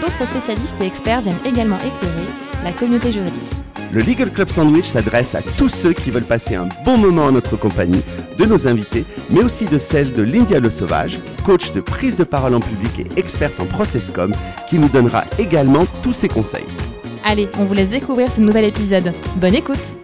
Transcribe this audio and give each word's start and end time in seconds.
D'autres 0.00 0.26
spécialistes 0.26 0.80
et 0.80 0.86
experts 0.86 1.20
viennent 1.20 1.44
également 1.44 1.76
éclairer 1.76 2.26
la 2.64 2.72
communauté 2.72 3.12
juridique. 3.12 3.42
Le 3.92 4.00
Legal 4.00 4.30
Club 4.30 4.48
Sandwich 4.48 4.86
s'adresse 4.86 5.34
à 5.34 5.42
tous 5.58 5.68
ceux 5.68 5.92
qui 5.92 6.10
veulent 6.10 6.24
passer 6.24 6.54
un 6.54 6.68
bon 6.84 6.96
moment 6.96 7.24
en 7.24 7.32
notre 7.32 7.56
compagnie, 7.56 8.02
de 8.38 8.46
nos 8.46 8.66
invités, 8.66 9.04
mais 9.28 9.42
aussi 9.42 9.66
de 9.66 9.78
celle 9.78 10.12
de 10.12 10.22
Lindia 10.22 10.60
Le 10.60 10.70
Sauvage, 10.70 11.18
coach 11.44 11.72
de 11.72 11.80
prise 11.82 12.16
de 12.16 12.24
parole 12.24 12.54
en 12.54 12.60
public 12.60 13.00
et 13.00 13.20
experte 13.20 13.60
en 13.60 13.66
processcom, 13.66 14.32
qui 14.68 14.78
nous 14.78 14.88
donnera 14.88 15.24
également 15.38 15.84
tous 16.02 16.14
ses 16.14 16.28
conseils. 16.28 16.64
Allez, 17.24 17.48
on 17.58 17.64
vous 17.64 17.74
laisse 17.74 17.90
découvrir 17.90 18.32
ce 18.32 18.40
nouvel 18.40 18.64
épisode. 18.64 19.12
Bonne 19.36 19.54
écoute 19.54 19.96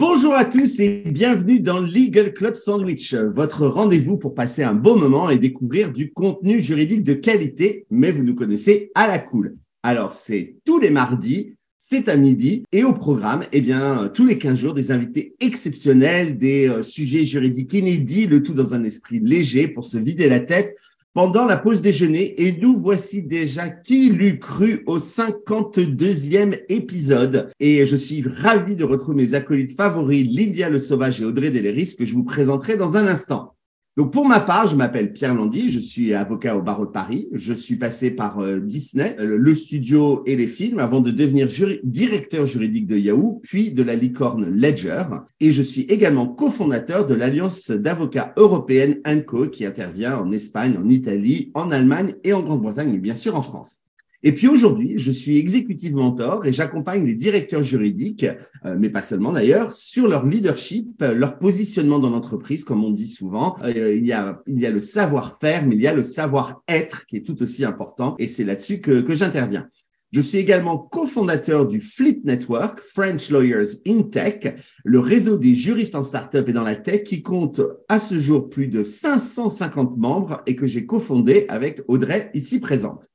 Bonjour 0.00 0.32
à 0.32 0.44
tous 0.44 0.78
et 0.78 1.02
bienvenue 1.06 1.58
dans 1.58 1.80
Legal 1.80 2.32
Club 2.32 2.54
Sandwich, 2.54 3.14
votre 3.14 3.66
rendez-vous 3.66 4.16
pour 4.16 4.32
passer 4.32 4.62
un 4.62 4.72
bon 4.72 4.96
moment 4.96 5.28
et 5.28 5.38
découvrir 5.38 5.92
du 5.92 6.12
contenu 6.12 6.60
juridique 6.60 7.02
de 7.02 7.14
qualité, 7.14 7.84
mais 7.90 8.12
vous 8.12 8.22
nous 8.22 8.36
connaissez 8.36 8.92
à 8.94 9.08
la 9.08 9.18
cool. 9.18 9.56
Alors, 9.82 10.12
c'est 10.12 10.54
tous 10.64 10.78
les 10.78 10.90
mardis, 10.90 11.56
c'est 11.78 12.08
à 12.08 12.16
midi 12.16 12.62
et 12.70 12.84
au 12.84 12.92
programme, 12.92 13.42
eh 13.50 13.60
bien, 13.60 14.08
tous 14.14 14.24
les 14.24 14.38
15 14.38 14.56
jours, 14.56 14.72
des 14.72 14.92
invités 14.92 15.34
exceptionnels, 15.40 16.38
des 16.38 16.68
euh, 16.68 16.84
sujets 16.84 17.24
juridiques 17.24 17.72
inédits, 17.72 18.28
le 18.28 18.44
tout 18.44 18.54
dans 18.54 18.74
un 18.74 18.84
esprit 18.84 19.18
léger 19.18 19.66
pour 19.66 19.84
se 19.84 19.98
vider 19.98 20.28
la 20.28 20.38
tête 20.38 20.76
pendant 21.14 21.46
la 21.46 21.56
pause 21.56 21.82
déjeuner 21.82 22.42
et 22.42 22.52
nous 22.52 22.78
voici 22.80 23.22
déjà 23.22 23.68
qui 23.68 24.10
l'eût 24.10 24.38
cru 24.38 24.82
au 24.86 24.98
52e 24.98 26.60
épisode 26.68 27.50
et 27.60 27.86
je 27.86 27.96
suis 27.96 28.22
ravi 28.22 28.76
de 28.76 28.84
retrouver 28.84 29.24
mes 29.24 29.34
acolytes 29.34 29.76
favoris 29.76 30.24
Lydia 30.24 30.68
Le 30.68 30.78
Sauvage 30.78 31.20
et 31.20 31.24
Audrey 31.24 31.50
Deléris 31.50 31.96
que 31.98 32.04
je 32.04 32.14
vous 32.14 32.24
présenterai 32.24 32.76
dans 32.76 32.96
un 32.96 33.06
instant. 33.06 33.57
Donc 33.98 34.12
pour 34.12 34.28
ma 34.28 34.38
part, 34.38 34.68
je 34.68 34.76
m'appelle 34.76 35.12
Pierre 35.12 35.34
Landy, 35.34 35.70
je 35.70 35.80
suis 35.80 36.14
avocat 36.14 36.56
au 36.56 36.62
barreau 36.62 36.86
de 36.86 36.92
Paris. 36.92 37.26
Je 37.32 37.52
suis 37.52 37.74
passé 37.74 38.12
par 38.12 38.38
euh, 38.38 38.60
Disney, 38.60 39.16
euh, 39.18 39.36
le 39.36 39.54
studio 39.56 40.22
et 40.24 40.36
les 40.36 40.46
films 40.46 40.78
avant 40.78 41.00
de 41.00 41.10
devenir 41.10 41.48
directeur 41.82 42.46
juridique 42.46 42.86
de 42.86 42.96
Yahoo, 42.96 43.40
puis 43.42 43.72
de 43.72 43.82
la 43.82 43.96
licorne 43.96 44.48
Ledger. 44.50 45.02
Et 45.40 45.50
je 45.50 45.62
suis 45.62 45.82
également 45.82 46.28
cofondateur 46.28 47.06
de 47.06 47.14
l'Alliance 47.16 47.72
d'avocats 47.72 48.34
européenne 48.36 49.00
ANCO 49.04 49.48
qui 49.48 49.66
intervient 49.66 50.16
en 50.16 50.30
Espagne, 50.30 50.78
en 50.80 50.88
Italie, 50.88 51.50
en 51.54 51.72
Allemagne 51.72 52.14
et 52.22 52.32
en 52.32 52.42
Grande-Bretagne 52.42 52.94
et 52.94 52.98
bien 52.98 53.16
sûr 53.16 53.34
en 53.34 53.42
France. 53.42 53.80
Et 54.24 54.32
puis 54.32 54.48
aujourd'hui, 54.48 54.94
je 54.96 55.12
suis 55.12 55.38
exécutive 55.38 55.94
mentor 55.94 56.44
et 56.44 56.52
j'accompagne 56.52 57.04
les 57.04 57.14
directeurs 57.14 57.62
juridiques, 57.62 58.26
euh, 58.64 58.76
mais 58.78 58.90
pas 58.90 59.02
seulement 59.02 59.32
d'ailleurs, 59.32 59.70
sur 59.70 60.08
leur 60.08 60.26
leadership, 60.26 61.00
leur 61.00 61.38
positionnement 61.38 62.00
dans 62.00 62.10
l'entreprise, 62.10 62.64
comme 62.64 62.82
on 62.82 62.90
dit 62.90 63.06
souvent. 63.06 63.56
Euh, 63.62 63.94
il, 63.94 64.04
y 64.06 64.12
a, 64.12 64.42
il 64.48 64.58
y 64.58 64.66
a 64.66 64.70
le 64.70 64.80
savoir-faire, 64.80 65.66
mais 65.66 65.76
il 65.76 65.82
y 65.82 65.86
a 65.86 65.94
le 65.94 66.02
savoir-être 66.02 67.06
qui 67.06 67.16
est 67.18 67.26
tout 67.26 67.40
aussi 67.42 67.64
important 67.64 68.16
et 68.18 68.26
c'est 68.26 68.44
là-dessus 68.44 68.80
que, 68.80 69.00
que 69.00 69.14
j'interviens. 69.14 69.68
Je 70.10 70.22
suis 70.22 70.38
également 70.38 70.78
cofondateur 70.78 71.66
du 71.66 71.82
Fleet 71.82 72.22
Network, 72.24 72.80
French 72.80 73.28
Lawyers 73.30 73.76
in 73.86 74.02
Tech, 74.04 74.56
le 74.82 75.00
réseau 75.00 75.36
des 75.36 75.54
juristes 75.54 75.94
en 75.94 76.02
start-up 76.02 76.48
et 76.48 76.52
dans 76.52 76.62
la 76.62 76.76
tech 76.76 77.04
qui 77.04 77.20
compte 77.20 77.60
à 77.88 77.98
ce 77.98 78.18
jour 78.18 78.48
plus 78.48 78.68
de 78.68 78.82
550 78.82 79.98
membres 79.98 80.42
et 80.46 80.56
que 80.56 80.66
j'ai 80.66 80.86
cofondé 80.86 81.44
avec 81.50 81.82
Audrey 81.88 82.30
ici 82.32 82.58
présente. 82.58 83.10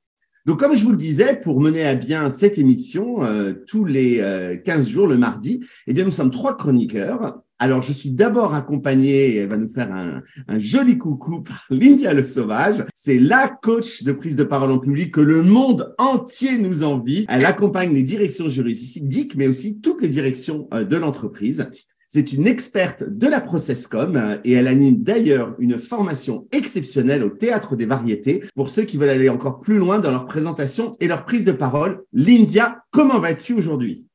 Donc, 0.45 0.59
comme 0.59 0.75
je 0.75 0.83
vous 0.83 0.91
le 0.91 0.97
disais, 0.97 1.39
pour 1.39 1.61
mener 1.61 1.85
à 1.85 1.95
bien 1.95 2.29
cette 2.29 2.57
émission, 2.57 3.23
euh, 3.23 3.53
tous 3.65 3.85
les 3.85 4.17
15 4.65 4.79
euh, 4.85 4.89
jours, 4.89 5.07
le 5.07 5.17
mardi, 5.17 5.61
eh 5.87 5.93
bien, 5.93 6.03
nous 6.03 6.11
sommes 6.11 6.31
trois 6.31 6.57
chroniqueurs. 6.57 7.39
Alors, 7.59 7.81
je 7.81 7.93
suis 7.93 8.11
d'abord 8.11 8.53
accompagné, 8.53 9.37
elle 9.37 9.47
va 9.47 9.55
nous 9.55 9.69
faire 9.69 9.89
un, 9.93 10.21
un 10.49 10.59
joli 10.59 10.97
coucou 10.97 11.41
par 11.43 11.63
Lindia 11.69 12.13
Le 12.13 12.25
Sauvage. 12.25 12.83
C'est 12.93 13.19
la 13.19 13.47
coach 13.47 14.03
de 14.03 14.11
prise 14.11 14.35
de 14.35 14.43
parole 14.43 14.71
en 14.71 14.79
public 14.79 15.13
que 15.13 15.21
le 15.21 15.43
monde 15.43 15.95
entier 15.97 16.57
nous 16.57 16.83
envie. 16.83 17.25
Elle 17.29 17.45
accompagne 17.45 17.93
les 17.93 18.03
directions 18.03 18.49
juridiques, 18.49 19.35
mais 19.37 19.47
aussi 19.47 19.79
toutes 19.79 20.01
les 20.01 20.09
directions 20.09 20.67
euh, 20.73 20.83
de 20.83 20.97
l'entreprise. 20.97 21.69
C'est 22.15 22.31
une 22.31 22.45
experte 22.45 23.03
de 23.03 23.25
la 23.25 23.41
processcom 23.41 24.15
euh, 24.17 24.37
et 24.43 24.51
elle 24.51 24.67
anime 24.67 25.01
d'ailleurs 25.01 25.55
une 25.57 25.79
formation 25.79 26.47
exceptionnelle 26.51 27.23
au 27.23 27.31
théâtre 27.31 27.75
des 27.75 27.87
variétés 27.87 28.43
pour 28.53 28.69
ceux 28.69 28.83
qui 28.83 28.97
veulent 28.97 29.09
aller 29.09 29.29
encore 29.29 29.61
plus 29.61 29.79
loin 29.79 29.97
dans 29.97 30.11
leur 30.11 30.27
présentation 30.27 30.95
et 30.99 31.07
leur 31.07 31.25
prise 31.25 31.43
de 31.43 31.51
parole. 31.51 32.03
Lindia, 32.13 32.83
comment 32.91 33.19
vas-tu 33.19 33.53
aujourd'hui? 33.53 34.05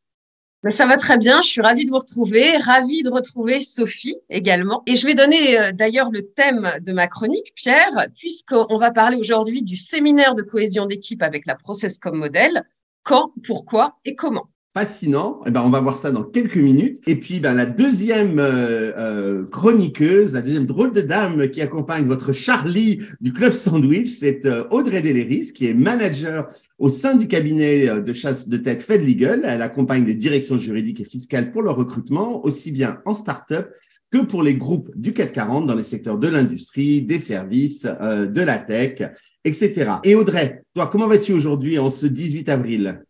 Ben, 0.62 0.70
ça 0.70 0.87
va 0.87 0.97
très 0.97 1.19
bien, 1.19 1.42
je 1.42 1.48
suis 1.48 1.60
ravie 1.60 1.87
de 1.87 1.91
vous 1.91 1.98
retrouver, 1.98 2.56
ravie 2.58 3.03
de 3.03 3.10
retrouver 3.10 3.58
Sophie 3.58 4.14
également. 4.31 4.84
Et 4.87 4.94
je 4.94 5.04
vais 5.04 5.16
donner 5.16 5.58
euh, 5.58 5.72
d'ailleurs 5.72 6.12
le 6.12 6.22
thème 6.22 6.70
de 6.81 6.92
ma 6.92 7.08
chronique, 7.08 7.53
Pierre, 7.56 8.06
puisqu'on 8.16 8.78
va 8.78 8.92
parler 8.92 9.16
aujourd'hui 9.16 9.64
du 9.64 9.76
séminaire 9.76 10.37
de 10.37 10.42
cohésion 10.42 10.87
d'équipe 10.87 11.25
avec 11.25 11.47
la 11.47 11.56
Processcom 11.56 12.16
Model. 12.16 12.62
Quand, 13.03 13.32
pourquoi 13.44 13.97
et 14.04 14.14
comment? 14.14 14.47
Fascinant. 14.78 15.40
Eh 15.44 15.50
ben, 15.50 15.62
on 15.62 15.70
va 15.70 15.80
voir 15.80 15.96
ça 15.96 16.12
dans 16.12 16.22
quelques 16.22 16.56
minutes. 16.56 17.00
Et 17.08 17.16
puis, 17.16 17.40
ben, 17.40 17.52
la 17.52 17.66
deuxième 17.66 18.38
euh, 18.38 18.92
euh, 18.96 19.44
chroniqueuse, 19.44 20.34
la 20.34 20.40
deuxième 20.40 20.66
drôle 20.66 20.92
de 20.92 21.00
dame 21.00 21.48
qui 21.50 21.60
accompagne 21.60 22.04
votre 22.04 22.30
Charlie 22.30 23.00
du 23.20 23.32
Club 23.32 23.52
Sandwich, 23.52 24.08
c'est 24.08 24.46
euh, 24.46 24.62
Audrey 24.70 25.02
Deléris, 25.02 25.52
qui 25.52 25.66
est 25.66 25.74
manager 25.74 26.46
au 26.78 26.90
sein 26.90 27.16
du 27.16 27.26
cabinet 27.26 28.00
de 28.00 28.12
chasse 28.12 28.48
de 28.48 28.56
tête 28.56 28.80
Fed 28.80 29.02
Legal. 29.02 29.40
Elle 29.44 29.62
accompagne 29.62 30.04
les 30.04 30.14
directions 30.14 30.56
juridiques 30.56 31.00
et 31.00 31.04
fiscales 31.04 31.50
pour 31.50 31.62
leur 31.62 31.74
recrutement, 31.74 32.44
aussi 32.44 32.70
bien 32.70 33.00
en 33.04 33.14
start-up 33.14 33.70
que 34.12 34.18
pour 34.18 34.44
les 34.44 34.54
groupes 34.54 34.92
du 34.94 35.12
440 35.12 35.66
dans 35.66 35.74
les 35.74 35.82
secteurs 35.82 36.18
de 36.18 36.28
l'industrie, 36.28 37.02
des 37.02 37.18
services, 37.18 37.82
de 37.82 38.40
la 38.40 38.58
tech, 38.58 39.02
etc. 39.44 39.94
Et 40.04 40.14
Audrey, 40.14 40.62
toi, 40.72 40.86
comment 40.86 41.08
vas-tu 41.08 41.32
aujourd'hui 41.32 41.80
en 41.80 41.90
ce 41.90 42.06
18 42.06 42.48
avril? 42.48 43.02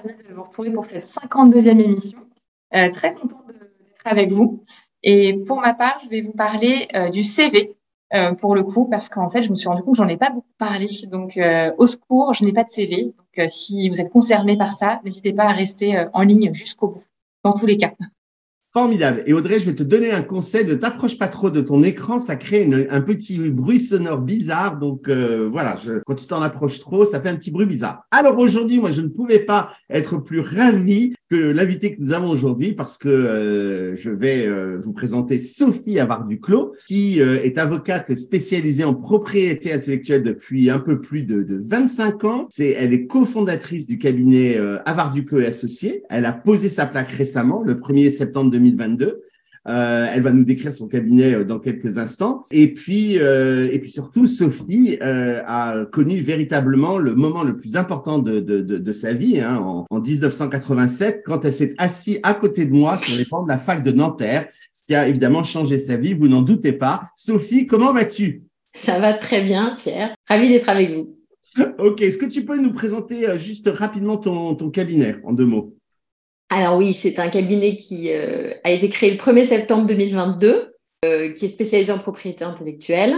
Plaisir 0.00 0.22
de 0.28 0.34
vous 0.34 0.42
retrouver 0.42 0.70
pour 0.70 0.86
cette 0.86 1.08
52e 1.08 1.80
émission. 1.80 2.18
Euh, 2.74 2.90
très 2.90 3.14
contente 3.14 3.46
d'être 3.46 4.06
avec 4.06 4.30
vous. 4.30 4.62
Et 5.02 5.34
pour 5.34 5.60
ma 5.60 5.72
part, 5.72 6.00
je 6.04 6.08
vais 6.08 6.20
vous 6.20 6.32
parler 6.32 6.88
euh, 6.94 7.10
du 7.10 7.22
CV 7.22 7.76
euh, 8.14 8.32
pour 8.34 8.54
le 8.54 8.64
coup, 8.64 8.86
parce 8.86 9.08
qu'en 9.08 9.30
fait, 9.30 9.42
je 9.42 9.50
me 9.50 9.54
suis 9.54 9.68
rendu 9.68 9.82
compte 9.82 9.94
que 9.94 9.98
j'en 9.98 10.08
ai 10.08 10.16
pas 10.16 10.30
beaucoup 10.30 10.46
parlé. 10.58 10.86
Donc, 11.08 11.38
au 11.78 11.86
secours, 11.86 12.34
je 12.34 12.44
n'ai 12.44 12.52
pas 12.52 12.64
de 12.64 12.68
CV. 12.68 13.04
Donc, 13.04 13.48
si 13.48 13.88
vous 13.88 14.00
êtes 14.00 14.10
concerné 14.10 14.56
par 14.56 14.72
ça, 14.72 15.00
n'hésitez 15.04 15.32
pas 15.32 15.44
à 15.44 15.52
rester 15.52 16.06
en 16.12 16.22
ligne 16.22 16.52
jusqu'au 16.52 16.88
bout, 16.88 17.04
dans 17.44 17.52
tous 17.52 17.66
les 17.66 17.76
cas. 17.76 17.92
Formidable. 18.76 19.22
Et 19.24 19.32
Audrey, 19.32 19.58
je 19.58 19.64
vais 19.64 19.74
te 19.74 19.82
donner 19.82 20.12
un 20.12 20.20
conseil. 20.20 20.66
Ne 20.66 20.74
t'approche 20.74 21.16
pas 21.16 21.28
trop 21.28 21.48
de 21.48 21.62
ton 21.62 21.82
écran. 21.82 22.18
Ça 22.18 22.36
crée 22.36 22.68
un 22.90 23.00
petit 23.00 23.38
bruit 23.38 23.80
sonore 23.80 24.20
bizarre. 24.20 24.76
Donc 24.76 25.08
euh, 25.08 25.48
voilà, 25.50 25.76
quand 26.04 26.14
tu 26.14 26.26
t'en 26.26 26.42
approches 26.42 26.78
trop, 26.78 27.06
ça 27.06 27.18
fait 27.22 27.30
un 27.30 27.36
petit 27.36 27.50
bruit 27.50 27.64
bizarre. 27.64 28.02
Alors 28.10 28.38
aujourd'hui, 28.38 28.78
moi, 28.78 28.90
je 28.90 29.00
ne 29.00 29.08
pouvais 29.08 29.38
pas 29.38 29.70
être 29.88 30.18
plus 30.18 30.40
ravi 30.40 31.14
que 31.30 31.36
l'invité 31.36 31.94
que 31.94 32.00
nous 32.00 32.12
avons 32.12 32.30
aujourd'hui 32.30 32.72
parce 32.72 32.98
que 32.98 33.08
euh, 33.08 33.96
je 33.96 34.10
vais 34.10 34.46
euh, 34.46 34.78
vous 34.80 34.92
présenter 34.92 35.40
Sophie 35.40 35.98
Avard-Duclos, 35.98 36.74
qui 36.86 37.18
est 37.18 37.58
avocate 37.58 38.14
spécialisée 38.14 38.84
en 38.84 38.94
propriété 38.94 39.72
intellectuelle 39.72 40.22
depuis 40.22 40.70
un 40.70 40.78
peu 40.78 41.00
plus 41.00 41.22
de, 41.22 41.42
de 41.42 41.58
25 41.60 42.24
ans. 42.24 42.46
C'est, 42.50 42.70
elle 42.70 42.92
est 42.92 43.06
cofondatrice 43.06 43.86
du 43.86 43.98
cabinet 43.98 44.58
Avard-Duclos 44.84 45.40
et 45.40 45.46
Associés. 45.46 46.02
Elle 46.10 46.24
a 46.24 46.32
posé 46.32 46.68
sa 46.68 46.86
plaque 46.86 47.10
récemment, 47.10 47.62
le 47.62 47.74
1er 47.74 48.10
septembre 48.10 48.50
2020 48.50 48.76
2022. 48.76 49.22
Euh, 49.68 50.06
elle 50.12 50.22
va 50.22 50.32
nous 50.32 50.44
décrire 50.44 50.72
son 50.72 50.86
cabinet 50.86 51.34
euh, 51.34 51.44
dans 51.44 51.58
quelques 51.58 51.98
instants. 51.98 52.46
Et 52.50 52.72
puis, 52.72 53.18
euh, 53.18 53.68
et 53.72 53.78
puis 53.78 53.90
surtout, 53.90 54.26
Sophie 54.26 54.98
a 55.00 55.84
connu 55.90 56.20
véritablement 56.20 56.98
le 56.98 57.14
moment 57.14 57.42
le 57.42 57.56
plus 57.56 57.76
important 57.76 58.18
de, 58.18 58.40
de, 58.40 58.92
sa 58.92 59.12
vie, 59.12 59.40
hein, 59.40 59.56
en, 59.90 60.00
1987, 60.00 61.22
quand 61.24 61.44
elle 61.44 61.52
s'est 61.52 61.74
assise 61.78 62.20
à 62.22 62.34
côté 62.34 62.64
de 62.64 62.72
moi 62.72 62.96
sur 62.96 63.14
les 63.16 63.24
bancs 63.24 63.44
de 63.44 63.48
la 63.50 63.58
fac 63.58 63.82
de 63.82 63.92
Nanterre, 63.92 64.48
ce 64.72 64.84
qui 64.84 64.94
a 64.94 65.08
évidemment 65.08 65.42
changé 65.42 65.78
sa 65.78 65.96
vie, 65.96 66.14
vous 66.14 66.28
n'en 66.28 66.42
doutez 66.42 66.72
pas. 66.72 67.10
Sophie, 67.14 67.66
comment 67.66 67.92
vas-tu? 67.92 68.42
Ça 68.74 68.98
va 68.98 69.14
très 69.14 69.42
bien, 69.42 69.76
Pierre. 69.78 70.14
Ravi 70.28 70.48
d'être 70.48 70.68
avec 70.68 70.94
vous. 70.94 71.12
Ok, 71.78 72.02
est-ce 72.02 72.18
que 72.18 72.26
tu 72.26 72.44
peux 72.44 72.58
nous 72.58 72.72
présenter 72.72 73.26
juste 73.38 73.70
rapidement 73.72 74.18
ton, 74.18 74.54
ton 74.54 74.70
cabinet 74.70 75.16
en 75.24 75.32
deux 75.32 75.46
mots? 75.46 75.75
Alors 76.48 76.76
oui, 76.76 76.94
c'est 76.94 77.18
un 77.18 77.28
cabinet 77.28 77.76
qui 77.76 78.12
euh, 78.12 78.54
a 78.62 78.70
été 78.70 78.88
créé 78.88 79.10
le 79.10 79.18
1er 79.18 79.44
septembre 79.44 79.86
2022, 79.88 80.74
euh, 81.04 81.32
qui 81.32 81.44
est 81.44 81.48
spécialisé 81.48 81.92
en 81.92 81.98
propriété 81.98 82.44
intellectuelle. 82.44 83.16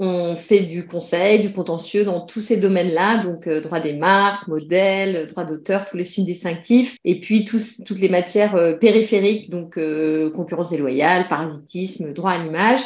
On 0.00 0.36
fait 0.36 0.60
du 0.60 0.86
conseil, 0.86 1.40
du 1.40 1.52
contentieux 1.52 2.04
dans 2.04 2.20
tous 2.20 2.40
ces 2.40 2.56
domaines-là, 2.56 3.24
donc 3.24 3.48
euh, 3.48 3.60
droit 3.60 3.80
des 3.80 3.94
marques, 3.94 4.46
modèles, 4.46 5.26
droit 5.26 5.44
d'auteur, 5.44 5.86
tous 5.86 5.96
les 5.96 6.04
signes 6.04 6.24
distinctifs, 6.24 6.96
et 7.04 7.18
puis 7.18 7.44
toutes 7.44 7.98
les 7.98 8.08
matières 8.08 8.54
euh, 8.54 8.74
périphériques, 8.74 9.50
donc 9.50 9.76
euh, 9.76 10.30
concurrence 10.30 10.70
déloyale, 10.70 11.26
parasitisme, 11.26 12.12
droit 12.12 12.30
à 12.30 12.38
l'image. 12.38 12.80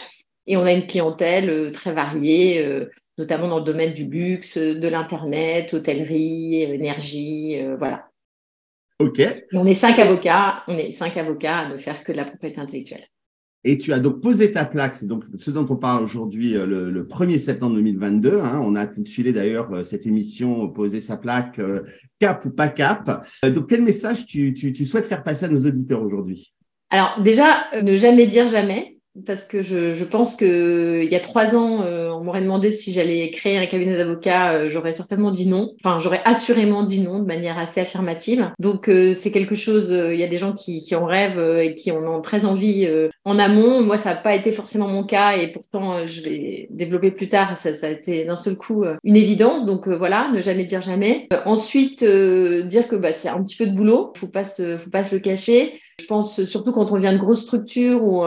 Et 0.47 0.57
on 0.57 0.65
a 0.65 0.73
une 0.73 0.87
clientèle 0.87 1.71
très 1.71 1.93
variée, 1.93 2.67
notamment 3.17 3.47
dans 3.47 3.61
le 3.61 3.65
domaine 3.65 3.93
du 3.93 4.07
luxe, 4.07 4.59
de 4.59 4.89
l'Internet, 4.89 5.73
hôtellerie, 5.73 6.63
énergie, 6.65 7.61
voilà. 7.79 8.12
OK. 9.03 9.23
on 9.55 9.67
est 9.67 9.75
cinq 9.75 9.99
avocats, 9.99 10.63
on 10.69 10.77
est 10.77 10.93
cinq 10.93 11.17
avocats 11.17 11.59
à 11.59 11.69
ne 11.69 11.77
faire 11.77 12.03
que 12.03 12.13
de 12.13 12.17
la 12.17 12.25
propriété 12.25 12.61
intellectuelle. 12.61 13.07
Et 13.65 13.79
tu 13.79 13.93
as 13.93 14.01
donc 14.01 14.21
posé 14.21 14.51
ta 14.51 14.65
plaque, 14.65 14.97
c'est 14.97 15.07
donc 15.07 15.25
ce 15.39 15.51
dont 15.53 15.67
on 15.71 15.77
parle 15.77 16.03
aujourd'hui 16.03 16.57
euh, 16.57 16.67
le, 16.67 17.05
1er 17.05 17.39
septembre 17.39 17.77
2022. 17.77 18.41
Hein. 18.41 18.61
on 18.65 18.75
a 18.75 18.81
intitulé 18.81 19.33
d'ailleurs 19.33 19.73
euh, 19.73 19.83
cette 19.85 20.05
émission 20.05 20.69
Poser 20.69 21.01
sa 21.01 21.17
plaque 21.17 21.61
euh, 21.61 21.83
cap 22.19 22.45
ou 22.45 22.51
pas 22.51 22.69
cap. 22.69 23.25
donc 23.45 23.69
quel 23.69 23.83
message 23.83 24.27
tu, 24.27 24.53
tu 24.53 24.85
souhaites 24.85 25.05
faire 25.05 25.23
passer 25.23 25.45
à 25.45 25.49
nos 25.49 25.65
auditeurs 25.65 26.03
aujourd'hui? 26.03 26.53
Alors 26.91 27.21
déjà, 27.23 27.65
ne 27.81 27.97
jamais 27.97 28.27
dire 28.27 28.49
jamais 28.49 28.99
parce 29.27 29.45
que 29.45 29.63
je, 29.63 29.93
je 29.93 30.05
pense 30.05 30.37
que 30.37 31.03
il 31.05 31.11
y 31.11 31.17
a 31.17 31.21
trois 31.21 31.55
ans, 31.55 31.83
euh, 31.83 32.02
on 32.23 32.25
m'aurait 32.25 32.41
demandé 32.41 32.71
si 32.71 32.93
j'allais 32.93 33.33
créer 33.33 33.59
un 33.59 33.67
cabinet 33.67 33.97
d'avocats, 33.97 34.53
euh, 34.53 34.69
j'aurais 34.69 34.93
certainement 34.93 35.33
dit 35.33 35.49
non. 35.49 35.75
Enfin, 35.85 35.99
j'aurais 35.99 36.21
assurément 36.25 36.85
dit 36.85 37.01
non 37.01 37.19
de 37.19 37.27
manière 37.27 37.59
assez 37.59 37.81
affirmative. 37.81 38.53
Donc, 38.61 38.89
euh, 38.89 39.13
c'est 39.13 39.33
quelque 39.33 39.57
chose. 39.57 39.89
Il 39.91 40.19
y 40.19 40.23
a 40.23 40.29
des 40.29 40.39
gens 40.39 40.53
qui, 40.53 40.85
qui 40.85 40.95
en 40.95 41.05
rêvent 41.05 41.41
et 41.61 41.75
qui 41.75 41.91
en 41.91 42.07
ont 42.07 42.21
très 42.21 42.45
envie 42.45 42.89
en 43.25 43.39
amont. 43.41 43.83
Moi, 43.83 43.97
ça 43.97 44.11
n'a 44.11 44.21
pas 44.21 44.37
été 44.37 44.53
forcément 44.53 44.87
mon 44.87 45.03
cas 45.03 45.37
et 45.37 45.49
pourtant, 45.49 46.07
je 46.07 46.23
l'ai 46.23 46.69
développé 46.71 47.11
plus 47.11 47.29
tard. 47.29 47.57
Ça, 47.59 47.71
a 47.83 47.91
été 47.91 48.25
d'un 48.25 48.37
seul 48.37 48.57
coup 48.57 48.85
une 49.03 49.17
évidence. 49.17 49.67
Donc 49.67 49.89
voilà, 49.89 50.31
ne 50.33 50.41
jamais 50.41 50.65
dire 50.65 50.83
jamais. 50.83 51.29
ensuite, 51.45 52.05
dire 52.05 52.87
que 52.87 52.97
bah, 52.97 53.13
c'est 53.13 53.29
un 53.29 53.43
petit 53.43 53.57
peu 53.57 53.67
de 53.67 53.75
boulot. 53.75 54.13
Faut 54.17 54.29
pas 54.29 54.45
se, 54.45 54.79
faut 54.79 54.91
pas 54.91 55.03
se 55.03 55.15
le 55.15 55.21
cacher. 55.21 55.81
Je 56.01 56.07
pense 56.07 56.45
surtout 56.45 56.73
quand 56.73 56.93
on 56.93 56.99
vient 56.99 57.13
de 57.13 57.19
grosses 57.19 57.43
structures 57.43 58.05
ou 58.05 58.25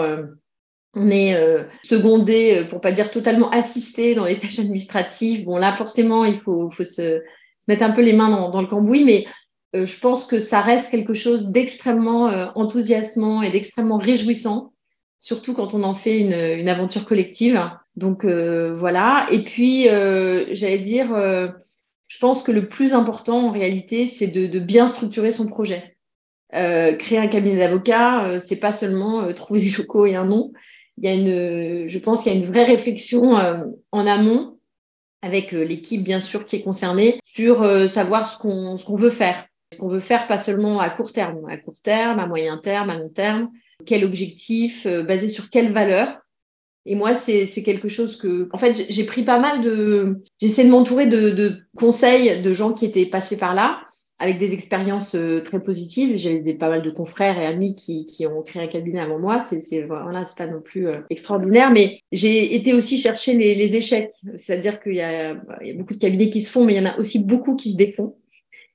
on 0.96 1.10
est 1.10 1.36
euh, 1.36 1.64
secondé, 1.84 2.58
euh, 2.58 2.68
pour 2.68 2.82
pas 2.82 2.92
dire 2.92 3.12
totalement 3.12 3.50
assisté 3.52 4.16
dans 4.16 4.26
les 4.26 4.40
tâches 4.40 4.60
administratives. 4.60 5.46
Bon, 5.46 5.58
là, 5.58 5.74
forcément, 5.74 6.26
il 6.26 6.40
faut, 6.40 6.72
faut 6.72 6.84
se, 6.84 7.22
mettre 7.68 7.84
un 7.84 7.92
peu 7.92 8.02
les 8.02 8.14
mains 8.14 8.50
dans, 8.50 8.62
le 8.62 8.68
cambouis, 8.68 9.04
mais 9.04 9.26
euh, 9.76 9.86
je 9.86 10.00
pense 10.00 10.26
que 10.26 10.40
ça 10.40 10.62
reste 10.62 10.90
quelque 10.90 11.14
chose 11.14 11.50
d'extrêmement 11.50 12.26
enthousiasmant 12.56 13.42
et 13.42 13.52
d'extrêmement 13.52 13.98
réjouissant, 13.98 14.72
surtout 15.20 15.54
quand 15.54 15.74
on 15.74 15.84
en 15.84 15.94
fait 15.94 16.20
une, 16.20 16.70
aventure 16.70 17.06
collective. 17.06 17.60
Donc 17.96 18.24
voilà. 18.24 19.26
Et 19.32 19.44
puis, 19.44 19.84
j'allais 19.86 20.80
dire, 20.80 21.08
je 21.10 22.20
pense 22.20 22.44
que 22.44 22.52
le 22.52 22.68
plus 22.68 22.94
important 22.94 23.48
en 23.48 23.52
réalité, 23.52 24.06
c'est 24.06 24.28
de, 24.28 24.46
de 24.46 24.60
bien 24.60 24.88
structurer 24.88 25.32
son 25.32 25.48
projet. 25.48 25.98
créer 26.52 27.18
un 27.18 27.28
cabinet 27.28 27.58
d'avocats, 27.58 28.38
c'est 28.40 28.60
pas 28.60 28.72
seulement 28.72 29.34
trouver 29.34 29.60
des 29.60 29.72
locaux 29.72 30.06
et 30.06 30.16
un 30.16 30.26
nom 30.26 30.52
il 30.98 31.04
y 31.04 31.08
a 31.08 31.14
une, 31.14 31.88
je 31.88 32.00
pense 32.00 32.22
qu'il 32.22 32.32
y 32.32 32.36
a 32.36 32.40
une 32.40 32.46
vraie 32.46 32.64
réflexion 32.64 33.38
euh, 33.38 33.64
en 33.92 34.08
amont 34.08 34.60
avec 35.22 35.54
euh, 35.54 35.64
l'équipe 35.64 36.04
bien 36.04 36.20
sûr 36.20 36.46
qui 36.46 36.58
est 36.58 36.62
concernée 36.62 37.20
sur 37.24 37.64
euh, 37.64 37.88
savoir 37.88 38.26
ce 38.26 38.38
qu'on 38.38 38.78
qu'on 38.78 38.96
veut 38.96 39.10
faire. 39.10 39.46
Ce 39.74 39.80
qu'on 39.80 39.90
veut 39.90 40.00
faire 40.00 40.28
pas 40.28 40.38
seulement 40.38 40.80
à 40.80 40.90
court 40.90 41.12
terme, 41.12 41.46
à 41.50 41.58
court 41.58 41.82
terme, 41.82 42.20
à 42.20 42.28
moyen 42.28 42.58
terme, 42.58 42.90
à 42.90 42.98
long 42.98 43.10
terme, 43.10 43.50
quel 43.86 44.06
objectif, 44.06 44.86
basé 44.88 45.28
sur 45.28 45.50
quelle 45.50 45.74
valeur? 45.74 46.20
Et 46.86 46.94
moi, 46.94 47.16
c'est 47.16 47.48
quelque 47.64 47.88
chose 47.88 48.16
que, 48.16 48.48
en 48.54 48.60
fait, 48.60 48.86
j'ai 48.90 49.06
pris 49.06 49.24
pas 49.24 49.40
mal 49.40 49.64
de, 49.64 50.22
j'essaie 50.40 50.64
de 50.64 50.70
m'entourer 50.70 51.08
de, 51.08 51.32
de 51.32 51.64
conseils 51.76 52.44
de 52.44 52.54
gens 52.54 52.74
qui 52.74 52.86
étaient 52.86 53.08
passés 53.08 53.38
par 53.38 53.56
là 53.56 53.85
avec 54.20 54.40
des 54.40 54.54
expériences 54.54 55.16
euh, 55.16 55.42
très 55.42 55.62
positives. 55.62 56.16
J'ai 56.16 56.40
des 56.40 56.54
pas 56.54 56.70
mal 56.70 56.82
de 56.82 56.90
confrères 56.90 57.38
et 57.38 57.46
amis 57.46 57.76
qui, 57.76 58.06
qui 58.06 58.26
ont 58.26 58.42
créé 58.42 58.64
un 58.64 58.68
cabinet 58.68 59.00
avant 59.00 59.20
moi. 59.20 59.42
C'est 59.42 59.84
voilà, 59.84 60.26
c'est 60.26 60.38
pas 60.38 60.48
non 60.48 60.62
plus 60.62 60.88
euh, 60.88 61.02
extraordinaire, 61.10 61.72
mais 61.72 61.98
j'ai 62.12 62.56
été 62.56 62.74
aussi 62.74 62.98
chercher 62.98 63.34
les, 63.36 63.56
les 63.56 63.76
échecs. 63.76 64.12
C'est-à-dire 64.38 64.82
qu'il 64.82 64.96
y 64.96 65.02
a, 65.02 65.36
il 65.62 65.68
y 65.68 65.72
a 65.72 65.74
beaucoup 65.74 65.94
de 65.94 66.00
cabinets 66.00 66.30
qui 66.30 66.42
se 66.42 66.52
font, 66.52 66.64
mais 66.64 66.74
il 66.74 66.78
y 66.78 66.80
en 66.80 66.90
a 66.90 66.98
aussi 66.98 67.20
beaucoup 67.20 67.56
qui 67.56 67.74
se 67.74 67.78
défont. 67.78 68.16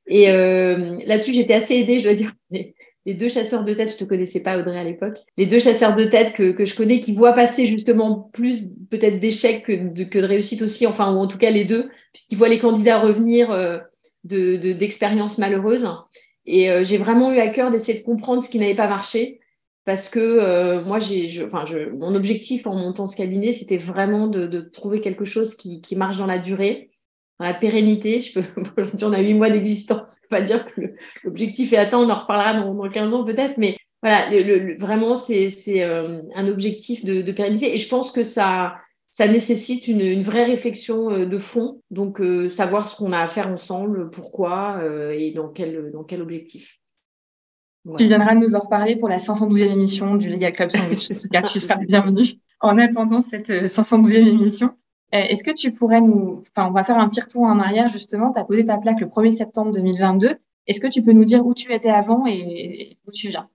Et 0.06 0.30
euh, 0.30 0.98
là-dessus, 1.06 1.32
j'étais 1.32 1.54
assez 1.54 1.76
aidée, 1.76 1.98
je 1.98 2.04
dois 2.04 2.14
dire. 2.14 2.34
Les, 3.06 3.14
deux 3.14 3.30
chasseurs 3.30 3.64
de 3.64 3.72
tête, 3.72 3.90
je 3.90 3.96
te 3.96 4.04
connaissais 4.04 4.42
pas 4.42 4.58
Audrey 4.58 4.78
à 4.78 4.84
l'époque. 4.84 5.16
Les 5.38 5.46
deux 5.46 5.58
chasseurs 5.58 5.96
de 5.96 6.04
tête 6.04 6.34
que, 6.34 6.52
que 6.52 6.66
je 6.66 6.74
connais, 6.74 7.00
qui 7.00 7.14
voient 7.14 7.32
passer 7.32 7.64
justement 7.64 8.28
plus 8.34 8.68
peut-être 8.90 9.18
d'échecs 9.18 9.64
que 9.64 9.72
de, 9.72 10.04
que 10.04 10.18
de 10.18 10.26
réussites 10.26 10.60
aussi, 10.60 10.86
enfin 10.86 11.10
ou 11.14 11.16
en 11.16 11.26
tout 11.26 11.38
cas 11.38 11.50
les 11.50 11.64
deux, 11.64 11.88
puisqu'ils 12.12 12.36
voient 12.36 12.48
les 12.48 12.58
candidats 12.58 13.00
revenir. 13.00 13.50
Euh, 13.50 13.78
d'expériences 14.24 15.36
de, 15.36 15.40
malheureuses. 15.40 15.88
Et 16.46 16.70
euh, 16.70 16.82
j'ai 16.82 16.98
vraiment 16.98 17.32
eu 17.32 17.38
à 17.38 17.48
cœur 17.48 17.70
d'essayer 17.70 17.98
de 17.98 18.04
comprendre 18.04 18.42
ce 18.42 18.48
qui 18.48 18.58
n'avait 18.58 18.74
pas 18.74 18.88
marché. 18.88 19.40
Parce 19.86 20.08
que 20.08 20.20
euh, 20.20 20.84
moi, 20.84 20.98
j'ai, 20.98 21.42
enfin, 21.42 21.64
je, 21.64 21.90
mon 21.90 22.14
objectif 22.14 22.66
en 22.66 22.74
montant 22.74 23.06
ce 23.06 23.16
cabinet, 23.16 23.52
c'était 23.52 23.78
vraiment 23.78 24.26
de, 24.26 24.46
de, 24.46 24.60
trouver 24.60 25.00
quelque 25.00 25.24
chose 25.24 25.54
qui, 25.54 25.80
qui, 25.80 25.96
marche 25.96 26.18
dans 26.18 26.26
la 26.26 26.38
durée, 26.38 26.90
dans 27.38 27.46
la 27.46 27.54
pérennité. 27.54 28.20
Je 28.20 28.40
aujourd'hui, 28.76 29.04
on 29.04 29.12
a 29.12 29.20
huit 29.20 29.34
mois 29.34 29.50
d'existence. 29.50 30.16
Je 30.16 30.20
peux 30.22 30.36
pas 30.36 30.42
dire 30.42 30.66
que 30.66 30.82
l'objectif 31.24 31.72
est 31.72 31.78
atteint, 31.78 31.98
on 31.98 32.10
en 32.10 32.20
reparlera 32.20 32.60
dans, 32.60 32.74
dans 32.74 32.90
15 32.90 33.14
ans 33.14 33.24
peut-être, 33.24 33.56
mais 33.56 33.78
voilà, 34.02 34.30
vraiment, 34.78 35.16
c'est, 35.16 35.50
c'est 35.50 35.82
euh, 35.82 36.22
un 36.34 36.48
objectif 36.48 37.04
de, 37.04 37.20
de, 37.22 37.32
pérennité. 37.32 37.74
Et 37.74 37.78
je 37.78 37.88
pense 37.88 38.12
que 38.12 38.22
ça, 38.22 38.76
ça 39.20 39.28
nécessite 39.28 39.86
une, 39.86 40.22
vraie 40.22 40.46
réflexion 40.46 41.10
euh, 41.10 41.26
de 41.26 41.36
fond, 41.36 41.82
donc 41.90 42.22
euh, 42.22 42.48
savoir 42.48 42.88
ce 42.88 42.96
qu'on 42.96 43.12
a 43.12 43.18
à 43.18 43.28
faire 43.28 43.48
ensemble, 43.48 44.08
pourquoi 44.08 44.78
euh, 44.78 45.10
et 45.10 45.30
dans 45.30 45.48
quel, 45.48 45.92
objectif. 46.22 46.80
Tu 47.98 48.06
viendras 48.06 48.34
nous 48.34 48.54
en 48.54 48.60
reparler 48.60 48.96
pour 48.96 49.10
la 49.10 49.18
512e 49.18 49.72
émission 49.72 50.14
du 50.14 50.30
Legal 50.30 50.52
Club 50.52 50.70
Sandwich. 50.70 51.10
En 51.10 51.14
tout 51.16 51.28
cas, 51.30 51.42
tu 51.42 51.60
seras 51.60 51.76
bienvenue. 51.76 52.24
En 52.60 52.78
attendant 52.78 53.20
cette 53.20 53.50
512e 53.50 54.26
émission, 54.26 54.70
est-ce 55.12 55.44
que 55.44 55.50
tu 55.50 55.70
pourrais 55.72 56.00
nous, 56.00 56.42
enfin, 56.56 56.68
on 56.68 56.72
va 56.72 56.82
faire 56.82 56.96
un 56.96 57.08
petit 57.10 57.20
retour 57.20 57.42
en 57.42 57.58
arrière 57.58 57.88
justement. 57.88 58.32
Tu 58.32 58.40
as 58.40 58.44
posé 58.44 58.64
ta 58.64 58.78
plaque 58.78 59.00
le 59.02 59.06
1er 59.06 59.32
septembre 59.32 59.72
2022. 59.72 60.36
Est-ce 60.66 60.80
que 60.80 60.88
tu 60.88 61.02
peux 61.02 61.12
nous 61.12 61.24
dire 61.26 61.44
où 61.44 61.52
tu 61.52 61.74
étais 61.74 61.90
avant 61.90 62.24
et 62.26 62.96
où 63.06 63.10
tu 63.10 63.28
viens? 63.28 63.50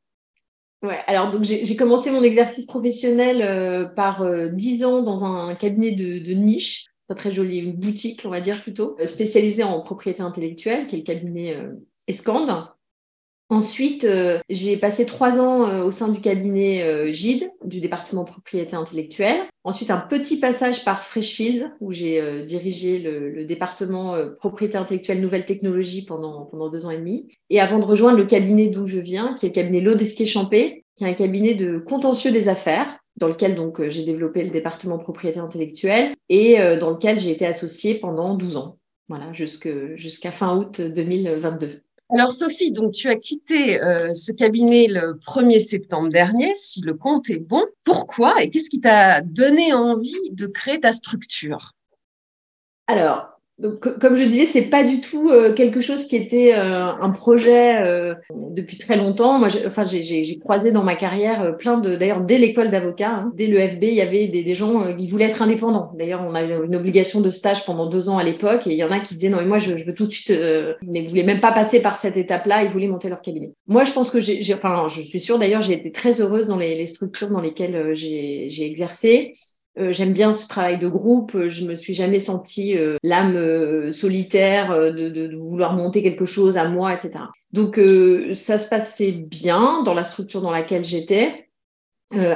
Ouais, 0.84 1.00
alors 1.08 1.32
donc 1.32 1.44
j'ai 1.44 1.76
commencé 1.76 2.12
mon 2.12 2.22
exercice 2.22 2.66
professionnel 2.66 3.42
euh, 3.42 3.86
par 3.86 4.22
euh, 4.22 4.50
dix 4.50 4.84
ans 4.84 5.02
dans 5.02 5.24
un 5.26 5.56
cabinet 5.56 5.94
de, 5.94 6.34
niche, 6.34 6.86
pas 7.08 7.16
très 7.16 7.32
joli, 7.32 7.58
une 7.58 7.78
boutique, 7.78 8.22
on 8.26 8.30
va 8.30 8.42
dire 8.42 8.62
plutôt, 8.62 8.96
euh, 9.00 9.08
spécialisée 9.08 9.64
en 9.64 9.82
propriété 9.82 10.22
intellectuelle, 10.22 10.88
qui 10.88 10.96
est 10.96 11.00
le 11.00 11.04
cabinet 11.04 11.58
Escande. 12.08 12.68
Ensuite, 13.50 14.06
euh, 14.06 14.40
j'ai 14.50 14.76
passé 14.76 15.06
trois 15.06 15.40
ans 15.40 15.68
euh, 15.68 15.84
au 15.84 15.92
sein 15.92 16.08
du 16.08 16.20
cabinet 16.20 16.82
euh, 16.82 17.12
GIDE, 17.12 17.52
du 17.64 17.80
département 17.80 18.24
propriété 18.24 18.76
intellectuelle. 18.76 19.40
Ensuite, 19.64 19.92
un 19.92 20.00
petit 20.00 20.40
passage 20.40 20.84
par 20.84 21.04
Freshfields, 21.04 21.72
où 21.80 21.92
j'ai 21.92 22.46
dirigé 22.46 23.00
le, 23.00 23.46
département 23.46 24.16
propriété 24.40 24.78
intellectuelle 24.78 25.22
nouvelles 25.22 25.46
technologies 25.46 26.06
pendant, 26.06 26.46
pendant 26.46 26.70
deux 26.70 26.86
ans 26.86 26.92
et 26.92 26.98
demi. 26.98 27.28
Et 27.50 27.60
avant 27.60 27.80
de 27.80 27.86
rejoindre 27.86 28.18
le 28.18 28.26
cabinet 28.26 28.68
d'où 28.68 28.86
je 28.86 29.00
viens, 29.00 29.34
qui 29.34 29.46
est 29.46 29.50
le 29.50 29.54
cabinet 29.54 29.82
Lodesquet-Champé, 29.82 30.86
qui 30.96 31.04
est 31.04 31.08
un 31.08 31.14
cabinet 31.14 31.56
de 31.56 31.80
contentieux 31.80 32.32
des 32.32 32.48
affaires, 32.48 33.00
dans 33.18 33.28
lequel 33.28 33.56
donc 33.56 33.88
j'ai 33.90 34.04
développé 34.04 34.44
le 34.44 34.52
département 34.52 35.00
propriété 35.00 35.40
intellectuelle 35.40 36.14
et 36.30 36.58
dans 36.80 36.92
lequel 36.92 37.18
j'ai 37.18 37.32
été 37.32 37.48
associée 37.48 37.96
pendant 37.96 38.36
12 38.36 38.58
ans. 38.58 38.78
Voilà, 39.08 39.34
jusqu'à 39.34 40.32
fin 40.32 40.58
août 40.58 40.80
2022. 40.80 41.85
Alors 42.10 42.32
Sophie, 42.32 42.72
donc 42.72 42.94
tu 42.94 43.10
as 43.10 43.16
quitté 43.16 43.82
euh, 43.82 44.14
ce 44.14 44.32
cabinet 44.32 44.88
le 44.88 45.20
1er 45.26 45.60
septembre 45.60 46.10
dernier, 46.10 46.54
si 46.54 46.82
le 46.82 46.94
compte 46.94 47.30
est 47.32 47.40
bon. 47.40 47.66
Pourquoi 47.84 48.44
et 48.44 48.50
qu'est-ce 48.50 48.70
qui 48.70 48.80
t'a 48.80 49.22
donné 49.22 49.74
envie 49.74 50.30
de 50.32 50.46
créer 50.46 50.80
ta 50.80 50.92
structure? 50.92 51.72
Alors, 52.86 53.35
donc, 53.58 54.00
comme 54.00 54.16
je 54.18 54.26
disais, 54.26 54.46
c'est 54.46 54.64
pas 54.64 54.84
du 54.84 55.00
tout 55.00 55.30
euh, 55.30 55.54
quelque 55.54 55.80
chose 55.80 56.08
qui 56.08 56.18
était 56.18 56.54
euh, 56.54 56.92
un 56.92 57.10
projet 57.10 57.82
euh, 57.82 58.14
depuis 58.50 58.78
très 58.78 58.98
longtemps. 58.98 59.40
Moi, 59.40 59.48
j'ai, 59.48 59.66
enfin, 59.66 59.86
j'ai 59.86 60.38
croisé 60.40 60.74
dans 60.74 60.84
ma 60.84 60.96
carrière 60.96 61.56
plein 61.56 61.78
de, 61.78 61.96
d'ailleurs, 61.96 62.20
dès 62.20 62.38
l'école 62.38 62.70
d'avocat, 62.70 63.12
hein, 63.12 63.32
dès 63.34 63.48
le 63.48 63.66
FB, 63.66 63.84
il 63.84 63.94
y 63.94 64.02
avait 64.02 64.28
des, 64.28 64.54
gens 64.54 64.94
qui 64.94 65.08
voulaient 65.08 65.26
être 65.26 65.42
indépendants. 65.42 65.92
D'ailleurs, 65.98 66.22
on 66.28 66.36
avait 66.36 66.58
une 66.66 66.76
obligation 66.76 67.22
de 67.22 67.32
stage 67.32 67.66
pendant 67.66 67.86
deux 67.86 68.10
ans 68.10 68.18
à 68.18 68.26
l'époque, 68.26 68.68
et 68.68 68.72
il 68.72 68.78
y 68.78 68.84
en 68.84 68.92
a 68.92 69.00
qui 69.00 69.14
disaient 69.16 69.30
non, 69.30 69.38
mais 69.38 69.46
moi, 69.46 69.58
je, 69.58 69.78
je 69.78 69.86
veux 69.86 69.94
tout 69.94 70.06
de 70.06 70.12
suite. 70.12 70.30
ils 70.32 71.04
ne 71.04 71.08
voulaient 71.08 71.24
même 71.24 71.40
pas 71.40 71.54
passer 71.54 71.82
par 71.82 71.96
cette 71.96 72.18
étape-là. 72.18 72.64
Ils 72.64 72.70
voulaient 72.70 72.88
monter 72.88 73.08
leur 73.08 73.22
cabinet. 73.22 73.54
Moi, 73.68 73.86
je 73.86 73.94
pense 73.94 74.10
que 74.10 74.20
j'ai, 74.20 74.54
enfin, 74.54 74.88
je 74.90 75.02
suis 75.02 75.20
sûre. 75.22 75.40
D'ailleurs, 75.40 75.62
j'ai 75.62 75.74
été 75.74 75.94
très 75.94 76.20
heureuse 76.20 76.48
dans 76.48 76.58
les, 76.58 76.86
structures 76.88 77.30
dans 77.30 77.42
lesquelles 77.42 77.96
j'ai 77.96 78.66
exercé. 78.66 79.32
Euh, 79.78 79.92
j'aime 79.92 80.14
bien 80.14 80.32
ce 80.34 80.48
travail 80.48 80.78
de 80.78 80.88
groupe. 80.88 81.48
Je 81.48 81.66
me 81.66 81.76
suis 81.76 81.94
jamais 81.94 82.20
sentie 82.20 82.78
euh, 82.78 82.98
l'âme 83.04 83.36
euh, 83.36 83.92
solitaire 83.92 84.74
de, 84.74 85.10
de, 85.10 85.28
de, 85.28 85.36
vouloir 85.36 85.74
monter 85.74 86.02
quelque 86.02 86.26
chose 86.26 86.58
à 86.58 86.68
moi, 86.68 86.94
etc. 86.94 87.26
Donc 87.52 87.80
ça 88.36 88.58
se 88.58 88.68
passait 88.68 89.12
bien 89.12 89.84
dans 89.84 89.94
la 89.94 90.04
structure 90.04 90.42
dans 90.42 90.52
laquelle 90.52 90.84
j'étais. 90.84 91.50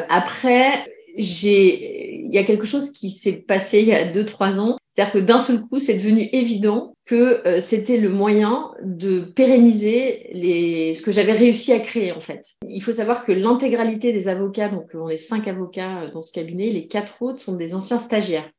après, 0.08 0.86
j'ai 1.18 1.99
il 2.30 2.36
y 2.36 2.38
a 2.38 2.44
quelque 2.44 2.68
chose 2.68 2.92
qui 2.92 3.10
s'est 3.10 3.34
passé 3.34 3.80
il 3.80 3.88
y 3.88 3.94
a 3.94 4.06
deux, 4.12 4.24
trois 4.24 4.60
ans. 4.60 4.78
C'est-à-dire 4.88 5.14
que 5.14 5.20
d'un 5.20 5.40
seul 5.40 5.62
coup, 5.62 5.80
c'est 5.80 5.96
devenu 5.96 6.30
évident 6.32 6.94
que 7.06 7.48
euh, 7.48 7.60
c'était 7.60 7.98
le 7.98 8.10
moyen 8.10 8.72
de 8.84 9.22
pérenniser 9.22 10.30
les... 10.34 10.94
ce 10.94 11.02
que 11.02 11.12
j'avais 11.12 11.32
réussi 11.34 11.74
à 11.74 11.80
créer, 11.80 12.12
en 12.12 12.20
fait. 12.20 12.46
Il 12.68 12.82
faut 12.84 12.94
savoir 12.94 13.26
que 13.26 13.32
l'intégralité 13.32 14.12
des 14.12 14.28
avocats, 14.28 14.70
donc 14.70 14.92
on 14.94 15.10
est 15.10 15.18
cinq 15.18 15.48
avocats 15.48 16.04
euh, 16.04 16.12
dans 16.12 16.22
ce 16.22 16.32
cabinet, 16.32 16.70
les 16.70 16.88
quatre 16.88 17.22
autres 17.24 17.40
sont 17.40 17.56
des 17.56 17.74
anciens 17.74 17.98
stagiaires. 17.98 18.50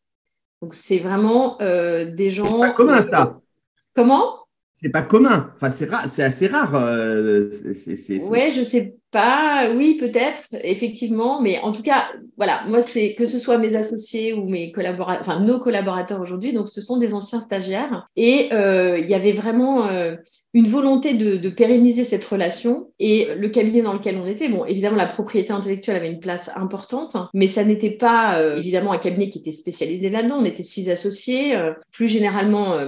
Donc 0.63 0.75
c'est 0.75 0.99
vraiment 0.99 1.61
euh, 1.63 2.07
des 2.07 2.31
gens. 2.31 2.61
C'est 2.61 2.69
pas 2.69 2.71
commun 2.71 3.03
ça. 3.03 3.41
Comment? 3.95 4.40
C'est 4.81 4.89
pas 4.89 5.03
commun. 5.03 5.53
Enfin, 5.57 5.71
c'est 5.71 5.91
c'est 6.09 6.23
assez 6.23 6.47
rare. 6.47 6.75
Euh, 6.75 7.51
ouais, 8.31 8.51
je 8.57 8.63
sais 8.63 8.95
pas. 9.11 9.71
Oui, 9.75 9.99
peut-être, 10.01 10.47
effectivement. 10.53 11.43
Mais 11.43 11.59
en 11.59 11.73
tout 11.73 11.83
cas, 11.83 12.09
voilà, 12.39 12.63
moi, 12.67 12.81
c'est 12.81 13.15
que 13.15 13.27
ce 13.27 13.39
soit 13.39 13.59
mes 13.59 13.77
associés 13.77 14.33
ou 14.33 14.49
mes 14.49 14.73
collaborateurs, 14.73 15.21
enfin 15.21 15.41
nos 15.41 15.59
collaborateurs 15.59 16.23
aujourd'hui. 16.23 16.55
Donc, 16.55 16.71
ce 16.71 16.81
sont 16.81 16.97
des 16.97 17.13
anciens 17.13 17.41
stagiaires. 17.41 18.09
Et 18.17 18.49
euh, 18.55 18.99
il 18.99 19.07
y 19.07 19.13
avait 19.13 19.33
vraiment 19.33 19.87
euh, 19.87 20.17
une 20.55 20.67
volonté 20.67 21.13
de, 21.13 21.37
de, 21.37 21.49
pérenniser 21.51 22.05
cette 22.05 22.25
relation. 22.25 22.91
Et 22.99 23.29
le 23.37 23.51
cabinet 23.51 23.83
dans 23.83 23.93
lequel 23.93 24.17
on 24.17 24.27
était, 24.27 24.49
bon, 24.49 24.65
évidemment, 24.65 24.97
la 24.97 25.07
propriété 25.07 25.53
intellectuelle 25.53 25.97
avait 25.97 26.11
une 26.11 26.21
place 26.21 26.51
importante, 26.57 27.19
mais 27.35 27.49
ça 27.49 27.65
n'était 27.65 27.91
pas 27.91 28.43
évidemment 28.57 28.93
un 28.93 28.99
cabinet 28.99 29.29
qui 29.29 29.41
était 29.41 29.53
spécialisé 29.53 30.09
là-dedans. 30.09 30.39
On 30.39 30.47
était 30.47 30.63
six 30.63 30.89
associés. 30.89 31.55
plus 31.93 32.09
généralement 32.09 32.79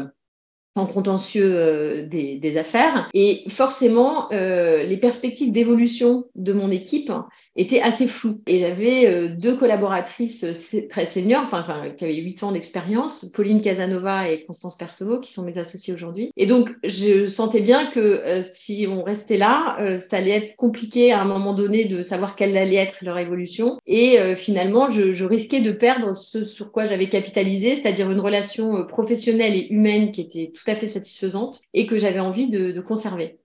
en 0.75 0.87
contentieux 0.87 1.53
euh, 1.55 2.07
des, 2.07 2.57
affaires. 2.57 3.09
Et 3.15 3.45
forcément, 3.49 4.31
euh, 4.33 4.83
les 4.83 4.97
perspectives 4.97 5.53
d'évolution 5.53 6.27
de 6.35 6.53
mon 6.53 6.71
équipe 6.71 7.13
était 7.57 7.81
assez 7.81 8.07
flou. 8.07 8.41
Et 8.47 8.59
j'avais 8.59 9.07
euh, 9.07 9.29
deux 9.29 9.57
collaboratrices 9.57 10.45
euh, 10.45 10.89
très 10.89 11.07
seniors, 11.07 11.43
enfin, 11.43 11.61
enfin 11.61 11.91
qui 11.91 12.05
avaient 12.05 12.17
huit 12.17 12.43
ans 12.43 12.53
d'expérience, 12.53 13.27
Pauline 13.35 13.61
Casanova 13.61 14.29
et 14.29 14.45
Constance 14.45 14.77
Percevaux, 14.77 15.21
qui 15.21 15.33
sont 15.33 15.43
mes 15.43 15.59
associés 15.59 15.93
aujourd'hui. 15.93 16.33
Et 16.37 16.47
donc, 16.47 16.71
je 16.85 17.27
sentais 17.27 17.61
bien 17.61 17.87
que 17.87 18.01
euh, 18.01 18.43
si 18.43 18.87
on 18.89 19.03
restait 19.03 19.37
là, 19.37 19.99
ça 19.99 20.17
allait 20.17 20.31
être 20.31 20.57
compliqué 20.57 21.13
à 21.13 21.21
un 21.21 21.25
moment 21.25 21.55
donné 21.55 21.85
de 21.85 22.03
savoir 22.03 22.37
quelle 22.37 22.57
allait 22.57 22.77
être 22.77 22.99
leur 23.03 23.19
évolution. 23.19 23.79
Et 23.87 24.19
finalement, 24.35 24.89
je, 24.89 25.13
je, 25.13 25.25
risquais 25.25 25.61
de 25.61 25.73
perdre 25.73 26.15
ce 26.15 26.45
sur 26.45 26.73
quoi 26.73 26.87
j'avais 26.87 27.09
capitalisé, 27.09 27.75
c'est-à-dire 27.75 28.11
une 28.11 28.21
relation 28.21 28.85
professionnelle 28.87 29.55
et 29.55 29.67
humaine 29.73 30.13
qui 30.13 30.21
était 30.21 30.53
tout 30.55 30.69
à 30.71 30.75
fait 30.75 30.87
satisfaisante 30.87 31.61
et 31.75 31.87
que 31.87 31.97
j'avais 31.97 32.21
envie 32.21 32.49
de, 32.49 32.73
de 32.73 32.81
conserver. 32.81 33.39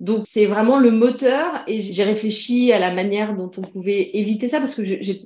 Donc 0.00 0.26
c'est 0.28 0.46
vraiment 0.46 0.78
le 0.78 0.92
moteur 0.92 1.64
et 1.66 1.80
j'ai 1.80 2.04
réfléchi 2.04 2.72
à 2.72 2.78
la 2.78 2.94
manière 2.94 3.34
dont 3.34 3.50
on 3.56 3.62
pouvait 3.62 4.10
éviter 4.14 4.46
ça 4.46 4.60
parce 4.60 4.74
que 4.74 4.82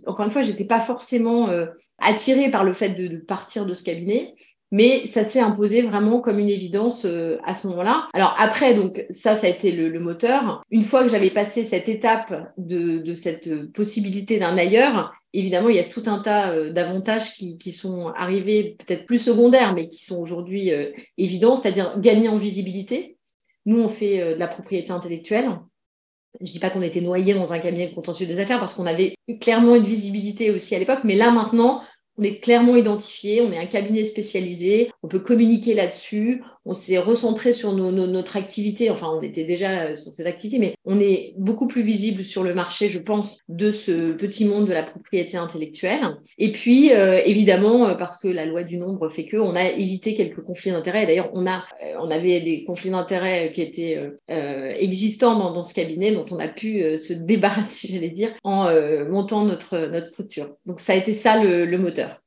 encore 0.09 0.25
une 0.25 0.31
fois 0.31 0.41
j'étais 0.41 0.65
pas 0.65 0.81
forcément 0.81 1.51
euh, 1.51 1.67
attirée 1.99 2.51
par 2.51 2.65
le 2.65 2.73
fait 2.73 2.91
de, 2.91 3.19
partir 3.19 3.67
de 3.67 3.75
ce 3.75 3.83
cabinet 3.83 4.35
mais 4.71 5.05
ça 5.05 5.25
s'est 5.25 5.41
imposé 5.41 5.83
vraiment 5.83 6.23
comme 6.23 6.39
une 6.39 6.49
évidence 6.49 7.05
euh, 7.05 7.37
à 7.45 7.53
ce 7.53 7.67
moment-là. 7.67 8.09
Alors 8.15 8.35
après, 8.39 8.73
donc 8.75 9.05
ça, 9.11 9.37
ça 9.37 9.47
a 9.47 9.51
été 9.51 9.71
le, 9.71 10.01
moteur. 10.01 10.63
Une 10.71 10.81
fois 10.81 11.03
que 11.03 11.11
j'avais 11.11 11.29
passé 11.29 11.63
cette 11.63 11.91
étape 11.91 12.51
de, 12.57 13.13
cette 13.13 13.71
possibilité 13.73 14.39
d'un 14.39 14.57
ailleurs, 14.57 15.13
évidemment, 15.35 15.69
il 15.69 15.77
y 15.77 15.79
a 15.79 15.85
tout 15.85 16.05
un 16.07 16.21
tas 16.21 16.55
euh, 16.55 16.73
d'avantages 16.73 17.35
qui, 17.35 17.59
qui, 17.59 17.71
sont 17.71 18.15
arrivés, 18.17 18.79
peut-être 18.79 19.05
plus 19.05 19.19
secondaires, 19.19 19.75
mais 19.75 19.91
qui 19.91 20.07
sont 20.07 20.17
aujourd'hui 20.17 20.71
évidents, 21.19 21.55
c'est-à-dire 21.55 22.01
gagner 22.01 22.29
en 22.29 22.39
visibilité. 22.39 23.12
Nous, 23.67 23.81
on 23.81 23.89
fait 23.89 24.21
euh, 24.21 24.35
de 24.35 24.39
la 24.39 24.49
propriété 24.49 24.91
intellectuelle. 24.91 25.51
Je 26.41 26.51
dis 26.51 26.59
pas 26.59 26.71
qu'on 26.71 26.83
était 26.83 27.01
noyé 27.01 27.35
dans 27.35 27.53
un 27.53 27.59
cabinet 27.59 27.93
contentieux 27.93 28.27
des 28.27 28.39
affaires 28.39 28.59
parce 28.59 28.75
qu'on 28.75 28.87
avait 28.87 29.17
clairement 29.41 29.77
une 29.77 29.85
visibilité 29.85 30.51
aussi 30.51 30.75
à 30.75 30.79
l'époque, 30.79 31.01
mais 31.05 31.15
là 31.15 31.31
maintenant, 31.31 31.83
on 32.19 32.23
est 32.23 32.41
clairement 32.41 32.77
identifié, 32.77 33.41
on 33.43 33.53
est 33.53 33.59
un 33.59 33.67
cabinet 33.67 34.05
spécialisé, 34.05 34.91
on 35.03 35.09
peut 35.09 35.21
communiquer 35.21 35.75
là-dessus, 35.75 36.43
on 36.65 36.75
s'est 36.75 36.99
recentré 36.99 37.53
sur 37.53 37.73
notre 37.73 38.37
activité, 38.37 38.91
enfin 38.91 39.09
on 39.13 39.21
était 39.21 39.45
déjà 39.45 39.83
euh, 39.83 39.97
sur 39.97 40.15
cette 40.15 40.27
activité, 40.27 40.59
mais 40.59 40.75
on 40.85 41.01
est 41.01 41.35
beaucoup 41.37 41.67
plus 41.67 41.83
visible 41.83 42.23
sur 42.23 42.45
le 42.45 42.55
marché, 42.55 42.89
je 42.89 42.99
pense, 42.99 43.39
de 43.49 43.71
ce 43.71 44.13
petit 44.13 44.45
monde 44.45 44.67
de 44.67 44.73
la 44.73 44.83
propriété 44.83 45.37
intellectuelle. 45.37 46.01
Et 46.39 46.53
puis, 46.53 46.93
euh, 46.93 47.21
évidemment, 47.25 47.89
euh, 47.89 47.95
parce 47.95 48.19
que 48.19 48.29
la 48.29 48.47
loi 48.47 48.63
du 48.63 48.77
nombre 48.77 49.09
fait 49.09 49.25
que, 49.25 49.37
on 49.37 49.57
a 49.57 49.71
évité 49.71 50.15
quelques 50.15 50.43
conflits 50.43 50.71
d'intérêts. 50.71 51.07
D'ailleurs, 51.07 51.31
on 51.33 51.47
a, 51.47 51.65
on 52.01 52.11
avait 52.11 52.41
des 52.41 52.65
conflits 52.65 52.91
d'intérêts 52.91 53.51
qui 53.53 53.63
étaient 53.63 53.99
existants 54.29 55.53
dans, 55.53 55.63
ce 55.63 55.75
cabinet, 55.75 56.13
dont 56.13 56.27
on 56.31 56.39
a 56.39 56.49
pu 56.49 56.99
se 56.99 57.13
débarrasser, 57.13 57.89
j'allais 57.89 58.11
dire, 58.11 58.33
en 58.45 58.71
montant 59.09 59.45
notre, 59.45 59.89
notre 59.89 60.07
structure. 60.07 60.55
Donc, 60.67 60.81
ça 60.81 60.93
a 60.93 60.97
été 60.97 61.13
ça 61.13 61.43
le 61.43 61.79
moteur. 61.79 62.22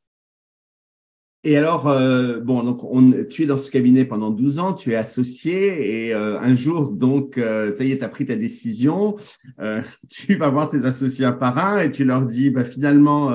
Et 1.48 1.58
alors, 1.58 1.88
euh, 1.88 2.40
bon, 2.40 2.64
donc 2.64 2.84
on, 2.84 3.14
tu 3.30 3.44
es 3.44 3.46
dans 3.46 3.56
ce 3.56 3.70
cabinet 3.70 4.04
pendant 4.04 4.32
12 4.32 4.58
ans, 4.58 4.74
tu 4.74 4.94
es 4.94 4.96
associé 4.96 6.08
et 6.08 6.14
euh, 6.16 6.40
un 6.40 6.56
jour, 6.56 6.90
donc, 6.90 7.38
euh, 7.38 7.72
ça 7.78 7.84
y 7.84 7.92
est, 7.92 8.00
tu 8.00 8.04
as 8.04 8.10
pris 8.10 8.26
ta 8.26 8.36
décision, 8.36 9.16
tu 10.10 10.36
vas 10.38 10.50
voir 10.50 10.70
tes 10.70 10.86
associés 10.86 11.24
un 11.24 11.34
par 11.34 11.60
un 11.60 11.82
et 11.82 11.92
tu 11.92 12.04
leur 12.04 12.26
dis, 12.26 12.50
bah, 12.50 12.66
finalement, 12.66 13.32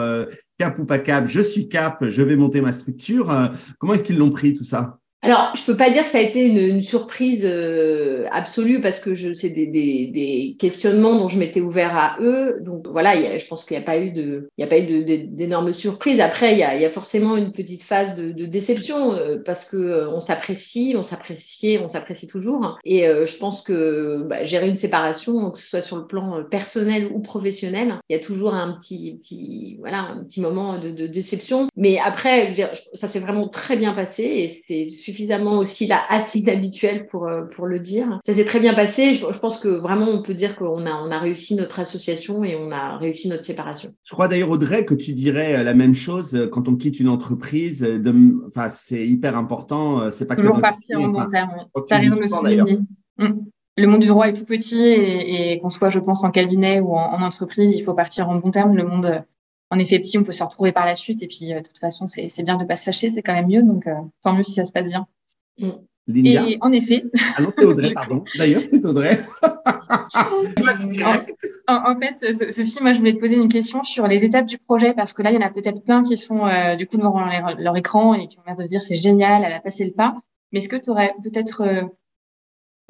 cap 0.59 0.77
ou 0.81 0.85
pas 0.85 0.99
cap, 0.99 1.29
je 1.29 1.41
suis 1.41 1.69
cap, 1.69 2.05
je 2.09 2.23
vais 2.23 2.35
monter 2.35 2.61
ma 2.61 2.73
structure. 2.73 3.33
comment 3.79 3.95
est-ce 3.95 4.03
qu'ils 4.03 4.19
l'ont 4.19 4.33
pris 4.33 4.55
tout 4.55 4.65
ça? 4.65 5.00
Alors, 5.23 5.53
je 5.55 5.63
peux 5.65 5.77
pas 5.77 5.91
dire 5.91 6.05
que 6.05 6.11
ça 6.11 6.17
a 6.17 6.23
été 6.23 6.41
une, 6.41 6.57
une 6.57 6.81
surprise 6.81 7.43
euh, 7.45 8.25
absolue 8.33 8.81
parce 8.81 9.01
que 9.01 9.15
c'est 9.35 9.51
des, 9.51 9.67
des, 9.67 10.07
des, 10.07 10.57
questionnements 10.59 11.15
dont 11.17 11.29
je 11.29 11.39
m'étais 11.39 11.61
ouvert 11.61 11.95
à 11.95 12.17
eux. 12.23 12.57
Donc 12.63 12.87
voilà, 12.89 13.15
y 13.17 13.27
a, 13.27 13.37
je 13.37 13.45
pense 13.45 13.67
qu'il 13.67 13.77
n'y 13.77 13.83
a 13.83 13.87
pas 13.87 13.99
eu 13.99 14.13
de, 14.13 14.49
il 14.57 14.65
a 14.65 14.67
pas 14.67 14.79
eu 14.79 15.05
d'énormes 15.27 15.75
surprises. 15.75 16.21
Après, 16.21 16.53
il 16.53 16.59
y 16.59 16.63
a, 16.63 16.75
y 16.75 16.87
a, 16.87 16.91
forcément 16.91 17.37
une 17.37 17.53
petite 17.53 17.83
phase 17.83 18.15
de, 18.15 18.33
de 18.33 18.47
déception 18.47 19.13
euh, 19.13 19.37
parce 19.45 19.67
que 19.67 19.77
euh, 19.77 20.11
on 20.11 20.21
s'apprécie, 20.21 20.95
on 20.97 21.05
s'apprécie, 21.05 21.79
on 21.83 21.89
s'apprécie 21.89 22.27
toujours. 22.27 22.79
Et 22.87 23.01
je 23.03 23.37
pense 23.37 23.61
que 23.61 24.23
bah, 24.23 24.45
gérer 24.45 24.69
une 24.69 24.77
séparation, 24.77 25.51
que 25.51 25.59
ce 25.59 25.67
soit 25.67 25.83
sur 25.83 25.97
le 25.97 26.07
plan 26.07 26.45
personnel 26.45 27.11
ou 27.13 27.21
professionnel, 27.21 27.97
il 28.09 28.15
y 28.15 28.17
a 28.17 28.23
toujours 28.23 28.55
un 28.55 28.73
petit, 28.73 29.19
petit, 29.21 29.77
voilà, 29.81 30.01
un 30.01 30.25
petit 30.25 30.41
moment 30.41 30.79
de, 30.79 30.91
de 30.91 31.07
déception. 31.07 31.67
Mais 31.77 31.99
après, 31.99 32.45
je 32.45 32.49
veux 32.49 32.55
dire, 32.55 32.71
ça 32.95 33.07
s'est 33.07 33.21
vraiment 33.21 33.49
très 33.49 33.77
bien 33.77 33.93
passé 33.93 34.23
et 34.23 34.49
c'est 34.49 34.87
suffisamment 35.11 35.59
aussi 35.59 35.87
là 35.87 36.03
assez 36.09 36.45
habituel 36.49 37.07
pour, 37.07 37.27
euh, 37.27 37.43
pour 37.43 37.67
le 37.67 37.81
dire. 37.81 38.21
Ça 38.25 38.35
s'est 38.35 38.45
très 38.45 38.61
bien 38.61 38.75
passé. 38.75 39.15
Je, 39.15 39.39
pense 39.39 39.59
que 39.59 39.69
vraiment 39.69 40.09
on 40.09 40.23
peut 40.23 40.35
dire 40.35 40.57
qu'on 40.57 40.87
a, 40.87 40.93
on 40.93 41.11
a 41.11 41.19
réussi 41.19 41.55
notre 41.55 41.81
association 41.81 42.45
et 42.45 42.57
on 42.57 42.71
a 42.71 42.97
réussi 42.97 43.29
notre 43.29 43.45
séparation. 43.45 43.93
Je 44.05 44.15
crois 44.15 44.29
d'ailleurs 44.29 44.51
Audrey 44.51 44.85
que 44.85 44.95
tu 44.95 45.13
dirais 45.13 45.57
euh, 45.57 45.63
la 45.63 45.75
même 45.75 45.95
chose 45.95 46.35
euh, 46.35 46.47
quand 46.47 46.69
on 46.69 46.77
quitte 46.77 47.01
une 47.01 47.09
entreprise. 47.09 47.81
De, 47.81 48.15
enfin, 48.47 48.69
c'est 48.69 49.07
hyper 49.07 49.37
important. 49.37 50.11
C'est 50.11 50.27
pas 50.27 50.37
toujours 50.37 50.57
que 50.57 50.61
partir 50.61 51.01
en 51.01 51.09
bon 51.09 51.27
terme. 51.27 51.67
Mm. 53.19 53.27
Le 53.77 53.87
monde 53.87 54.01
du 54.01 54.09
droit 54.09 54.29
est 54.29 54.33
tout 54.35 54.45
petit 54.45 54.83
et, 54.83 55.59
qu'on 55.61 55.69
soit, 55.69 55.91
je 55.91 55.99
pense, 55.99 56.23
en 56.25 56.31
cabinet 56.31 56.81
ou 56.81 56.95
en, 56.95 57.15
en, 57.15 57.23
entreprise, 57.23 57.73
il 57.73 57.83
faut 57.83 57.95
partir 57.95 58.29
en 58.29 58.37
bon 58.37 58.51
terme. 58.51 58.77
Le 58.77 58.85
monde 58.85 59.25
en 59.71 59.79
effet 59.79 59.99
petit, 59.99 60.19
on 60.19 60.25
peut 60.25 60.33
se 60.33 60.43
retrouver 60.43 60.73
par 60.73 60.85
la 60.85 60.95
suite. 60.95 61.23
Et 61.23 61.29
puis, 61.29 61.53
euh, 61.53 61.61
de 61.61 61.67
toute 61.67 61.79
façon, 61.79 62.07
c'est 62.09 62.43
bien 62.43 62.57
de 62.57 62.63
ne 62.63 62.69
pas 62.69 62.77
se 62.77 62.85
fâcher, 62.85 63.11
c'est 63.11 63.23
quand 63.23 63.35
même 63.35 63.49
mieux. 63.49 63.63
Donc, 63.63 63.87
euh, 63.87 63.95
tant 64.23 64.35
mieux 64.35 64.43
si 64.43 64.53
ça 64.53 64.65
se 64.65 64.73
passe 64.73 64.89
bien. 64.89 65.07
Mm. 65.59 65.71
Et 66.13 66.59
en 66.61 66.73
effet. 66.73 67.05
Ah 67.37 67.43
non, 67.43 67.53
c'est 67.55 67.65
Audrey, 67.65 67.93
pardon. 67.95 68.25
D'ailleurs, 68.37 68.63
c'est 68.69 68.85
Audrey. 68.85 69.21
en, 71.69 72.01
fait, 72.01 72.33
Sophie, 72.33 72.79
moi, 72.81 72.93
je 72.93 72.99
voulais 72.99 73.15
te 73.15 73.21
poser 73.21 73.37
une 73.37 73.49
question 73.49 73.85
sur 73.85 74.09
les 74.09 74.25
étapes 74.25 74.47
du 74.47 74.59
projet, 74.59 74.93
parce 74.93 75.13
que 75.13 75.23
là, 75.23 75.31
il 75.31 75.35
y 75.35 75.39
en 75.39 75.47
a 75.47 75.51
peut-être 75.51 75.85
plein 75.85 76.03
qui 76.03 76.17
sont 76.17 76.47
euh, 76.47 76.75
du 76.75 76.87
coup 76.87 76.97
devant 76.97 77.21
leur, 77.59 77.77
écran 77.77 78.15
et 78.15 78.27
qui 78.27 78.39
ont 78.39 78.43
l'air 78.47 78.57
de 78.57 78.65
se 78.65 78.71
dire 78.71 78.83
c'est 78.83 78.97
génial, 78.97 79.45
elle 79.45 79.53
a 79.53 79.61
passé 79.61 79.85
le 79.85 79.93
pas. 79.93 80.17
Mais 80.53 80.59
est-ce 80.59 80.69
que 80.69 80.77
tu 80.77 80.91
aurais 80.91 81.15
peut-être 81.23 81.89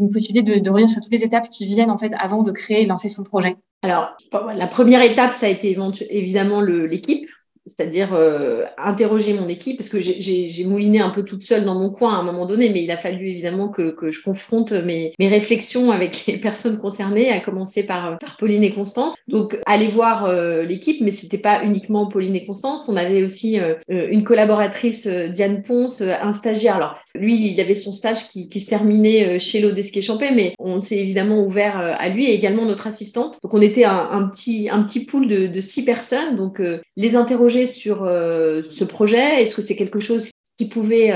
une 0.01 0.11
possibilité 0.11 0.55
de, 0.55 0.61
de 0.61 0.71
revenir 0.71 0.89
sur 0.89 1.01
toutes 1.01 1.13
les 1.13 1.23
étapes 1.23 1.49
qui 1.49 1.67
viennent 1.67 1.91
en 1.91 1.99
fait 1.99 2.13
avant 2.19 2.43
de 2.43 2.51
créer 2.51 2.83
et 2.83 2.87
lancer 2.87 3.09
son 3.09 3.23
projet. 3.23 3.57
Alors, 3.83 4.17
la 4.55 4.67
première 4.67 5.03
étape, 5.03 5.33
ça 5.33 5.47
a 5.47 5.49
été 5.49 5.77
évidemment 6.11 6.61
l'équipe 6.61 7.29
c'est-à-dire 7.71 8.15
euh, 8.15 8.65
interroger 8.79 9.33
mon 9.33 9.49
équipe, 9.49 9.79
parce 9.79 9.89
que 9.89 10.01
j'ai 10.01 10.65
mouliné 10.65 11.01
un 11.01 11.11
peu 11.11 11.23
toute 11.23 11.43
seule 11.43 11.65
dans 11.65 11.79
mon 11.79 11.91
coin 11.91 12.15
à 12.15 12.19
un 12.19 12.23
moment 12.23 12.47
donné, 12.47 12.69
mais 12.71 12.83
il 12.83 12.91
a 12.91 12.97
fallu 12.97 13.29
évidemment 13.29 13.69
que, 13.69 13.91
que 13.91 14.11
je 14.11 14.23
confronte 14.23 14.73
mes, 14.73 15.13
mes, 15.19 15.29
réflexions 15.29 15.93
avec 15.93 16.27
les 16.27 16.37
personnes 16.39 16.79
concernées, 16.79 17.31
à 17.31 17.41
commencer 17.41 17.85
par, 17.85 18.19
par 18.19 18.37
Pauline 18.39 18.65
et 18.65 18.71
Constance. 18.71 19.15
Donc, 19.29 19.59
aller 19.67 19.87
voir 19.87 20.25
euh, 20.25 20.65
l'équipe, 20.65 21.01
mais 21.01 21.13
c'était 21.13 21.39
pas 21.39 21.63
uniquement 21.63 22.07
Pauline 22.07 22.35
et 22.35 22.45
Constance, 22.45 22.89
on 22.89 22.97
avait 22.97 23.23
aussi 23.23 23.61
euh, 23.61 23.75
une 23.89 24.25
collaboratrice, 24.25 25.07
Diane 25.07 25.63
Ponce, 25.63 26.03
un 26.03 26.33
stagiaire. 26.33 26.77
Alors, 26.77 27.01
lui, 27.15 27.53
il 27.53 27.61
avait 27.61 27.75
son 27.75 27.93
stage 27.93 28.29
qui, 28.29 28.49
qui 28.49 28.61
se 28.61 28.69
terminait 28.69 29.39
chez 29.39 29.61
l'Odesquet 29.61 30.03
Champé, 30.03 30.31
mais 30.35 30.55
on 30.59 30.81
s'est 30.81 30.99
évidemment 30.99 31.45
ouvert 31.45 31.77
à 31.77 32.09
lui 32.09 32.27
et 32.27 32.35
également 32.35 32.65
notre 32.65 32.87
assistante. 32.87 33.39
Donc, 33.43 33.55
on 33.55 33.61
était 33.61 33.85
un, 33.85 34.09
un 34.11 34.29
petit, 34.29 34.69
un 34.69 34.83
petit 34.83 35.05
pool 35.05 35.29
de, 35.29 35.47
de 35.47 35.61
six 35.61 35.85
personnes, 35.85 36.37
donc 36.37 36.61
les 36.97 37.17
interroger 37.17 37.60
sur 37.67 38.05
euh, 38.05 38.63
ce 38.63 38.85
projet? 38.85 39.43
Est-ce 39.43 39.55
que 39.55 39.63
c'est 39.63 39.77
quelque 39.77 40.01
chose 40.01 40.31
qui 40.59 40.69
pouvait 40.69 41.11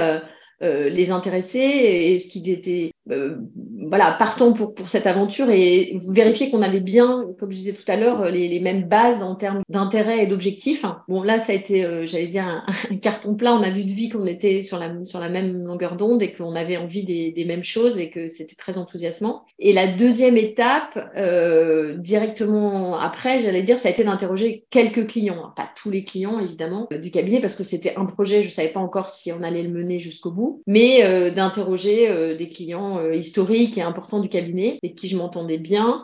euh, 0.62 0.88
les 0.88 1.10
intéresser 1.10 1.58
et 1.58 2.18
ce 2.18 2.28
qu'il 2.28 2.48
était 2.48 2.94
euh, 3.10 3.36
voilà, 3.86 4.12
partons 4.18 4.54
pour, 4.54 4.74
pour 4.74 4.88
cette 4.88 5.06
aventure 5.06 5.50
et 5.50 6.00
vérifier 6.08 6.50
qu'on 6.50 6.62
avait 6.62 6.80
bien, 6.80 7.26
comme 7.38 7.52
je 7.52 7.58
disais 7.58 7.72
tout 7.74 7.84
à 7.86 7.96
l'heure, 7.96 8.30
les, 8.30 8.48
les, 8.48 8.60
mêmes 8.60 8.88
bases 8.88 9.22
en 9.22 9.34
termes 9.34 9.60
d'intérêt 9.68 10.22
et 10.22 10.26
d'objectifs. 10.26 10.86
Bon, 11.06 11.22
là, 11.22 11.38
ça 11.38 11.52
a 11.52 11.54
été, 11.54 11.84
euh, 11.84 12.06
j'allais 12.06 12.28
dire, 12.28 12.46
un, 12.46 12.96
carton 13.02 13.34
plein. 13.34 13.58
On 13.58 13.62
a 13.62 13.70
vu 13.70 13.84
de 13.84 13.90
vie 13.90 14.08
qu'on 14.08 14.26
était 14.26 14.62
sur 14.62 14.78
la, 14.78 14.90
sur 15.04 15.20
la 15.20 15.28
même 15.28 15.58
longueur 15.58 15.96
d'onde 15.96 16.22
et 16.22 16.32
qu'on 16.32 16.54
avait 16.54 16.78
envie 16.78 17.04
des, 17.04 17.30
des, 17.32 17.44
mêmes 17.44 17.64
choses 17.64 17.98
et 17.98 18.08
que 18.08 18.28
c'était 18.28 18.56
très 18.56 18.78
enthousiasmant. 18.78 19.44
Et 19.58 19.74
la 19.74 19.86
deuxième 19.86 20.38
étape, 20.38 20.98
euh, 21.16 21.96
directement 21.98 22.98
après, 22.98 23.40
j'allais 23.40 23.62
dire, 23.62 23.76
ça 23.78 23.88
a 23.88 23.90
été 23.90 24.02
d'interroger 24.02 24.64
quelques 24.70 25.06
clients, 25.08 25.52
pas 25.54 25.68
tous 25.76 25.90
les 25.90 26.04
clients 26.04 26.40
évidemment 26.40 26.88
du 26.90 27.10
cabinet 27.10 27.40
parce 27.40 27.54
que 27.54 27.64
c'était 27.64 27.94
un 27.96 28.06
projet, 28.06 28.42
je 28.42 28.48
savais 28.48 28.68
pas 28.68 28.80
encore 28.80 29.10
si 29.10 29.30
on 29.30 29.42
allait 29.42 29.62
le 29.62 29.70
mener 29.70 29.98
jusqu'au 29.98 30.30
bout, 30.30 30.43
mais 30.66 31.02
euh, 31.02 31.30
d'interroger 31.30 32.08
euh, 32.08 32.36
des 32.36 32.48
clients 32.48 32.98
euh, 32.98 33.14
historique 33.14 33.76
et 33.78 33.82
important 33.82 34.20
du 34.20 34.28
cabinet, 34.28 34.78
et 34.82 34.94
qui 34.94 35.08
je 35.08 35.16
m'entendais 35.16 35.58
bien, 35.58 36.02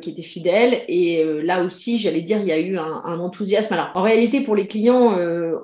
qui 0.00 0.10
était 0.10 0.22
fidèle. 0.22 0.82
Et 0.88 1.24
là 1.42 1.62
aussi, 1.62 1.98
j'allais 1.98 2.20
dire, 2.20 2.38
il 2.40 2.48
y 2.48 2.52
a 2.52 2.58
eu 2.58 2.76
un, 2.76 3.20
enthousiasme. 3.20 3.74
Alors, 3.74 3.90
en 3.94 4.02
réalité, 4.02 4.40
pour 4.40 4.56
les 4.56 4.66
clients, 4.66 5.16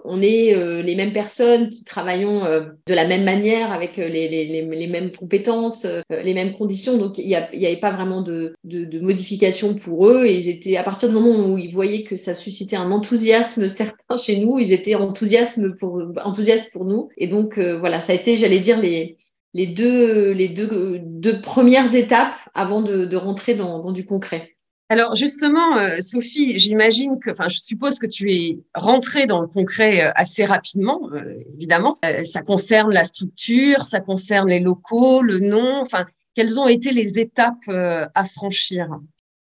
on 0.04 0.23
est 0.23 0.54
les 0.82 0.94
mêmes 0.94 1.12
personnes 1.12 1.70
qui 1.70 1.85
travaillons 1.85 2.42
de 2.42 2.94
la 2.94 3.06
même 3.06 3.25
manière, 3.25 3.73
avec 3.73 3.97
les, 3.97 4.88
mêmes 4.88 5.11
compétences, 5.11 5.87
les 6.11 6.35
mêmes 6.35 6.52
conditions. 6.52 6.97
Donc, 6.97 7.18
il 7.18 7.26
n'y 7.26 7.35
avait 7.35 7.80
pas 7.80 7.90
vraiment 7.90 8.23
de, 8.23 8.54
de, 8.64 9.00
modification 9.00 9.75
pour 9.75 10.08
eux. 10.08 10.26
Et 10.26 10.35
ils 10.35 10.49
étaient, 10.49 10.76
à 10.76 10.85
partir 10.85 11.08
du 11.08 11.14
moment 11.14 11.52
où 11.52 11.58
ils 11.58 11.73
voyaient 11.73 12.02
que 12.02 12.16
ça 12.16 12.35
suscitait 12.35 12.76
un 12.76 12.90
enthousiasme 12.90 13.68
certain 13.68 14.16
chez 14.16 14.38
nous, 14.38 14.58
ils 14.58 14.73
étaient 14.73 14.94
enthousiastes 14.94 15.58
pour 15.78 16.85
nous. 16.85 17.08
Et 17.16 17.26
donc, 17.26 17.58
voilà, 17.58 18.00
ça 18.00 18.12
a 18.12 18.16
été, 18.18 18.37
j'allais 18.37 18.60
dire, 18.60 18.78
les, 18.80 19.16
les 19.54 19.66
deux, 19.66 20.32
les 20.32 20.48
deux, 20.48 21.00
deux 21.02 21.40
premières 21.40 21.94
étapes 21.94 22.34
avant 22.54 22.82
de, 22.82 23.16
rentrer 23.16 23.54
dans, 23.54 23.80
dans, 23.80 23.92
du 23.92 24.04
concret. 24.04 24.54
Alors 24.90 25.16
justement, 25.16 25.76
euh, 25.76 26.00
Sophie, 26.00 26.58
j'imagine 26.58 27.18
que, 27.20 27.30
enfin, 27.30 27.48
je 27.48 27.58
suppose 27.58 27.98
que 27.98 28.06
tu 28.06 28.32
es 28.32 28.58
rentrée 28.75 29.26
dans 29.26 29.40
le 29.40 29.46
concret 29.46 30.06
euh, 30.06 30.10
assez 30.14 30.46
rapidement, 30.46 31.10
euh, 31.12 31.34
évidemment. 31.54 31.96
Ça 32.25 32.40
concerne 32.40 32.92
la 32.92 33.04
structure, 33.04 33.84
ça 33.84 34.00
concerne 34.00 34.48
les 34.48 34.60
locaux, 34.60 35.20
le 35.20 35.40
nom. 35.40 35.80
Enfin, 35.82 36.06
quelles 36.34 36.58
ont 36.58 36.68
été 36.68 36.90
les 36.90 37.18
étapes 37.18 37.68
à 37.68 38.25
franchir? 38.25 38.88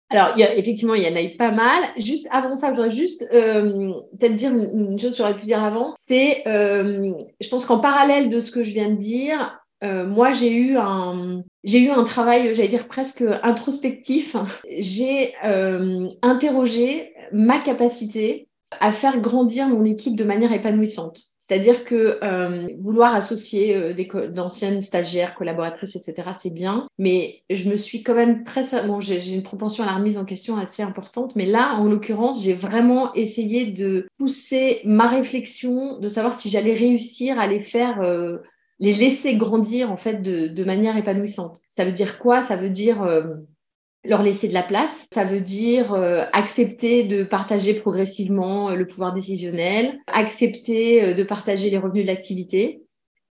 Alors, 0.09 0.31
il 0.35 0.39
y 0.39 0.43
a, 0.43 0.55
effectivement, 0.55 0.93
il 0.93 1.03
y 1.03 1.07
en 1.07 1.15
a 1.15 1.21
eu 1.21 1.35
pas 1.35 1.51
mal. 1.51 1.83
Juste 1.97 2.27
avant 2.31 2.55
ça, 2.55 2.67
je 2.67 2.75
voudrais 2.75 2.91
juste 2.91 3.25
euh, 3.33 3.91
peut-être 4.17 4.35
dire 4.35 4.51
une, 4.55 4.97
chose 4.97 5.11
que 5.11 5.17
j'aurais 5.17 5.35
pu 5.35 5.45
dire 5.45 5.61
avant. 5.61 5.93
C'est, 5.97 6.47
euh, 6.47 7.11
je 7.41 7.49
pense 7.49 7.65
qu'en 7.65 7.79
parallèle 7.79 8.29
de 8.29 8.39
ce 8.39 8.51
que 8.51 8.63
je 8.63 8.71
viens 8.71 8.89
de 8.89 8.95
dire, 8.95 9.59
euh, 9.83 10.07
moi, 10.07 10.31
j'ai 10.31 10.53
eu 10.53 10.77
un, 10.77 11.43
j'ai 11.63 11.79
eu 11.79 11.89
un 11.89 12.03
travail, 12.03 12.53
j'allais 12.55 12.69
dire 12.69 12.87
presque 12.87 13.23
introspectif. 13.43 14.35
J'ai 14.69 15.33
euh, 15.43 16.07
interrogé 16.21 17.13
ma 17.33 17.59
capacité 17.59 18.47
à 18.79 18.91
faire 18.91 19.19
grandir 19.19 19.67
mon 19.67 19.83
équipe 19.83 20.15
de 20.15 20.23
manière 20.23 20.53
épanouissante. 20.53 21.19
C'est-à-dire 21.47 21.85
que 21.85 22.19
euh, 22.23 22.67
vouloir 22.79 23.15
associer 23.15 23.75
euh, 23.75 24.27
d'anciennes 24.27 24.81
stagiaires, 24.81 25.33
collaboratrices, 25.35 25.95
etc., 25.95 26.29
c'est 26.37 26.53
bien, 26.53 26.87
mais 26.97 27.43
je 27.49 27.69
me 27.69 27.77
suis 27.77 28.03
quand 28.03 28.15
même 28.15 28.43
presque... 28.43 28.75
Bon, 28.85 28.99
j'ai 28.99 29.33
une 29.33 29.43
propension 29.43 29.83
à 29.83 29.87
la 29.87 29.93
remise 29.93 30.17
en 30.17 30.25
question 30.25 30.57
assez 30.57 30.83
importante, 30.83 31.35
mais 31.35 31.45
là, 31.45 31.75
en 31.75 31.85
l'occurrence, 31.85 32.43
j'ai 32.43 32.53
vraiment 32.53 33.13
essayé 33.13 33.71
de 33.71 34.07
pousser 34.17 34.81
ma 34.83 35.07
réflexion, 35.07 35.99
de 35.99 36.07
savoir 36.07 36.37
si 36.37 36.49
j'allais 36.49 36.73
réussir 36.73 37.39
à 37.39 37.47
les 37.47 37.59
faire 37.59 38.01
euh, 38.01 38.39
les 38.79 38.93
laisser 38.93 39.35
grandir 39.35 39.91
en 39.91 39.97
fait 39.97 40.21
de, 40.21 40.47
de, 40.47 40.63
manière 40.63 40.97
épanouissante. 40.97 41.61
Ça 41.69 41.85
veut 41.85 41.91
dire 41.91 42.19
quoi? 42.19 42.43
Ça 42.43 42.55
veut 42.55 42.69
dire 42.69 43.01
euh, 43.03 43.35
leur 44.07 44.23
laisser 44.23 44.47
de 44.47 44.53
la 44.53 44.63
place. 44.63 45.07
Ça 45.13 45.23
veut 45.23 45.41
dire 45.41 45.93
euh, 45.93 46.23
accepter 46.33 47.03
de 47.03 47.23
partager 47.23 47.73
progressivement 47.75 48.69
euh, 48.69 48.75
le 48.75 48.87
pouvoir 48.87 49.13
décisionnel, 49.13 49.99
accepter 50.07 51.13
de 51.13 51.23
partager 51.23 51.69
les 51.69 51.77
revenus 51.77 52.03
de 52.03 52.07
l'activité. 52.07 52.86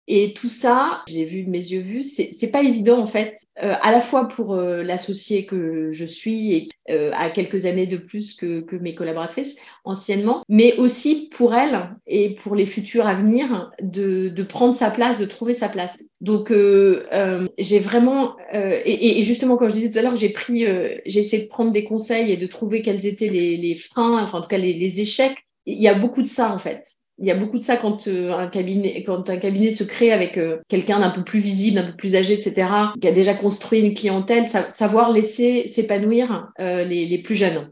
Et 0.07 0.35
tout 0.35 0.51
ça, 0.51 1.03
j'ai 1.09 1.25
vu 1.25 1.45
de 1.45 1.51
mes 1.51 1.59
yeux 1.59 1.81
vus, 1.81 2.03
c'est 2.03 2.51
pas 2.51 2.63
évident 2.63 2.99
en 2.99 3.07
fait, 3.07 3.39
euh, 3.63 3.75
à 3.81 3.91
la 3.91 4.03
fois 4.03 4.29
pour 4.29 4.53
euh, 4.53 4.83
l'associé 4.83 5.47
que 5.47 5.93
je 5.93 6.05
suis 6.05 6.53
et 6.53 6.69
euh, 6.91 7.11
à 7.15 7.31
quelques 7.31 7.65
années 7.65 7.87
de 7.87 7.97
plus 7.97 8.35
que, 8.35 8.61
que, 8.61 8.77
mes 8.77 8.95
collaboratrices 8.95 9.57
anciennement, 9.85 10.45
mais 10.51 10.77
aussi 10.77 11.31
pour 11.35 11.55
elle 11.55 11.97
et 12.07 12.35
pour 12.35 12.55
les 12.55 12.67
futurs 12.67 13.07
à 13.07 13.15
venir 13.15 13.71
de, 13.81 14.29
de 14.29 14.43
prendre 14.43 14.75
sa 14.75 14.91
place, 14.91 15.19
de 15.19 15.25
trouver 15.25 15.55
sa 15.55 15.71
place. 15.71 16.05
Donc 16.21 16.51
euh, 16.51 17.07
euh, 17.15 17.49
j'ai 17.57 17.79
vraiment 17.79 18.37
et, 18.53 19.19
et, 19.19 19.23
justement 19.23 19.57
comme 19.57 19.71
je 19.71 19.75
disais 19.75 19.91
tout 19.91 19.99
à 19.99 20.03
l'heure, 20.03 20.17
j'ai 20.17 20.29
pris, 20.29 20.67
j'ai 21.07 21.21
essayé 21.21 21.45
de 21.45 21.49
prendre 21.49 21.73
des 21.73 21.85
conseils 21.85 22.31
et 22.31 22.37
de 22.37 22.47
trouver 22.47 22.83
quels 22.83 23.07
étaient 23.07 23.31
les, 23.31 23.57
les 23.57 23.75
freins, 23.75 24.23
enfin 24.23 24.39
en 24.39 24.43
tout 24.43 24.49
cas 24.49 24.59
les, 24.59 24.75
les 24.75 25.01
échecs. 25.01 25.39
Il 25.65 25.81
y 25.81 25.89
a 25.89 25.95
beaucoup 25.95 26.21
de 26.21 26.29
ça 26.29 26.53
en 26.53 26.59
fait 26.59 26.94
il 27.19 27.27
y 27.27 27.31
a 27.31 27.37
beaucoup 27.37 27.59
de 27.59 27.63
ça 27.63 27.77
quand 27.77 28.09
euh, 28.09 28.33
un 28.33 28.49
cabinet 28.49 29.03
quand 29.05 29.31
un 29.31 29.37
cabinet 29.37 29.71
se 29.71 29.85
crée 29.85 30.13
avec 30.13 30.37
euh, 30.37 30.59
quelqu'un 30.69 31.01
d'un 31.01 31.11
peu 31.11 31.23
plus 31.23 31.41
visible, 31.41 31.77
d'un 31.77 31.91
peu 31.91 31.97
plus 31.97 32.17
âgé, 32.17 32.35
etc., 32.35 32.69
qui 33.01 33.09
a 33.09 33.13
déjà 33.13 33.35
construit 33.35 33.81
une 33.81 33.95
clientèle, 33.95 34.47
savoir 34.49 35.13
laisser 35.13 35.67
s'épanouir 35.67 36.53
euh, 36.61 36.85
les, 36.85 37.19
plus 37.19 37.37
jeunes. 37.37 37.71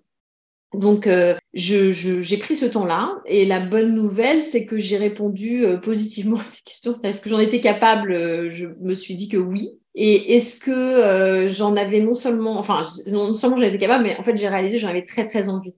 Donc, 0.72 1.07
j'ai 1.52 1.92
je, 1.92 2.37
pris 2.37 2.57
ce 2.57 2.64
temps-là 2.64 3.20
et 3.26 3.44
la 3.44 3.61
bonne 3.61 3.94
nouvelle, 3.94 4.40
c'est 4.40 4.64
que 4.64 4.78
j'ai 4.78 4.96
répondu 4.96 5.64
positivement 5.83 6.38
à 6.38 6.44
ces 6.46 6.62
questions. 6.62 6.94
Est-ce 7.02 7.20
que 7.20 7.28
j'en 7.28 7.40
étais 7.40 7.61
capable 7.61 8.14
Je 8.50 8.68
me 8.81 8.94
suis 8.94 9.14
dit 9.14 9.28
que 9.28 9.37
oui. 9.37 9.78
Et 9.94 10.37
est-ce 10.37 10.59
que 10.59 11.46
j'en 11.46 11.76
avais 11.76 12.00
non 12.00 12.14
seulement, 12.14 12.59
enfin, 12.59 12.81
non 13.11 13.35
seulement 13.35 13.57
j'en 13.57 13.64
étais 13.64 13.76
capable, 13.76 14.05
mais 14.05 14.16
en 14.16 14.22
fait, 14.22 14.35
j'ai 14.37 14.48
réalisé 14.48 14.78
j'en 14.78 14.88
avais 14.88 15.05
très, 15.05 15.26
très 15.26 15.50
envie. 15.50 15.74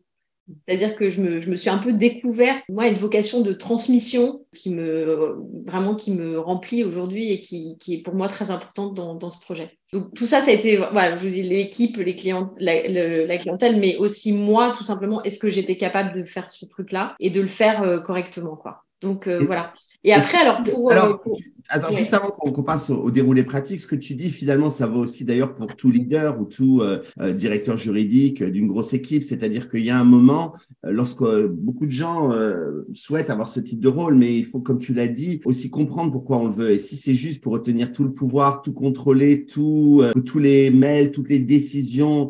C'est-à-dire 0.66 0.94
que 0.94 1.08
je 1.08 1.22
me, 1.22 1.40
je 1.40 1.50
me, 1.50 1.56
suis 1.56 1.70
un 1.70 1.78
peu 1.78 1.92
découvert, 1.92 2.60
moi, 2.68 2.86
une 2.86 2.96
vocation 2.96 3.40
de 3.40 3.52
transmission 3.52 4.44
qui 4.54 4.70
me, 4.70 5.38
vraiment, 5.66 5.94
qui 5.94 6.10
me 6.12 6.38
remplit 6.38 6.84
aujourd'hui 6.84 7.32
et 7.32 7.40
qui, 7.40 7.78
qui, 7.80 7.94
est 7.94 8.02
pour 8.02 8.14
moi 8.14 8.28
très 8.28 8.50
importante 8.50 8.94
dans, 8.94 9.14
dans, 9.14 9.30
ce 9.30 9.40
projet. 9.40 9.78
Donc, 9.92 10.12
tout 10.14 10.26
ça, 10.26 10.40
ça 10.40 10.50
a 10.50 10.54
été, 10.54 10.76
voilà, 10.76 11.16
je 11.16 11.24
vous 11.24 11.30
dis, 11.30 11.42
l'équipe, 11.42 11.96
les 11.96 12.14
clients, 12.14 12.54
la, 12.58 12.86
la, 12.88 13.38
clientèle, 13.38 13.80
mais 13.80 13.96
aussi 13.96 14.32
moi, 14.32 14.74
tout 14.76 14.84
simplement, 14.84 15.22
est-ce 15.22 15.38
que 15.38 15.48
j'étais 15.48 15.78
capable 15.78 16.14
de 16.14 16.22
faire 16.22 16.50
ce 16.50 16.66
truc-là 16.66 17.16
et 17.20 17.30
de 17.30 17.40
le 17.40 17.46
faire 17.46 17.82
euh, 17.82 17.98
correctement, 17.98 18.56
quoi. 18.56 18.84
Donc, 19.00 19.26
euh, 19.26 19.38
voilà. 19.38 19.72
Et 20.02 20.12
après, 20.12 20.38
alors, 20.38 20.62
pour. 20.64 20.90
Alors, 20.90 21.06
euh, 21.06 21.16
pour... 21.22 21.38
Attends, 21.70 21.90
juste 21.92 22.12
avant 22.12 22.28
qu'on 22.28 22.62
passe 22.62 22.90
au, 22.90 22.96
au, 22.96 23.10
déroulé 23.10 23.42
pratique, 23.42 23.80
ce 23.80 23.86
que 23.86 23.96
tu 23.96 24.14
dis 24.14 24.30
finalement, 24.30 24.68
ça 24.68 24.86
vaut 24.86 25.00
aussi 25.00 25.24
d'ailleurs 25.24 25.54
pour 25.54 25.74
tout 25.74 25.90
leader 25.90 26.38
ou 26.38 26.44
tout 26.44 26.80
euh, 26.82 26.98
euh 27.20 27.32
directeur 27.32 27.78
juridique 27.78 28.42
d'une 28.42 28.66
grosse 28.66 28.92
équipe. 28.92 29.24
C'est-à-dire 29.24 29.70
qu'il 29.70 29.84
y 29.84 29.90
a 29.90 29.98
un 29.98 30.04
moment, 30.04 30.54
euh, 30.84 30.92
lorsque 30.92 31.24
beaucoup 31.24 31.86
de 31.86 31.90
gens 31.90 32.32
euh, 32.32 32.86
souhaitent 32.92 33.30
avoir 33.30 33.48
ce 33.48 33.60
type 33.60 33.80
de 33.80 33.88
rôle, 33.88 34.14
mais 34.14 34.36
il 34.36 34.44
faut, 34.44 34.60
comme 34.60 34.78
tu 34.78 34.92
l'as 34.92 35.08
dit, 35.08 35.40
aussi 35.46 35.70
comprendre 35.70 36.12
pourquoi 36.12 36.38
on 36.38 36.48
le 36.48 36.52
veut. 36.52 36.70
Et 36.70 36.78
si 36.78 36.96
c'est 36.96 37.14
juste 37.14 37.40
pour 37.40 37.54
retenir 37.54 37.92
tout 37.92 38.04
le 38.04 38.12
pouvoir, 38.12 38.60
tout 38.60 38.74
contrôler, 38.74 39.46
tout, 39.46 40.02
que 40.14 40.20
tous 40.20 40.38
les 40.38 40.70
mails, 40.70 41.12
toutes 41.12 41.30
les 41.30 41.38
décisions 41.38 42.28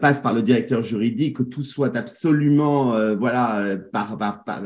passent 0.00 0.22
par 0.22 0.34
le 0.34 0.42
directeur 0.42 0.82
juridique, 0.82 1.36
que 1.36 1.42
tout 1.42 1.62
soit 1.62 1.96
absolument, 1.96 2.92
voilà, 3.16 3.76
par, 3.92 4.18
par, 4.18 4.44
par 4.44 4.62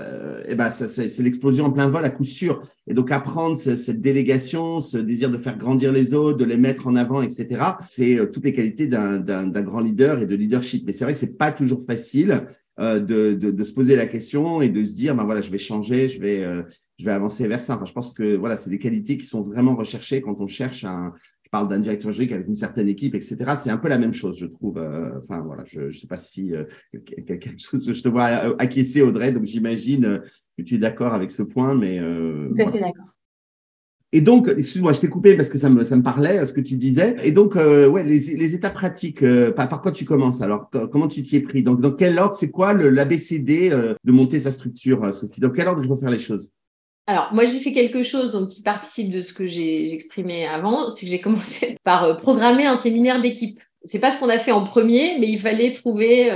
eh 0.48 0.54
ben, 0.54 0.70
c'est 0.70 1.18
l'explosion 1.22 1.66
en 1.66 1.70
plein 1.70 1.88
vol 1.88 2.04
à 2.04 2.10
coup 2.10 2.24
sûr. 2.24 2.62
Et 2.86 2.94
donc 2.94 3.10
apprendre 3.10 3.56
cette 3.56 4.00
délégation, 4.06 4.78
ce 4.78 4.98
désir 4.98 5.30
de 5.30 5.38
faire 5.38 5.58
grandir 5.58 5.92
les 5.92 6.14
autres, 6.14 6.38
de 6.38 6.44
les 6.44 6.56
mettre 6.56 6.86
en 6.86 6.94
avant, 6.94 7.22
etc. 7.22 7.46
C'est 7.88 8.18
euh, 8.18 8.26
toutes 8.26 8.44
les 8.44 8.52
qualités 8.52 8.86
d'un 8.86 9.62
grand 9.62 9.80
leader 9.80 10.22
et 10.22 10.26
de 10.26 10.36
leadership. 10.36 10.84
Mais 10.86 10.92
c'est 10.92 11.04
vrai 11.04 11.12
que 11.12 11.18
c'est 11.18 11.36
pas 11.36 11.50
toujours 11.50 11.84
facile 11.84 12.46
euh, 12.78 13.00
de, 13.00 13.32
de, 13.34 13.50
de, 13.50 13.64
se 13.64 13.72
poser 13.72 13.96
la 13.96 14.06
question 14.06 14.60
et 14.60 14.68
de 14.68 14.84
se 14.84 14.94
dire, 14.94 15.16
ben 15.16 15.24
voilà, 15.24 15.40
je 15.40 15.50
vais 15.50 15.58
changer, 15.58 16.08
je 16.08 16.20
vais, 16.20 16.44
euh, 16.44 16.62
je 16.98 17.04
vais 17.04 17.10
avancer 17.10 17.48
vers 17.48 17.62
ça. 17.62 17.74
Enfin, 17.74 17.86
je 17.86 17.92
pense 17.92 18.12
que 18.12 18.36
voilà, 18.36 18.56
c'est 18.56 18.70
des 18.70 18.78
qualités 18.78 19.16
qui 19.16 19.26
sont 19.26 19.42
vraiment 19.42 19.74
recherchées 19.74 20.20
quand 20.20 20.36
on 20.40 20.46
cherche 20.46 20.84
un. 20.84 21.12
Je 21.42 21.48
parle 21.50 21.68
d'un 21.68 21.78
directeur 21.78 22.10
juridique 22.10 22.34
avec 22.34 22.48
une 22.48 22.56
certaine 22.56 22.88
équipe, 22.88 23.14
etc. 23.14 23.36
C'est 23.56 23.70
un 23.70 23.78
peu 23.78 23.88
la 23.88 23.98
même 23.98 24.12
chose, 24.12 24.36
je 24.38 24.46
trouve. 24.46 24.78
Euh, 24.78 25.18
enfin 25.22 25.40
voilà, 25.40 25.64
je 25.64 25.82
ne 25.82 25.90
sais 25.90 26.06
pas 26.06 26.18
si 26.18 26.52
euh, 26.52 26.64
quelque 27.04 27.58
chose. 27.58 27.90
Je 27.92 28.02
te 28.02 28.08
vois 28.08 28.24
acquiescer, 28.60 29.00
Audrey, 29.00 29.32
donc 29.32 29.44
j'imagine 29.44 30.20
que 30.58 30.62
tu 30.62 30.74
es 30.74 30.78
d'accord 30.78 31.14
avec 31.14 31.32
ce 31.32 31.42
point, 31.42 31.74
mais. 31.74 31.98
Tout 31.98 32.62
à 32.62 32.72
fait 32.72 32.80
d'accord. 32.80 33.15
Et 34.12 34.20
donc, 34.20 34.48
excuse-moi, 34.48 34.92
je 34.92 35.00
t'ai 35.00 35.08
coupé 35.08 35.34
parce 35.34 35.48
que 35.48 35.58
ça 35.58 35.68
me, 35.68 35.82
ça 35.82 35.96
me 35.96 36.02
parlait, 36.02 36.44
ce 36.46 36.52
que 36.52 36.60
tu 36.60 36.76
disais. 36.76 37.16
Et 37.24 37.32
donc, 37.32 37.56
euh, 37.56 37.88
ouais, 37.88 38.04
les, 38.04 38.18
les 38.36 38.54
étapes 38.54 38.74
pratiques, 38.74 39.22
euh, 39.22 39.50
par, 39.50 39.80
quoi 39.80 39.90
tu 39.90 40.04
commences 40.04 40.40
alors? 40.40 40.70
Comment 40.92 41.08
tu 41.08 41.22
t'y 41.22 41.36
es 41.36 41.40
pris? 41.40 41.62
Donc, 41.62 41.80
dans 41.80 41.90
quel 41.90 42.18
ordre, 42.18 42.34
c'est 42.34 42.50
quoi 42.50 42.72
l'ABCD 42.72 43.70
euh, 43.70 43.94
de 44.04 44.12
monter 44.12 44.38
sa 44.38 44.52
structure, 44.52 45.02
euh, 45.02 45.12
Sophie? 45.12 45.40
Dans 45.40 45.50
quel 45.50 45.66
ordre 45.66 45.82
il 45.82 45.88
faut 45.88 45.96
faire 45.96 46.10
les 46.10 46.20
choses? 46.20 46.50
Alors, 47.08 47.30
moi, 47.32 47.46
j'ai 47.46 47.58
fait 47.58 47.72
quelque 47.72 48.02
chose 48.02 48.30
donc, 48.30 48.50
qui 48.50 48.62
participe 48.62 49.10
de 49.10 49.22
ce 49.22 49.32
que 49.32 49.46
j'ai 49.46 49.92
exprimé 49.92 50.46
avant, 50.46 50.88
c'est 50.88 51.06
que 51.06 51.10
j'ai 51.10 51.20
commencé 51.20 51.76
par 51.82 52.04
euh, 52.04 52.14
programmer 52.14 52.64
un 52.64 52.76
séminaire 52.76 53.20
d'équipe. 53.20 53.60
C'est 53.82 53.98
pas 53.98 54.12
ce 54.12 54.20
qu'on 54.20 54.28
a 54.28 54.38
fait 54.38 54.52
en 54.52 54.64
premier, 54.64 55.18
mais 55.18 55.28
il 55.28 55.38
fallait 55.38 55.72
trouver, 55.72 56.32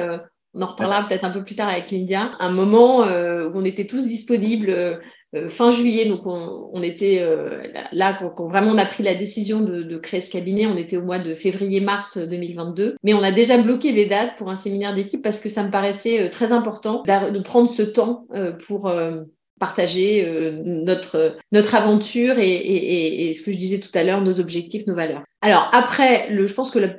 on 0.55 0.63
en 0.63 0.67
reparlera 0.67 1.09
peut-être 1.09 1.25
un 1.25 1.33
peu 1.33 1.43
plus 1.43 1.57
tard 1.57 1.69
avec 1.69 1.91
Lydia, 1.91 2.31
un 2.39 2.53
moment 2.53 3.01
où 3.01 3.51
on 3.55 3.65
était 3.65 3.89
tous 3.89 4.07
disponibles 4.07 5.01
fin 5.49 5.71
juillet. 5.71 6.07
Donc, 6.07 6.23
on, 6.27 6.83
était 6.83 7.25
là, 7.93 8.19
quand, 8.37 8.47
vraiment 8.49 8.73
on 8.73 8.79
a 8.79 8.85
pris 8.85 9.03
la 9.03 9.15
décision 9.15 9.61
de, 9.61 9.83
de, 9.83 9.97
créer 9.97 10.21
ce 10.21 10.31
cabinet, 10.31 10.67
on 10.67 10.77
était 10.77 10.97
au 10.97 11.03
mois 11.03 11.19
de 11.19 11.35
février-mars 11.35 12.19
2022. 12.19 12.97
Mais 13.03 13.15
on 13.15 13.23
a 13.23 13.31
déjà 13.31 13.59
bloqué 13.59 13.93
les 13.93 14.07
dates 14.07 14.37
pour 14.37 14.51
un 14.51 14.57
séminaire 14.57 14.95
d'équipe 14.95 15.23
parce 15.23 15.39
que 15.39 15.49
ça 15.49 15.63
me 15.63 15.71
paraissait 15.71 16.31
très 16.31 16.53
important 16.53 17.03
de 17.05 17.39
prendre 17.41 17.69
ce 17.69 17.83
temps 17.83 18.27
pour 18.67 18.91
partager 19.61 20.27
euh, 20.27 20.63
notre, 20.65 21.37
notre 21.53 21.77
aventure 21.77 22.39
et, 22.39 22.51
et, 22.51 23.29
et, 23.29 23.33
ce 23.35 23.43
que 23.43 23.53
je 23.53 23.59
disais 23.59 23.79
tout 23.79 23.91
à 23.95 24.03
l'heure, 24.03 24.23
nos 24.23 24.41
objectifs, 24.41 24.87
nos 24.87 24.97
valeurs. 24.97 25.23
Alors 25.43 25.69
après, 25.73 26.31
le, 26.31 26.47
je 26.47 26.55
pense 26.55 26.73
que 26.73 26.81
le 26.81 26.91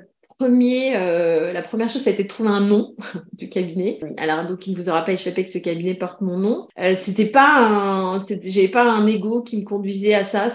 euh, 0.44 1.54
la 1.54 1.62
première 1.62 1.90
chose, 1.90 2.02
ça 2.02 2.10
a 2.10 2.14
été 2.14 2.24
de 2.24 2.28
trouver 2.28 2.50
un 2.50 2.62
nom 2.62 2.96
du 3.38 3.50
cabinet. 3.50 4.00
Alors, 4.18 4.46
donc, 4.46 4.68
il 4.68 4.74
ne 4.74 4.78
vous 4.78 4.90
aura 4.90 5.04
pas 5.04 5.14
échappé 5.14 5.44
que 5.44 5.50
ce 5.50 5.58
cabinet 5.58 5.96
porte 5.96 6.22
mon 6.22 6.38
nom. 6.38 6.68
Euh, 6.80 6.96
c'était 6.96 7.26
pas 7.26 8.16
un, 8.16 8.20
j'avais 8.44 8.68
pas 8.68 8.90
un 8.90 9.06
ego 9.08 9.42
qui 9.42 9.58
me 9.58 9.64
conduisait 9.64 10.14
à 10.14 10.24
ça. 10.24 10.48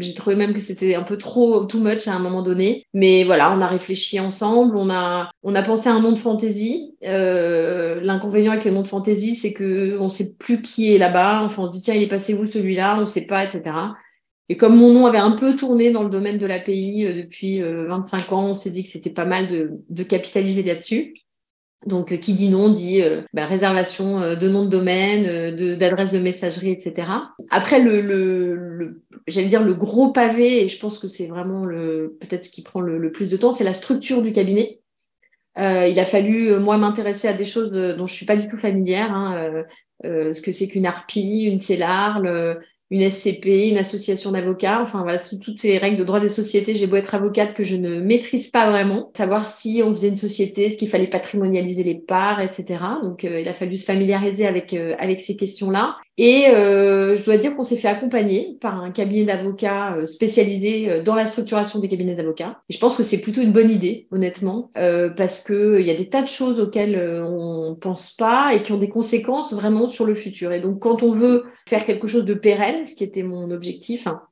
J'ai 0.00 0.14
trouvé 0.14 0.36
même 0.36 0.54
que 0.54 0.60
c'était 0.60 0.94
un 0.94 1.02
peu 1.02 1.18
trop, 1.18 1.64
too 1.64 1.80
much 1.80 2.06
à 2.08 2.14
un 2.14 2.18
moment 2.18 2.42
donné. 2.42 2.86
Mais 2.94 3.24
voilà, 3.24 3.52
on 3.56 3.60
a 3.60 3.66
réfléchi 3.66 4.20
ensemble. 4.20 4.76
On 4.76 4.90
a, 4.90 5.30
on 5.42 5.54
a 5.54 5.62
pensé 5.62 5.88
à 5.88 5.92
un 5.92 6.00
nom 6.00 6.12
de 6.12 6.18
fantaisie. 6.18 6.94
Euh, 7.04 8.00
l'inconvénient 8.02 8.52
avec 8.52 8.64
les 8.64 8.70
noms 8.70 8.82
de 8.82 8.88
fantaisie, 8.88 9.34
c'est 9.34 9.52
que 9.52 9.98
on 9.98 10.08
sait 10.08 10.32
plus 10.38 10.62
qui 10.62 10.94
est 10.94 10.98
là-bas. 10.98 11.44
Enfin, 11.44 11.64
on 11.64 11.68
dit 11.68 11.80
tiens, 11.80 11.94
il 11.94 12.02
est 12.02 12.08
passé 12.08 12.34
où 12.34 12.46
celui-là? 12.46 12.98
On 13.00 13.06
sait 13.06 13.22
pas, 13.22 13.44
etc. 13.44 13.62
Et 14.48 14.56
comme 14.56 14.76
mon 14.76 14.92
nom 14.92 15.06
avait 15.06 15.18
un 15.18 15.32
peu 15.32 15.56
tourné 15.56 15.90
dans 15.90 16.02
le 16.02 16.10
domaine 16.10 16.38
de 16.38 16.46
l'API 16.46 17.06
euh, 17.06 17.14
depuis 17.14 17.60
25 17.60 18.32
euh, 18.32 18.34
ans, 18.34 18.50
on 18.50 18.54
s'est 18.54 18.70
dit 18.70 18.82
que 18.82 18.88
c'était 18.88 19.10
pas 19.10 19.26
mal 19.26 19.46
de, 19.48 20.02
capitaliser 20.02 20.62
là-dessus. 20.62 21.14
Donc, 21.86 22.12
euh, 22.12 22.16
qui 22.16 22.32
dit 22.32 22.48
nom 22.48 22.70
dit 22.70 23.02
bah, 23.34 23.44
réservation 23.44 24.20
de 24.34 24.48
nom 24.48 24.64
de 24.64 24.70
domaine, 24.70 25.76
d'adresse 25.76 26.10
de, 26.10 26.18
messagerie, 26.18 26.70
etc. 26.70 27.08
Après, 27.50 27.78
le, 27.78 29.02
j'allais 29.26 29.48
dire 29.48 29.62
le 29.62 29.74
gros 29.74 30.10
pavé, 30.12 30.64
et 30.64 30.68
je 30.68 30.78
pense 30.78 30.98
que 30.98 31.08
c'est 31.08 31.26
vraiment 31.26 31.66
le 31.66 32.16
peut-être 32.20 32.44
ce 32.44 32.50
qui 32.50 32.62
prend 32.62 32.80
le, 32.80 33.12
plus 33.12 33.28
de 33.28 33.36
temps, 33.36 33.52
c'est 33.52 33.64
la 33.64 33.74
structure 33.74 34.22
du 34.22 34.32
cabinet. 34.32 34.80
il 35.56 36.00
a 36.00 36.04
fallu 36.04 36.58
moi 36.58 36.78
m'intéresser 36.78 37.28
à 37.28 37.32
des 37.32 37.44
choses 37.44 37.70
dont 37.70 38.06
je 38.06 38.14
suis 38.14 38.26
pas 38.26 38.36
du 38.36 38.48
tout 38.48 38.56
familière, 38.56 39.14
hein, 39.14 39.64
ce 40.02 40.40
que 40.40 40.50
c'est 40.50 40.66
qu'une 40.66 40.86
ARPI, 40.86 41.44
une 41.44 41.60
CELAR, 41.60 42.20
une 42.90 43.08
SCP, 43.08 43.68
une 43.68 43.78
association 43.78 44.32
d'avocats. 44.32 44.82
Enfin, 44.82 45.02
voilà, 45.02 45.18
sous 45.18 45.38
toutes 45.38 45.58
ces 45.58 45.78
règles 45.78 45.98
de 45.98 46.04
droit 46.04 46.20
des 46.20 46.28
sociétés, 46.28 46.74
j'ai 46.74 46.86
beau 46.86 46.96
être 46.96 47.14
avocate 47.14 47.54
que 47.54 47.64
je 47.64 47.76
ne 47.76 48.00
maîtrise 48.00 48.48
pas 48.48 48.70
vraiment. 48.70 49.10
Savoir 49.16 49.46
si 49.46 49.82
on 49.84 49.92
faisait 49.92 50.08
une 50.08 50.16
société, 50.16 50.68
ce 50.68 50.76
qu'il 50.76 50.88
fallait 50.88 51.08
patrimonialiser 51.08 51.82
les 51.82 51.96
parts, 51.96 52.40
etc. 52.40 52.80
Donc, 53.02 53.24
euh, 53.24 53.40
il 53.40 53.48
a 53.48 53.52
fallu 53.52 53.76
se 53.76 53.84
familiariser 53.84 54.46
avec, 54.46 54.72
euh, 54.72 54.94
avec 54.98 55.20
ces 55.20 55.36
questions-là. 55.36 55.98
Et 56.20 56.48
euh, 56.48 57.16
je 57.16 57.24
dois 57.24 57.36
dire 57.36 57.54
qu'on 57.54 57.62
s'est 57.62 57.76
fait 57.76 57.86
accompagner 57.86 58.58
par 58.60 58.82
un 58.82 58.90
cabinet 58.90 59.24
d'avocats 59.24 59.94
euh, 59.94 60.06
spécialisé 60.06 60.90
euh, 60.90 61.02
dans 61.02 61.14
la 61.14 61.26
structuration 61.26 61.78
des 61.78 61.88
cabinets 61.88 62.16
d'avocats. 62.16 62.60
Et 62.68 62.72
je 62.72 62.80
pense 62.80 62.96
que 62.96 63.04
c'est 63.04 63.20
plutôt 63.20 63.40
une 63.40 63.52
bonne 63.52 63.70
idée, 63.70 64.08
honnêtement, 64.10 64.70
parce 64.74 65.42
qu'il 65.42 65.80
y 65.80 65.90
a 65.90 65.94
des 65.94 66.08
tas 66.08 66.22
de 66.22 66.28
choses 66.28 66.58
auxquelles 66.58 66.98
on 66.98 67.76
pense 67.80 68.12
pas 68.12 68.54
et 68.54 68.62
qui 68.62 68.72
ont 68.72 68.78
des 68.78 68.88
conséquences 68.88 69.52
vraiment 69.52 69.86
sur 69.86 70.04
le 70.04 70.14
futur. 70.16 70.52
Et 70.52 70.60
donc, 70.60 70.80
quand 70.80 71.04
on 71.04 71.12
veut 71.12 71.44
faire 71.68 71.84
quelque 71.84 72.08
chose 72.08 72.24
de 72.24 72.34
pérenne, 72.34 72.84
ce 72.84 72.96
qui 72.96 73.04
était 73.04 73.22
mon 73.22 73.50
objectif, 73.50 74.06
hein, 74.08 74.22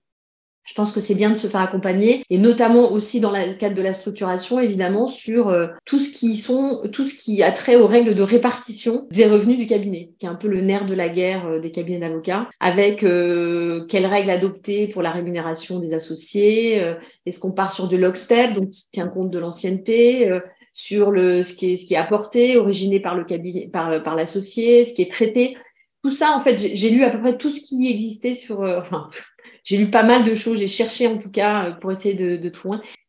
je 0.66 0.74
pense 0.74 0.92
que 0.92 1.00
c'est 1.00 1.14
bien 1.14 1.30
de 1.30 1.36
se 1.36 1.46
faire 1.46 1.60
accompagner 1.60 2.24
et 2.28 2.38
notamment 2.38 2.92
aussi 2.92 3.20
dans 3.20 3.30
le 3.30 3.54
cadre 3.54 3.76
de 3.76 3.82
la 3.82 3.94
structuration, 3.94 4.60
évidemment, 4.60 5.06
sur 5.06 5.48
euh, 5.48 5.68
tout 5.84 6.00
ce 6.00 6.10
qui 6.10 6.36
sont, 6.36 6.82
tout 6.92 7.06
ce 7.06 7.14
qui 7.14 7.42
a 7.42 7.52
trait 7.52 7.76
aux 7.76 7.86
règles 7.86 8.14
de 8.14 8.22
répartition 8.22 9.06
des 9.10 9.26
revenus 9.26 9.58
du 9.58 9.66
cabinet, 9.66 10.10
qui 10.18 10.26
est 10.26 10.28
un 10.28 10.34
peu 10.34 10.48
le 10.48 10.60
nerf 10.60 10.84
de 10.84 10.94
la 10.94 11.08
guerre 11.08 11.46
euh, 11.46 11.60
des 11.60 11.70
cabinets 11.70 12.00
d'avocats, 12.00 12.48
avec 12.58 13.04
euh, 13.04 13.86
quelles 13.86 14.06
règles 14.06 14.30
adopter 14.30 14.88
pour 14.88 15.02
la 15.02 15.12
rémunération 15.12 15.78
des 15.78 15.94
associés, 15.94 16.96
est-ce 17.26 17.38
qu'on 17.38 17.52
part 17.52 17.72
sur 17.72 17.86
du 17.86 17.96
lockstep, 17.96 18.54
donc 18.54 18.70
qui 18.70 18.86
tient 18.90 19.06
compte 19.06 19.30
de 19.30 19.38
l'ancienneté, 19.38 20.40
sur 20.72 21.10
le, 21.12 21.42
ce 21.42 21.54
qui 21.54 21.72
est, 21.72 21.76
ce 21.76 21.86
qui 21.86 21.94
est 21.94 21.98
apporté, 21.98 22.56
originé 22.56 22.98
par 22.98 23.14
le 23.14 23.24
cabinet, 23.24 23.68
par, 23.72 24.02
par 24.02 24.16
l'associé, 24.16 24.84
ce 24.84 24.94
qui 24.94 25.02
est 25.02 25.10
traité. 25.10 25.56
Tout 26.02 26.10
ça, 26.10 26.36
en 26.36 26.40
fait, 26.40 26.56
j'ai 26.58 26.90
lu 26.90 27.04
à 27.04 27.10
peu 27.10 27.20
près 27.20 27.36
tout 27.36 27.50
ce 27.50 27.60
qui 27.60 27.88
existait 27.88 28.34
sur, 28.34 28.60
enfin, 28.60 29.08
j'ai 29.66 29.76
lu 29.78 29.90
pas 29.90 30.04
mal 30.04 30.24
de 30.24 30.32
choses, 30.32 30.60
j'ai 30.60 30.68
cherché 30.68 31.08
en 31.08 31.18
tout 31.18 31.28
cas 31.28 31.66
euh, 31.66 31.72
pour 31.72 31.90
essayer 31.90 32.14
de, 32.14 32.36
de 32.36 32.52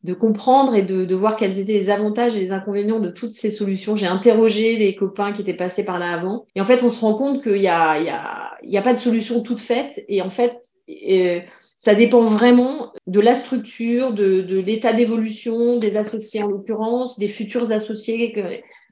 de 0.03 0.13
comprendre 0.13 0.73
et 0.73 0.81
de, 0.81 1.05
de, 1.05 1.15
voir 1.15 1.35
quels 1.35 1.59
étaient 1.59 1.73
les 1.73 1.91
avantages 1.91 2.35
et 2.35 2.39
les 2.39 2.51
inconvénients 2.51 2.99
de 2.99 3.09
toutes 3.09 3.31
ces 3.31 3.51
solutions. 3.51 3.95
J'ai 3.95 4.07
interrogé 4.07 4.75
les 4.75 4.95
copains 4.95 5.33
qui 5.33 5.41
étaient 5.41 5.53
passés 5.53 5.85
par 5.85 5.99
là 5.99 6.11
avant. 6.13 6.47
Et 6.55 6.61
en 6.61 6.65
fait, 6.65 6.81
on 6.81 6.89
se 6.89 6.99
rend 6.99 7.13
compte 7.13 7.43
qu'il 7.43 7.61
y 7.61 7.67
a, 7.67 7.99
y, 7.99 8.09
a, 8.09 8.79
a 8.79 8.81
pas 8.81 8.93
de 8.93 8.97
solution 8.97 9.43
toute 9.43 9.59
faite. 9.59 10.03
Et 10.07 10.23
en 10.23 10.31
fait, 10.31 10.57
euh, 10.89 11.41
ça 11.75 11.93
dépend 11.93 12.23
vraiment 12.23 12.91
de 13.05 13.19
la 13.19 13.35
structure, 13.35 14.13
de, 14.13 14.41
de 14.41 14.57
l'état 14.57 14.93
d'évolution 14.93 15.77
des 15.77 15.95
associés 15.95 16.41
en 16.41 16.47
l'occurrence, 16.47 17.19
des 17.19 17.27
futurs 17.27 17.71
associés. 17.71 18.33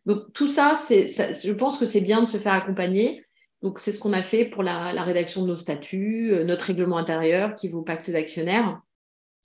Donc 0.05 0.19
tout 0.33 0.49
ça, 0.49 0.79
ça, 1.07 1.31
je 1.31 1.51
pense 1.51 1.79
que 1.79 1.87
c'est 1.87 2.01
bien 2.01 2.21
de 2.21 2.27
se 2.27 2.37
faire 2.37 2.53
accompagner. 2.53 3.24
Donc, 3.61 3.79
c'est 3.79 3.91
ce 3.91 3.99
qu'on 3.99 4.13
a 4.13 4.21
fait 4.21 4.45
pour 4.45 4.63
la, 4.63 4.91
rédaction 5.03 5.41
de 5.41 5.47
nos 5.47 5.57
statuts, 5.57 6.31
euh, 6.31 6.43
notre 6.43 6.65
règlement 6.65 6.97
intérieur 6.97 7.55
qui 7.55 7.67
vaut 7.67 7.81
pacte 7.81 8.09
d'actionnaires. 8.09 8.81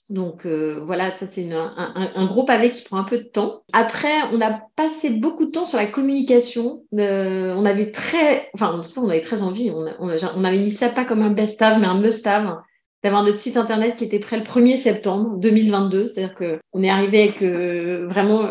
Donc 0.08 0.44
euh, 0.44 0.80
voilà, 0.82 1.14
ça 1.14 1.26
c'est 1.26 1.48
un, 1.52 2.26
gros 2.26 2.44
pavé 2.44 2.72
qui 2.72 2.82
prend 2.82 2.96
un 2.96 3.04
peu 3.04 3.18
de 3.18 3.22
temps. 3.22 3.62
Après, 3.72 4.22
on 4.32 4.40
a 4.40 4.60
passé 4.74 5.08
beaucoup 5.08 5.44
de 5.44 5.52
temps 5.52 5.64
sur 5.64 5.78
la 5.78 5.86
communication. 5.86 6.82
Euh, 6.94 7.54
on 7.56 7.64
avait 7.64 7.92
très, 7.92 8.50
enfin, 8.52 8.82
on 8.96 9.08
avait 9.08 9.20
très 9.20 9.40
envie. 9.42 9.70
On, 9.70 10.44
avait 10.44 10.58
mis 10.58 10.72
ça 10.72 10.88
pas 10.88 11.04
comme 11.04 11.22
un 11.22 11.30
best-of, 11.30 11.78
mais 11.78 11.86
un 11.86 12.00
must-have 12.00 12.58
d'avoir 13.04 13.22
notre 13.22 13.38
site 13.38 13.56
internet 13.56 13.94
qui 13.94 14.04
était 14.04 14.18
prêt 14.18 14.36
le 14.36 14.42
1er 14.42 14.76
septembre 14.76 15.38
2022. 15.38 16.08
C'est-à-dire 16.08 16.34
que 16.34 16.58
on 16.72 16.82
est 16.82 16.90
arrivé 16.90 17.22
avec 17.22 17.40
vraiment, 17.40 18.50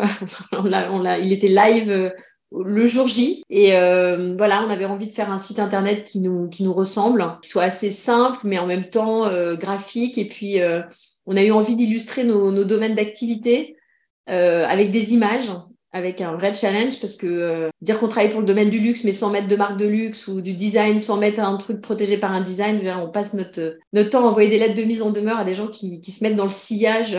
il 1.22 1.32
était 1.32 1.48
live 1.48 2.10
le 2.52 2.86
jour 2.86 3.06
J. 3.06 3.44
Et 3.50 3.76
euh, 3.76 4.34
voilà, 4.36 4.64
on 4.66 4.70
avait 4.70 4.84
envie 4.84 5.06
de 5.06 5.12
faire 5.12 5.30
un 5.30 5.38
site 5.38 5.58
internet 5.58 6.04
qui 6.04 6.20
nous, 6.20 6.48
qui 6.48 6.62
nous 6.62 6.72
ressemble, 6.72 7.24
qui 7.42 7.50
soit 7.50 7.62
assez 7.62 7.90
simple, 7.90 8.40
mais 8.44 8.58
en 8.58 8.66
même 8.66 8.90
temps 8.90 9.26
euh, 9.26 9.56
graphique. 9.56 10.18
Et 10.18 10.26
puis, 10.26 10.60
euh, 10.60 10.82
on 11.26 11.36
a 11.36 11.42
eu 11.42 11.52
envie 11.52 11.76
d'illustrer 11.76 12.24
nos, 12.24 12.50
nos, 12.50 12.64
domaines 12.64 12.94
d'activité 12.94 13.76
avec 14.26 14.92
des 14.92 15.12
images, 15.12 15.50
avec 15.90 16.20
un 16.20 16.36
vrai 16.36 16.54
challenge, 16.54 17.00
parce 17.00 17.16
que 17.16 17.68
dire 17.82 17.98
qu'on 17.98 18.06
travaille 18.06 18.30
pour 18.30 18.38
le 18.38 18.46
domaine 18.46 18.70
du 18.70 18.78
luxe, 18.78 19.02
mais 19.02 19.12
sans 19.12 19.28
mettre 19.28 19.48
de 19.48 19.56
marque 19.56 19.76
de 19.76 19.88
luxe 19.88 20.28
ou 20.28 20.40
du 20.40 20.54
design, 20.54 21.00
sans 21.00 21.16
mettre 21.16 21.40
un 21.40 21.56
truc 21.56 21.80
protégé 21.80 22.16
par 22.16 22.30
un 22.30 22.40
design, 22.40 22.80
on 23.00 23.08
passe 23.08 23.34
notre, 23.34 23.76
notre 23.92 24.10
temps 24.10 24.24
à 24.24 24.28
envoyer 24.28 24.48
des 24.48 24.58
lettres 24.58 24.76
de 24.76 24.84
mise 24.84 25.02
en 25.02 25.10
demeure 25.10 25.38
à 25.38 25.44
des 25.44 25.54
gens 25.54 25.66
qui, 25.66 26.00
qui 26.00 26.12
se 26.12 26.22
mettent 26.22 26.36
dans 26.36 26.44
le 26.44 26.50
sillage 26.50 27.18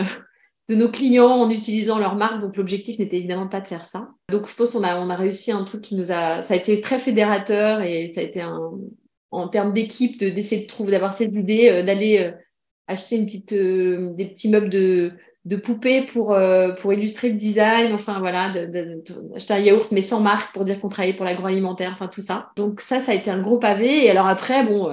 de 0.68 0.74
nos 0.74 0.88
clients 0.88 1.30
en 1.30 1.50
utilisant 1.50 1.98
leur 1.98 2.14
marque. 2.14 2.40
Donc 2.40 2.56
l'objectif 2.56 2.98
n'était 2.98 3.16
évidemment 3.16 3.48
pas 3.48 3.60
de 3.60 3.66
faire 3.66 3.84
ça. 3.84 4.08
Donc 4.30 4.48
je 4.48 4.54
pense 4.54 4.70
qu'on 4.70 4.84
a, 4.84 5.00
on 5.00 5.10
a 5.10 5.16
réussi 5.16 5.52
un 5.52 5.64
truc 5.64 5.82
qui 5.82 5.96
nous 5.96 6.12
a, 6.12 6.42
ça 6.42 6.54
a 6.54 6.56
été 6.56 6.80
très 6.80 6.98
fédérateur 6.98 7.82
et 7.82 8.08
ça 8.08 8.20
a 8.20 8.24
été 8.24 8.42
en 9.32 9.48
termes 9.48 9.72
d'équipe 9.72 10.18
d'essayer 10.22 10.62
de, 10.62 10.66
trouver, 10.68 10.92
d'avoir 10.92 11.14
cette 11.14 11.34
idée, 11.34 11.68
euh, 11.68 11.82
d'aller 11.82 12.18
euh, 12.18 12.32
acheter 12.86 13.16
une 13.16 13.26
petite, 13.26 13.52
euh, 13.54 14.12
des 14.14 14.26
petits 14.26 14.50
meubles 14.50 14.68
de, 14.68 15.12
de 15.46 15.56
poupées 15.56 16.02
pour, 16.02 16.36
pour 16.78 16.92
illustrer 16.92 17.30
le 17.30 17.34
design, 17.34 17.92
enfin 17.94 18.20
voilà, 18.20 18.52
d'acheter 18.66 19.54
un 19.54 19.58
yaourt 19.58 19.90
mais 19.90 20.02
sans 20.02 20.20
marque 20.20 20.54
pour 20.54 20.64
dire 20.64 20.78
qu'on 20.78 20.88
travaillait 20.88 21.16
pour 21.16 21.24
l'agroalimentaire, 21.24 21.90
enfin 21.92 22.06
tout 22.06 22.20
ça. 22.20 22.50
Donc 22.54 22.80
ça, 22.80 23.00
ça 23.00 23.10
a 23.10 23.14
été 23.16 23.28
un 23.28 23.40
gros 23.40 23.58
pavé. 23.58 24.04
Et 24.04 24.10
alors 24.10 24.28
après, 24.28 24.64
bon, 24.64 24.88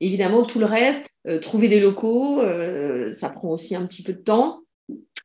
évidemment, 0.00 0.44
tout 0.44 0.58
le 0.58 0.66
reste, 0.66 1.08
trouver 1.40 1.68
des 1.68 1.80
locaux, 1.80 2.42
ça 3.12 3.30
prend 3.30 3.48
aussi 3.48 3.76
un 3.76 3.86
petit 3.86 4.02
peu 4.02 4.12
de 4.12 4.18
temps. 4.18 4.60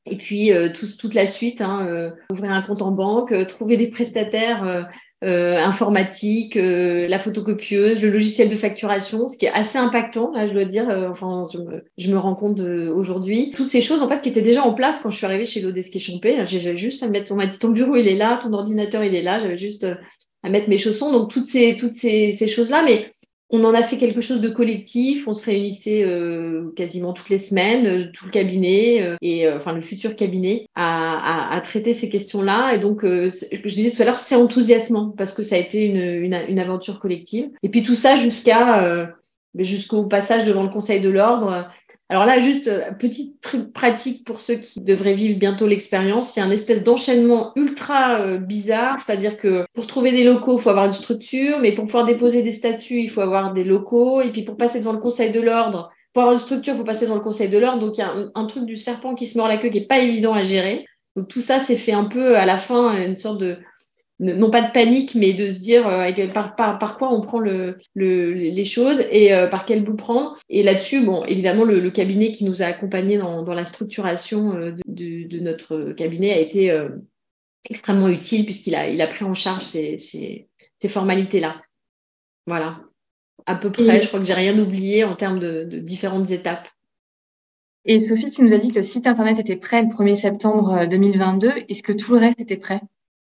Et 0.06 0.18
puis 0.18 0.52
euh, 0.52 0.70
toute 0.74 1.14
la 1.14 1.26
suite, 1.26 1.62
hein, 1.62 1.86
euh, 1.88 2.12
ouvrir 2.30 2.52
un 2.52 2.62
compte 2.62 2.82
en 2.82 2.92
banque, 2.92 3.32
euh, 3.32 3.46
trouver 3.46 3.78
des 3.78 3.88
prestataires 3.88 4.90
informatiques, 5.26 6.56
la 6.56 7.18
photocopieuse, 7.18 8.02
le 8.02 8.10
logiciel 8.10 8.50
de 8.50 8.58
facturation, 8.58 9.30
ce 9.30 9.38
qui 9.38 9.46
est 9.46 9.52
assez 9.54 9.78
impactant, 9.78 10.34
là 10.34 10.48
je 10.48 10.54
dois 10.54 10.66
dire. 10.66 10.90
enfin, 11.10 11.46
je 11.98 12.12
me, 12.12 12.18
rends 12.18 12.36
compte 12.36 12.60
aujourd'hui. 12.60 13.54
Toutes 13.56 13.70
ces 13.70 13.80
choses 13.80 14.02
en 14.02 14.10
fait 14.10 14.20
qui 14.20 14.28
étaient 14.28 14.42
déjà 14.42 14.64
en 14.64 14.74
place 14.74 15.00
quand 15.02 15.10
je 15.10 15.16
suis 15.16 15.26
arrivée 15.26 15.46
chez 15.46 15.62
l'Odesque 15.62 15.98
Champé. 15.98 16.44
J'avais 16.46 16.76
juste 16.76 17.04
à 17.04 17.08
mettre, 17.08 17.32
on 17.32 17.36
m'a 17.36 17.46
dit 17.46 17.58
ton 17.58 17.70
bureau 17.70 17.96
il 17.96 18.10
est 18.10 18.18
là, 18.18 18.38
ton 18.44 18.52
ordinateur 18.52 19.02
il 19.02 19.16
est 19.16 19.22
là. 19.22 19.40
J'avais 19.40 19.58
juste 19.58 19.88
à 20.44 20.50
mettre 20.50 20.68
mes 20.68 20.78
chaussons. 20.78 21.14
Donc 21.14 21.32
toutes 21.32 21.46
ces 21.46 21.78
toutes 21.78 21.94
ces, 21.94 22.32
ces 22.32 22.50
choses 22.50 22.70
là, 22.70 22.84
mais 22.84 23.10
on 23.54 23.64
en 23.66 23.76
a 23.76 23.84
fait 23.84 23.98
quelque 23.98 24.20
chose 24.20 24.42
de 24.42 24.50
collectif. 24.50 25.28
On 25.28 25.36
se 25.36 25.46
réunissait 25.46 26.04
euh, 26.04 26.72
quasiment 26.76 27.14
toutes 27.14 27.30
les 27.30 27.38
semaines, 27.38 27.86
euh, 27.86 28.12
tout 28.12 28.26
le 28.26 28.32
cabinet 28.32 29.04
euh, 29.04 29.16
et 29.22 29.48
enfin 29.48 29.74
le 29.74 29.82
futur 29.82 30.16
cabinet 30.16 30.66
à, 30.74 31.62
traiter 31.64 31.94
ces 31.94 32.10
questions-là. 32.10 32.74
Et 32.74 32.80
donc, 32.80 33.06
je 33.06 33.68
disais 33.68 33.92
tout 33.92 34.02
à 34.02 34.06
l'heure, 34.06 34.18
c'est 34.18 34.36
enthousiasmant 34.36 35.14
parce 35.16 35.34
que 35.34 35.44
ça 35.44 35.56
a 35.56 35.60
été 35.60 35.86
une, 35.86 36.34
une, 36.34 36.60
aventure 36.60 37.00
collective. 37.00 37.52
Et 37.62 37.70
puis 37.70 37.84
tout 37.84 37.96
ça 37.96 38.16
jusqu'à 38.16 39.14
jusqu'au 39.56 40.06
passage 40.06 40.46
devant 40.46 40.64
le 40.64 40.70
Conseil 40.70 41.00
de 41.00 41.10
l'ordre. 41.10 41.70
Alors 42.14 42.28
là, 42.28 42.38
juste 42.38 42.68
euh, 42.68 42.92
petit 42.92 43.38
truc 43.42 43.74
pratique 43.74 44.24
pour 44.24 44.40
ceux 44.40 44.54
qui 44.54 44.82
devraient 44.82 45.16
vivre 45.16 45.40
bientôt 45.40 45.66
l'expérience. 45.66 46.36
Il 46.36 46.42
y 46.42 46.44
a 46.44 46.46
un 46.46 46.52
espèce 46.52 46.84
d'enchaînement 46.84 47.54
ultra 47.56 48.22
euh, 48.22 48.38
bizarre, 48.38 49.00
c'est-à-dire 49.04 49.36
que 49.36 49.66
pour 49.74 49.88
trouver 49.88 50.12
des 50.12 50.24
locaux, 50.24 50.60
il 50.60 50.62
faut 50.62 50.70
avoir 50.70 50.86
une 50.86 50.94
structure, 50.94 51.58
mais 51.58 51.72
pour 51.72 51.86
pouvoir 51.86 52.06
déposer 52.06 52.44
des 52.44 52.52
statuts, 52.52 53.00
il 53.00 53.10
faut 53.10 53.22
avoir 53.22 53.52
des 53.52 53.64
locaux, 53.64 54.22
et 54.22 54.32
puis 54.32 54.44
pour 54.44 54.58
passer 54.58 54.78
devant 54.78 54.92
le 54.92 55.00
Conseil 55.00 55.32
de 55.32 55.42
l'ordre, 55.42 55.90
pour 56.14 56.22
avoir 56.22 56.34
une 56.36 56.40
structure, 56.40 56.76
il 56.76 56.78
faut 56.78 56.84
passer 56.84 57.06
devant 57.06 57.16
le 57.16 57.22
Conseil 57.22 57.50
de 57.50 57.58
l'ordre. 57.58 57.80
Donc 57.80 57.98
il 57.98 58.02
y 58.02 58.04
a 58.04 58.14
un, 58.36 58.46
truc 58.46 58.66
du 58.66 58.76
serpent 58.76 59.16
qui 59.16 59.26
se 59.26 59.36
mord 59.36 59.48
la 59.48 59.58
queue 59.58 59.70
qui 59.70 59.80
est 59.80 59.88
pas 59.88 59.98
évident 59.98 60.36
à 60.36 60.44
gérer. 60.44 60.86
Donc 61.16 61.30
tout 61.30 61.42
ça, 61.42 61.58
c'est 61.58 61.76
fait 61.76 61.94
un 61.94 62.06
peu 62.06 62.38
à 62.38 62.46
la 62.46 62.58
fin 62.58 62.96
une 62.96 63.18
sorte 63.18 63.40
de 63.40 63.58
non 64.20 64.52
pas 64.52 64.62
de 64.62 64.72
panique, 64.72 65.16
mais 65.16 65.34
de 65.34 65.52
se 65.52 65.60
dire 65.60 65.88
euh, 65.88 66.12
par, 66.34 66.56
par, 66.56 66.98
quoi 66.98 67.14
on 67.14 67.22
prend 67.22 67.40
le, 67.40 67.78
les 67.96 68.66
choses 68.66 69.04
et 69.12 69.34
euh, 69.34 69.48
par 69.48 69.66
quel 69.66 69.84
bout 69.84 69.96
prendre. 69.96 70.38
Et 70.50 70.64
là-dessus, 70.64 71.04
bon, 71.04 71.26
évidemment, 71.26 71.64
le, 71.64 71.90
cabinet 71.92 72.32
qui 72.32 72.46
nous 72.46 72.62
a 72.62 72.66
accompagnés 72.66 73.18
dans, 73.18 73.54
la 73.54 73.66
structuration 73.66 74.56
euh, 74.56 74.76
de, 74.88 75.40
notre 75.40 75.94
cabinet 75.94 76.32
a 76.32 76.40
été 76.40 76.76
extrêmement 77.70 78.10
utile 78.10 78.46
puisqu'il 78.46 78.76
a, 78.76 78.90
il 78.90 79.02
a 79.02 79.08
pris 79.08 79.26
en 79.26 79.34
charge 79.34 79.64
ces, 79.64 79.98
ces, 79.98 80.48
formalités-là. 80.88 81.62
Voilà. 82.46 82.82
À 83.46 83.56
peu 83.56 83.72
près, 83.72 84.02
je 84.02 84.08
crois 84.08 84.20
que 84.20 84.26
j'ai 84.26 84.34
rien 84.34 84.58
oublié 84.60 85.04
en 85.04 85.16
termes 85.16 85.40
de, 85.40 85.64
de 85.64 85.80
différentes 85.80 86.32
étapes. 86.32 86.68
Et 87.86 88.00
Sophie, 88.00 88.32
tu 88.32 88.44
nous 88.44 88.54
as 88.54 88.58
dit 88.58 88.70
que 88.70 88.78
le 88.78 88.84
site 88.84 89.08
internet 89.08 89.40
était 89.40 89.58
prêt 89.58 89.82
le 89.82 89.90
1er 89.90 90.16
septembre 90.16 90.86
2022. 90.88 91.52
Est-ce 91.68 91.84
que 91.84 91.92
tout 91.92 92.14
le 92.14 92.20
reste 92.20 92.40
était 92.40 92.58
prêt? 92.58 92.80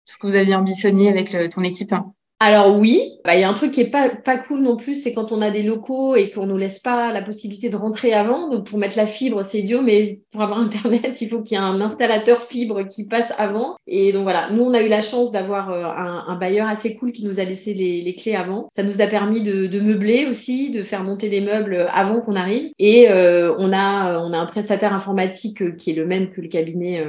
Ce 0.08 0.16
que 0.16 0.26
vous 0.26 0.36
aviez 0.36 0.54
ambitionné 0.54 1.10
avec 1.10 1.36
ton 1.50 1.62
équipe 1.62 1.94
alors 2.40 2.78
oui, 2.78 3.18
bah, 3.24 3.34
il 3.34 3.40
y 3.40 3.42
a 3.42 3.48
un 3.48 3.54
truc 3.54 3.72
qui 3.72 3.80
est 3.80 3.90
pas, 3.90 4.10
pas 4.10 4.38
cool 4.38 4.60
non 4.60 4.76
plus, 4.76 4.94
c'est 4.94 5.12
quand 5.12 5.32
on 5.32 5.42
a 5.42 5.50
des 5.50 5.64
locaux 5.64 6.14
et 6.14 6.30
qu'on 6.30 6.46
nous 6.46 6.56
laisse 6.56 6.78
pas 6.78 7.12
la 7.12 7.20
possibilité 7.20 7.68
de 7.68 7.74
rentrer 7.74 8.12
avant. 8.12 8.48
Donc 8.48 8.68
pour 8.68 8.78
mettre 8.78 8.96
la 8.96 9.08
fibre, 9.08 9.42
c'est 9.42 9.62
dur, 9.62 9.82
mais 9.82 10.20
pour 10.30 10.42
avoir 10.42 10.60
Internet, 10.68 11.20
il 11.20 11.28
faut 11.28 11.42
qu'il 11.42 11.58
y 11.58 11.60
ait 11.60 11.64
un 11.64 11.80
installateur 11.80 12.40
fibre 12.42 12.88
qui 12.88 13.06
passe 13.06 13.32
avant. 13.38 13.76
Et 13.88 14.12
donc 14.12 14.22
voilà, 14.22 14.50
nous 14.52 14.62
on 14.62 14.72
a 14.72 14.82
eu 14.82 14.88
la 14.88 15.02
chance 15.02 15.32
d'avoir 15.32 15.72
euh, 15.72 15.82
un, 15.84 16.36
bailleur 16.36 16.68
assez 16.68 16.94
cool 16.94 17.10
qui 17.10 17.24
nous 17.24 17.40
a 17.40 17.44
laissé 17.44 17.74
les, 17.74 18.14
clés 18.14 18.36
avant. 18.36 18.68
Ça 18.70 18.84
nous 18.84 19.00
a 19.00 19.08
permis 19.08 19.40
de, 19.40 19.80
meubler 19.80 20.26
aussi, 20.26 20.70
de 20.70 20.84
faire 20.84 21.02
monter 21.02 21.28
les 21.28 21.40
meubles 21.40 21.88
avant 21.92 22.20
qu'on 22.20 22.36
arrive. 22.36 22.70
Et 22.78 23.08
euh, 23.10 23.52
on 23.58 23.72
a 23.72 24.22
on 24.22 24.32
a 24.32 24.38
un 24.38 24.46
prestataire 24.46 24.94
informatique 24.94 25.60
euh, 25.60 25.72
qui 25.72 25.90
est 25.90 25.94
le 25.94 26.06
même 26.06 26.30
que 26.30 26.40
le 26.40 26.48
cabinet 26.48 27.04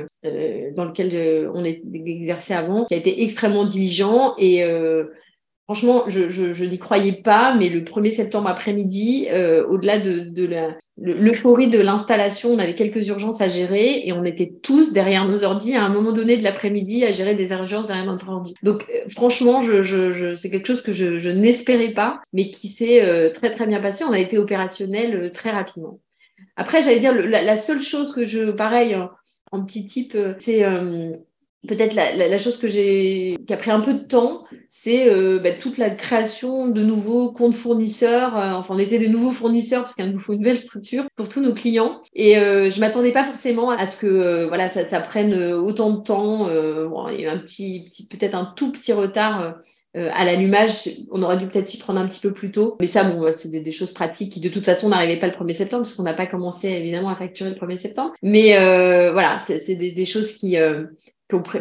dans 0.76 0.86
lequel 0.86 1.50
on 1.54 1.64
est 1.64 1.82
exercé 1.94 2.54
avant, 2.54 2.86
qui 2.86 2.96
a 2.96 2.98
été 2.98 3.24
extrêmement 3.24 3.66
diligent 3.66 4.34
et 4.40 4.64
Franchement, 5.70 6.06
je, 6.08 6.66
n'y 6.66 6.80
croyais 6.80 7.12
pas, 7.12 7.54
mais 7.54 7.70
le 7.70 7.82
1er 7.82 8.10
septembre 8.10 8.48
après-midi, 8.48 9.28
euh, 9.30 9.64
au-delà 9.68 10.00
de, 10.00 10.26
l'euphorie 10.98 11.68
de 11.68 11.78
l'installation, 11.78 12.50
on 12.50 12.58
avait 12.58 12.74
quelques 12.74 13.08
urgences 13.08 13.40
à 13.40 13.48
gérer 13.48 14.02
et 14.04 14.12
on 14.12 14.24
était 14.24 14.52
tous 14.64 14.94
derrière 14.94 15.28
nos 15.28 15.44
ordi 15.44 15.76
à 15.76 15.84
un 15.84 15.90
moment 15.90 16.12
donné 16.12 16.38
de 16.38 16.44
l'après-midi 16.44 17.06
à 17.06 17.12
gérer 17.12 17.36
des 17.36 17.52
urgences 17.52 17.86
derrière 17.86 18.08
notre 18.08 18.30
ordi. 18.30 18.56
Donc 18.64 18.88
euh, 18.90 19.08
franchement, 19.10 19.62
je, 19.62 19.84
je, 19.84 20.34
c'est 20.34 20.50
quelque 20.50 20.66
chose 20.66 20.82
que 20.82 20.92
je, 20.92 21.30
n'espérais 21.30 21.94
pas, 21.94 22.20
mais 22.34 22.50
qui 22.50 22.70
s'est 22.70 23.04
euh, 23.04 23.30
très 23.30 23.54
très 23.54 23.68
bien 23.68 23.80
passé. 23.80 24.04
On 24.04 24.12
a 24.12 24.18
été 24.18 24.40
opérationnel 24.40 25.32
très 25.34 25.52
rapidement. 25.52 26.00
Après, 26.56 26.82
j'allais 26.82 27.00
dire, 27.00 27.14
la, 27.14 27.58
seule 27.58 27.80
chose 27.80 28.12
que 28.12 28.24
je, 28.24 28.50
pareil, 28.50 28.98
en, 29.52 29.64
petit 29.64 29.86
type, 29.86 30.18
c'est 30.40 30.64
Peut-être 31.68 31.94
la, 31.94 32.38
chose 32.38 32.58
que 32.58 32.70
j'ai 32.70 33.36
qui 33.46 33.54
a 33.54 33.58
pris 33.58 33.70
un 33.70 33.82
peu 33.82 33.94
de 33.94 34.04
temps, 34.04 34.46
c'est 34.70 35.10
euh, 35.10 35.40
bah, 35.40 35.52
toute 35.52 35.78
la 35.78 35.90
création 35.90 36.70
de 36.70 36.82
nouveaux 36.82 37.34
comptes 37.34 37.54
fournisseurs. 37.54 38.38
Euh, 38.38 38.54
enfin, 38.54 38.76
on 38.76 38.80
était 38.80 38.98
des 38.98 39.10
nouveaux 39.10 39.32
fournisseurs 39.32 39.82
parce 39.82 39.94
qu'il 39.94 40.06
nous 40.06 40.20
faut 40.20 40.32
une 40.32 40.40
nouvelle 40.40 40.60
structure 40.60 41.06
pour 41.18 41.28
tous 41.28 41.42
nos 41.42 41.54
clients. 41.54 42.02
Et 42.14 42.38
euh, 42.38 42.70
je 42.70 42.80
m'attendais 42.80 43.12
pas 43.12 43.26
forcément 43.26 43.72
à 43.72 43.88
ce 43.88 43.98
que 43.98 44.46
voilà 44.46 44.70
ça, 44.70 44.88
ça, 44.88 45.02
prenne 45.02 45.34
autant 45.54 45.92
de 45.92 46.02
temps. 46.02 46.48
Bon, 46.88 47.10
il 47.10 47.20
y 47.20 47.26
a 47.26 47.28
eu 47.28 47.36
un 47.36 47.40
petit, 47.40 47.88
petit 47.90 48.08
peut-être 48.08 48.36
un 48.36 48.54
tout 48.56 48.72
petit 48.72 48.94
retard. 48.94 49.60
à 49.96 50.24
l'allumage, 50.24 50.90
on 51.12 51.22
aurait 51.24 51.38
dû 51.38 51.48
peut-être 51.48 51.74
y 51.74 51.78
prendre 51.78 52.00
un 52.00 52.08
petit 52.08 52.22
peu 52.22 52.32
plus 52.32 52.52
tôt. 52.52 52.78
Mais 52.80 52.88
ça, 52.88 53.04
bon, 53.04 53.34
c'est 53.34 53.50
des, 53.50 53.72
choses 53.74 53.92
pratiques 53.92 54.32
qui, 54.32 54.40
de 54.40 54.48
toute 54.48 54.66
façon, 54.66 54.88
n'arrivaient 54.88 55.20
pas 55.20 55.28
le 55.28 55.34
1er 55.34 55.54
septembre, 55.54 55.84
parce 55.84 55.94
qu'on 55.94 56.04
n'a 56.04 56.14
pas 56.14 56.26
commencé, 56.26 56.70
évidemment, 56.70 57.10
à 57.10 57.18
facturer 57.18 57.50
le 57.50 57.58
1er 57.58 57.76
septembre. 57.76 58.14
Mais 58.24 58.54
voilà, 59.12 59.42
c'est 59.46 59.76
des, 59.76 59.92
des, 59.92 60.06
choses 60.06 60.32
qui, 60.32 60.56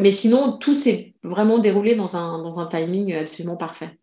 mais 0.01 0.13
sinon, 0.13 0.57
tout 0.59 0.75
s'est 0.75 1.15
vraiment 1.23 1.59
déroulé 1.59 1.95
dans 1.95 2.17
un, 2.17 2.67
timing 2.67 3.15
absolument 3.15 3.57
parfait. 3.57 3.99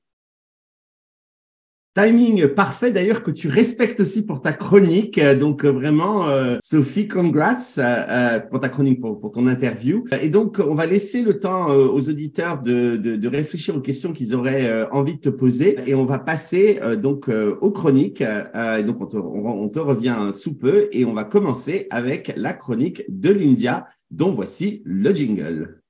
Timing 1.98 2.48
parfait 2.48 2.92
d'ailleurs 2.92 3.24
que 3.24 3.32
tu 3.32 3.48
respectes 3.48 4.02
aussi 4.02 4.26
pour 4.26 4.42
ta 4.42 4.52
chronique. 4.52 5.18
Donc 5.18 5.64
euh, 5.64 5.72
vraiment, 5.72 6.28
euh, 6.28 6.58
Sophie, 6.62 7.08
congrats 7.08 7.56
euh, 7.78 8.40
pour 8.42 8.60
ta 8.60 8.68
chronique, 8.68 9.00
pour, 9.00 9.32
ton 9.32 9.48
interview. 9.48 10.04
Et 10.22 10.28
donc, 10.28 10.60
on 10.60 10.76
va 10.76 10.88
laisser 10.88 11.22
le 11.22 11.40
temps 11.40 11.68
aux 11.68 12.10
auditeurs 12.10 12.62
de, 12.62 12.98
de, 12.98 13.28
réfléchir 13.30 13.78
aux 13.78 13.80
questions 13.80 14.12
qu'ils 14.12 14.36
auraient 14.36 14.86
envie 14.92 15.16
de 15.16 15.22
te 15.22 15.30
poser. 15.30 15.78
Et 15.88 15.96
on 15.96 16.06
va 16.06 16.20
passer 16.20 16.82
donc 17.02 17.30
aux 17.30 17.72
chroniques. 17.72 18.22
Et 18.22 18.84
donc, 18.84 19.00
on 19.00 19.06
te, 19.06 19.16
on 19.16 19.70
te 19.70 19.80
revient 19.80 20.32
sous 20.34 20.54
peu 20.54 20.90
et 20.92 21.06
on 21.06 21.14
va 21.14 21.24
commencer 21.24 21.88
avec 21.92 22.34
la 22.36 22.52
chronique 22.52 23.04
de 23.08 23.32
l'India 23.32 23.88
dont 24.12 24.32
voici 24.32 24.82
le 24.86 25.14
jingle. 25.14 25.82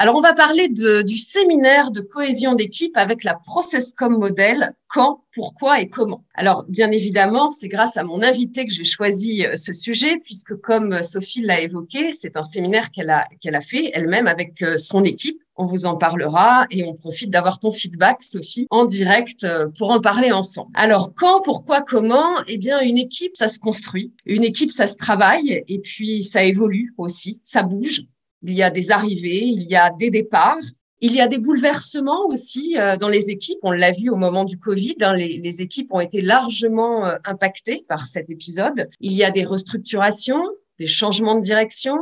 Alors, 0.00 0.14
on 0.14 0.20
va 0.20 0.32
parler 0.32 0.68
du 0.68 1.18
séminaire 1.18 1.90
de 1.90 2.00
cohésion 2.00 2.54
d'équipe 2.54 2.96
avec 2.96 3.24
la 3.24 3.34
Processcom 3.34 4.16
Model. 4.16 4.72
Quand, 4.86 5.24
pourquoi 5.34 5.80
et 5.80 5.88
comment 5.88 6.24
Alors, 6.34 6.64
bien 6.68 6.92
évidemment, 6.92 7.50
c'est 7.50 7.66
grâce 7.66 7.96
à 7.96 8.04
mon 8.04 8.22
invité 8.22 8.64
que 8.64 8.72
j'ai 8.72 8.84
choisi 8.84 9.44
euh, 9.44 9.56
ce 9.56 9.72
sujet, 9.72 10.18
puisque 10.22 10.54
comme 10.54 11.02
Sophie 11.02 11.42
l'a 11.42 11.60
évoqué, 11.60 12.12
c'est 12.12 12.36
un 12.36 12.44
séminaire 12.44 12.92
qu'elle 12.92 13.10
a, 13.10 13.26
qu'elle 13.40 13.56
a 13.56 13.60
fait 13.60 13.90
elle-même 13.92 14.28
avec 14.28 14.62
euh, 14.62 14.78
son 14.78 15.02
équipe. 15.02 15.42
On 15.56 15.64
vous 15.64 15.84
en 15.84 15.96
parlera 15.96 16.66
et 16.70 16.84
on 16.84 16.94
profite 16.94 17.30
d'avoir 17.30 17.58
ton 17.58 17.72
feedback, 17.72 18.22
Sophie, 18.22 18.68
en 18.70 18.84
direct 18.84 19.42
euh, 19.42 19.66
pour 19.76 19.90
en 19.90 20.00
parler 20.00 20.30
ensemble. 20.30 20.70
Alors, 20.74 21.12
quand, 21.16 21.42
pourquoi, 21.42 21.82
comment? 21.82 22.36
Eh 22.46 22.56
bien, 22.56 22.80
une 22.80 22.98
équipe, 22.98 23.36
ça 23.36 23.48
se 23.48 23.58
construit. 23.58 24.12
Une 24.26 24.44
équipe, 24.44 24.70
ça 24.70 24.86
se 24.86 24.94
travaille 24.94 25.64
et 25.66 25.80
puis 25.80 26.22
ça 26.22 26.44
évolue 26.44 26.94
aussi, 26.98 27.40
ça 27.42 27.64
bouge 27.64 28.06
il 28.42 28.54
y 28.54 28.62
a 28.62 28.70
des 28.70 28.90
arrivées, 28.90 29.44
il 29.44 29.62
y 29.62 29.76
a 29.76 29.90
des 29.90 30.10
départs. 30.10 30.58
Il 31.00 31.14
y 31.14 31.20
a 31.20 31.28
des 31.28 31.38
bouleversements 31.38 32.26
aussi 32.26 32.76
euh, 32.76 32.96
dans 32.96 33.08
les 33.08 33.30
équipes. 33.30 33.58
On 33.62 33.70
l'a 33.70 33.92
vu 33.92 34.10
au 34.10 34.16
moment 34.16 34.44
du 34.44 34.58
Covid. 34.58 34.96
Hein, 35.00 35.14
les, 35.14 35.62
équipes 35.62 35.92
ont 35.92 36.00
été 36.00 36.20
largement 36.20 37.06
euh, 37.06 37.16
impactées 37.24 37.84
par 37.88 38.04
cet 38.06 38.28
épisode. 38.30 38.88
Il 38.98 39.12
y 39.12 39.22
a 39.22 39.30
des 39.30 39.44
restructurations, 39.44 40.42
des 40.80 40.88
changements 40.88 41.36
de 41.36 41.40
direction, 41.40 41.96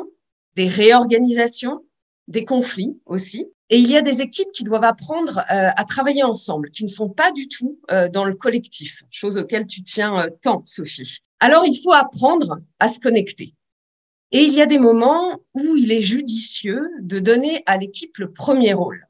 des 0.55 0.69
réorganisations, 0.69 1.85
des 2.27 2.47
conflits 2.47 2.99
aussi. 3.05 3.47
Et 3.69 3.77
il 3.77 3.91
y 3.91 3.97
a 3.97 4.03
des 4.03 4.23
équipes 4.23 4.51
qui 4.55 4.65
doivent 4.65 4.85
apprendre 4.85 5.41
euh, 5.51 5.69
à 5.77 5.85
travailler 5.85 6.23
ensemble, 6.23 6.71
qui 6.71 6.85
ne 6.85 6.89
sont 6.89 7.11
pas 7.11 7.33
du 7.33 7.49
tout 7.49 7.79
dans 8.13 8.25
le 8.25 8.35
collectif, 8.35 9.03
chose 9.11 9.37
auquel 9.39 9.67
tu 9.67 9.83
tiens 9.83 10.29
tant, 10.41 10.63
Sophie. 10.65 11.19
Alors, 11.41 11.65
il 11.67 11.77
faut 11.83 11.93
apprendre 11.93 12.59
à 12.79 12.87
se 12.87 13.01
connecter. 13.01 13.55
Et 14.33 14.43
il 14.43 14.53
y 14.53 14.61
a 14.61 14.67
des 14.67 14.79
moments 14.79 15.41
où 15.55 15.77
il 15.77 15.93
est 15.93 16.01
judicieux 16.01 16.89
de 17.01 17.21
donner 17.21 17.63
à 17.67 17.77
l'équipe 17.77 18.19
le 18.19 18.33
premier 18.33 18.73
rôle, 18.73 19.07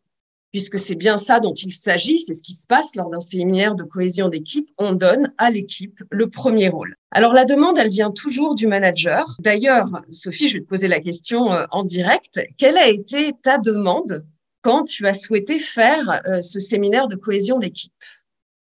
puisque 0.52 0.79
c'est 0.79 0.94
bien 0.94 1.16
ça 1.16 1.40
dont 1.40 1.55
il 1.55 1.72
s'agit, 1.72 2.18
c'est 2.18 2.35
ce 2.35 2.42
qui 2.42 2.52
se 2.52 2.66
passe 2.66 2.94
lors 2.96 3.09
d'un 3.09 3.20
séminaire 3.20 3.74
de 3.76 3.83
cohésion 3.83 4.29
d'équipe, 4.29 4.68
on 4.76 4.92
donne 4.92 5.33
à 5.38 5.50
l'équipe 5.50 6.02
le 6.11 6.29
premier 6.29 6.68
rôle. 6.68 6.96
Alors 7.11 7.33
la 7.33 7.46
demande, 7.46 7.79
elle 7.79 7.88
vient 7.88 8.11
toujours 8.11 8.55
du 8.55 8.66
manager. 8.66 9.26
D'ailleurs, 9.38 10.02
Sophie, 10.11 10.48
je 10.48 10.55
vais 10.55 10.64
te 10.64 10.68
poser 10.68 10.88
la 10.88 11.00
question 11.00 11.50
euh, 11.50 11.64
en 11.70 11.83
direct. 11.83 12.40
Quelle 12.59 12.76
a 12.76 12.88
été 12.88 13.33
ta 13.42 13.57
demande 13.57 14.26
quand 14.61 14.85
tu 14.85 15.07
as 15.07 15.14
souhaité 15.14 15.59
faire 15.59 16.20
euh, 16.26 16.42
ce 16.42 16.61
séminaire 16.61 17.09
de 17.09 17.16
cohésion 17.16 17.59
d'équipe? 17.59 17.92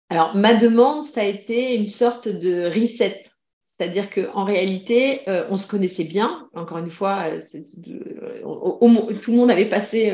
Alors, 0.09 0.35
ma 0.35 0.55
demande, 0.55 1.05
ça 1.05 1.21
a 1.21 1.25
été 1.25 1.77
une 1.77 1.87
sorte 1.87 2.27
de 2.27 2.67
reset 2.67 3.23
c'est-à-dire 3.81 4.11
qu'en 4.11 4.45
réalité, 4.45 5.23
euh, 5.27 5.47
on 5.49 5.57
se 5.57 5.67
connaissait 5.67 6.05
bien. 6.05 6.47
Encore 6.55 6.77
une 6.77 6.91
fois, 6.91 7.31
euh, 7.31 7.41
euh, 7.89 9.15
tout 9.15 9.31
le 9.31 9.37
monde 9.39 9.51
avait 9.51 9.71
passé, 9.71 10.13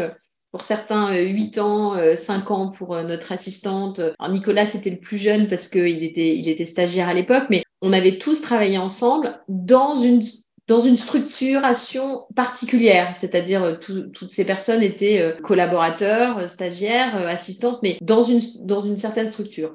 pour 0.53 0.63
certains, 0.63 1.19
8 1.19 1.59
ans, 1.59 1.97
5 2.15 2.51
ans 2.53 2.71
pour 2.71 2.95
notre 3.03 3.33
assistante. 3.33 4.01
Nicolas, 4.31 4.67
c'était 4.67 4.91
le 4.91 5.01
plus 5.01 5.19
jeune 5.19 5.49
parce 5.49 5.67
qu'il 5.67 6.05
était, 6.05 6.65
stagiaire 6.65 7.09
à 7.09 7.15
l'époque, 7.15 7.47
mais 7.51 7.65
on 7.83 7.93
avait 7.93 8.19
tous 8.19 8.41
travaillé 8.41 8.79
ensemble 8.79 9.41
dans 9.49 9.97
une, 9.97 10.23
dans 10.69 10.95
structuration 10.95 12.27
particulière. 12.37 13.17
C'est-à-dire, 13.17 13.81
toutes 13.81 14.31
ces 14.31 14.45
personnes 14.45 14.85
étaient 14.85 15.35
collaborateurs, 15.43 16.49
stagiaires, 16.49 17.17
assistantes, 17.17 17.81
mais 17.83 17.99
dans 18.01 18.23
une, 18.23 18.41
dans 18.61 18.85
une 18.85 18.97
certaine 18.97 19.27
structure. 19.27 19.75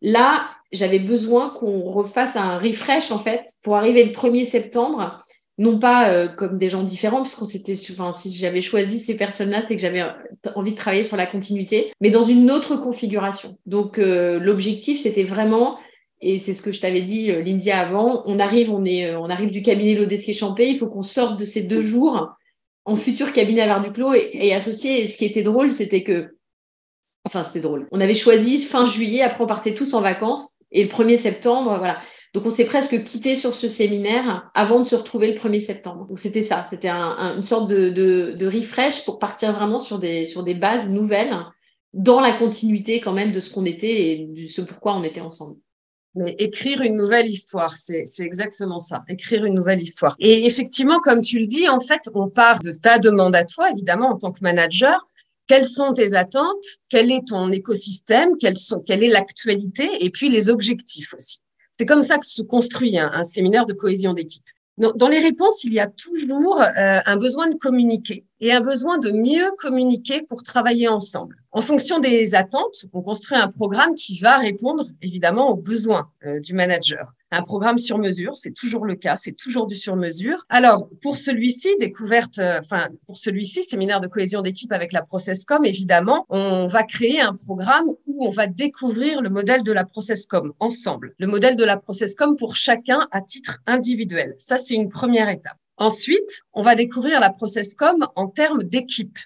Là, 0.00 0.48
j'avais 0.72 0.98
besoin 0.98 1.50
qu'on 1.50 1.82
refasse 1.82 2.36
un 2.36 2.58
refresh 2.58 3.10
en 3.10 3.18
fait 3.18 3.42
pour 3.62 3.76
arriver 3.76 4.04
le 4.04 4.12
1er 4.12 4.44
septembre 4.44 5.22
non 5.58 5.80
pas 5.80 6.10
euh, 6.10 6.28
comme 6.28 6.56
des 6.56 6.68
gens 6.68 6.84
différents, 6.84 7.22
puisqu'on 7.22 7.46
s'était, 7.46 7.76
enfin, 7.90 8.12
si 8.12 8.32
j'avais 8.32 8.62
choisi 8.62 9.00
ces 9.00 9.16
personnes-là, 9.16 9.60
c'est 9.60 9.74
que 9.74 9.82
j'avais 9.82 10.04
envie 10.54 10.70
de 10.70 10.76
travailler 10.76 11.02
sur 11.02 11.16
la 11.16 11.26
continuité, 11.26 11.92
mais 12.00 12.10
dans 12.10 12.22
une 12.22 12.50
autre 12.50 12.76
configuration. 12.76 13.58
Donc, 13.66 13.98
euh, 13.98 14.38
l'objectif, 14.38 15.00
c'était 15.00 15.24
vraiment, 15.24 15.78
et 16.20 16.38
c'est 16.38 16.54
ce 16.54 16.62
que 16.62 16.70
je 16.70 16.80
t'avais 16.80 17.02
dit, 17.02 17.32
euh, 17.32 17.42
Lindia, 17.42 17.80
avant, 17.80 18.22
on 18.26 18.38
arrive, 18.38 18.72
on 18.72 18.84
est, 18.84 19.14
on 19.16 19.28
arrive 19.28 19.50
du 19.50 19.60
cabinet 19.60 19.96
Lodesque 19.96 20.32
Champé, 20.32 20.68
il 20.68 20.78
faut 20.78 20.86
qu'on 20.86 21.02
sorte 21.02 21.38
de 21.38 21.44
ces 21.44 21.64
deux 21.64 21.80
jours 21.80 22.28
en 22.84 22.96
futur 22.96 23.32
cabinet 23.32 23.62
à 23.62 23.66
Var-du-Clos 23.66 24.14
et, 24.14 24.30
et 24.34 24.54
associé. 24.54 25.02
Et 25.02 25.08
ce 25.08 25.16
qui 25.16 25.24
était 25.24 25.42
drôle, 25.42 25.72
c'était 25.72 26.04
que, 26.04 26.36
enfin, 27.24 27.42
c'était 27.42 27.60
drôle. 27.60 27.88
On 27.90 28.00
avait 28.00 28.14
choisi 28.14 28.64
fin 28.64 28.86
juillet, 28.86 29.22
après 29.22 29.42
on 29.42 29.48
partait 29.48 29.74
tous 29.74 29.92
en 29.94 30.02
vacances, 30.02 30.57
et 30.72 30.84
le 30.84 30.88
1er 30.88 31.16
septembre, 31.16 31.76
voilà. 31.78 31.98
Donc, 32.34 32.44
on 32.44 32.50
s'est 32.50 32.66
presque 32.66 33.02
quitté 33.04 33.34
sur 33.34 33.54
ce 33.54 33.68
séminaire 33.68 34.50
avant 34.54 34.80
de 34.80 34.84
se 34.84 34.94
retrouver 34.94 35.32
le 35.32 35.38
1er 35.38 35.60
septembre. 35.60 36.06
Donc, 36.06 36.18
c'était 36.18 36.42
ça. 36.42 36.64
C'était 36.68 36.90
une 36.90 37.42
sorte 37.42 37.68
de, 37.68 37.88
de, 37.88 38.46
refresh 38.46 39.04
pour 39.04 39.18
partir 39.18 39.54
vraiment 39.54 39.78
sur 39.78 39.98
des, 39.98 40.26
sur 40.26 40.42
des 40.42 40.54
bases 40.54 40.88
nouvelles 40.88 41.34
dans 41.94 42.20
la 42.20 42.32
continuité 42.32 43.00
quand 43.00 43.14
même 43.14 43.32
de 43.32 43.40
ce 43.40 43.50
qu'on 43.50 43.64
était 43.64 44.10
et 44.10 44.26
de 44.26 44.46
ce 44.46 44.60
pourquoi 44.60 44.94
on 44.94 45.02
était 45.04 45.22
ensemble. 45.22 45.56
Mais 46.14 46.34
écrire 46.38 46.82
une 46.82 46.96
nouvelle 46.96 47.26
histoire, 47.26 47.76
c'est 47.76 48.04
exactement 48.20 48.78
ça, 48.78 49.02
écrire 49.08 49.44
une 49.44 49.54
nouvelle 49.54 49.80
histoire. 49.80 50.16
Et 50.18 50.46
effectivement, 50.46 51.00
comme 51.00 51.20
tu 51.20 51.38
le 51.38 51.46
dis, 51.46 51.68
en 51.68 51.80
fait, 51.80 52.00
on 52.14 52.28
part 52.28 52.60
de 52.60 52.72
ta 52.72 52.98
demande 52.98 53.36
à 53.36 53.44
toi, 53.44 53.70
évidemment, 53.70 54.10
en 54.10 54.18
tant 54.18 54.32
que 54.32 54.40
manager. 54.42 55.08
Quelles 55.48 55.64
sont 55.64 55.94
tes 55.94 56.14
attentes? 56.14 56.64
Quel 56.90 57.10
est 57.10 57.26
ton 57.26 57.50
écosystème? 57.50 58.32
Quelle 58.38 59.02
est 59.02 59.08
l'actualité? 59.08 59.88
Et 60.00 60.10
puis 60.10 60.28
les 60.28 60.50
objectifs 60.50 61.14
aussi. 61.14 61.40
C'est 61.70 61.86
comme 61.86 62.02
ça 62.02 62.18
que 62.18 62.26
se 62.26 62.42
construit 62.42 62.98
un, 62.98 63.22
séminaire 63.22 63.64
de 63.64 63.72
cohésion 63.72 64.12
d'équipe. 64.12 64.44
Dans, 64.76 65.08
les 65.08 65.18
réponses, 65.18 65.64
il 65.64 65.72
y 65.72 65.80
a 65.80 65.88
toujours 65.88 66.60
euh, 66.60 67.00
un 67.04 67.16
besoin 67.16 67.48
de 67.48 67.56
communiquer 67.56 68.24
et 68.40 68.52
un 68.52 68.60
besoin 68.60 68.98
de 68.98 69.10
mieux 69.10 69.50
communiquer 69.58 70.22
pour 70.22 70.42
travailler 70.42 70.88
ensemble. 70.88 71.36
En 71.50 71.62
fonction 71.62 71.98
des 71.98 72.34
attentes, 72.34 72.84
on 72.92 73.00
construit 73.00 73.38
un 73.38 73.48
programme 73.48 73.94
qui 73.94 74.18
va 74.20 74.36
répondre 74.36 74.84
évidemment 75.00 75.50
aux 75.50 75.56
besoins 75.56 76.10
euh, 76.26 76.40
du 76.40 76.52
manager. 76.52 77.14
Un 77.30 77.42
programme 77.42 77.78
sur 77.78 77.98
mesure, 77.98 78.36
c'est 78.36 78.52
toujours 78.52 78.84
le 78.84 78.94
cas, 78.96 79.16
c'est 79.16 79.32
toujours 79.32 79.66
du 79.66 79.74
sur 79.74 79.96
mesure. 79.96 80.44
Alors, 80.50 80.88
pour 81.02 81.16
celui-ci, 81.16 81.74
découverte, 81.80 82.38
euh, 82.38 82.58
enfin, 82.58 82.88
pour 83.06 83.16
celui-ci, 83.16 83.64
séminaire 83.64 84.00
de 84.00 84.08
cohésion 84.08 84.42
d'équipe 84.42 84.72
avec 84.72 84.92
la 84.92 85.02
Processcom, 85.02 85.64
évidemment, 85.64 86.26
on 86.28 86.66
va 86.66 86.82
créer 86.82 87.20
un 87.20 87.34
programme 87.34 87.88
où 88.06 88.26
on 88.26 88.30
va 88.30 88.46
découvrir 88.46 89.22
le 89.22 89.30
modèle 89.30 89.64
de 89.64 89.72
la 89.72 89.84
Processcom 89.84 90.52
ensemble. 90.60 91.14
Le 91.18 91.26
modèle 91.26 91.56
de 91.56 91.64
la 91.64 91.78
Processcom 91.78 92.36
pour 92.36 92.56
chacun 92.56 93.08
à 93.10 93.22
titre 93.22 93.58
individuel. 93.66 94.34
Ça, 94.36 94.58
c'est 94.58 94.74
une 94.74 94.90
première 94.90 95.30
étape. 95.30 95.56
Ensuite, 95.78 96.42
on 96.52 96.62
va 96.62 96.74
découvrir 96.74 97.20
la 97.20 97.30
Processcom 97.30 98.06
en 98.16 98.28
termes 98.28 98.64
d'équipe 98.64 99.18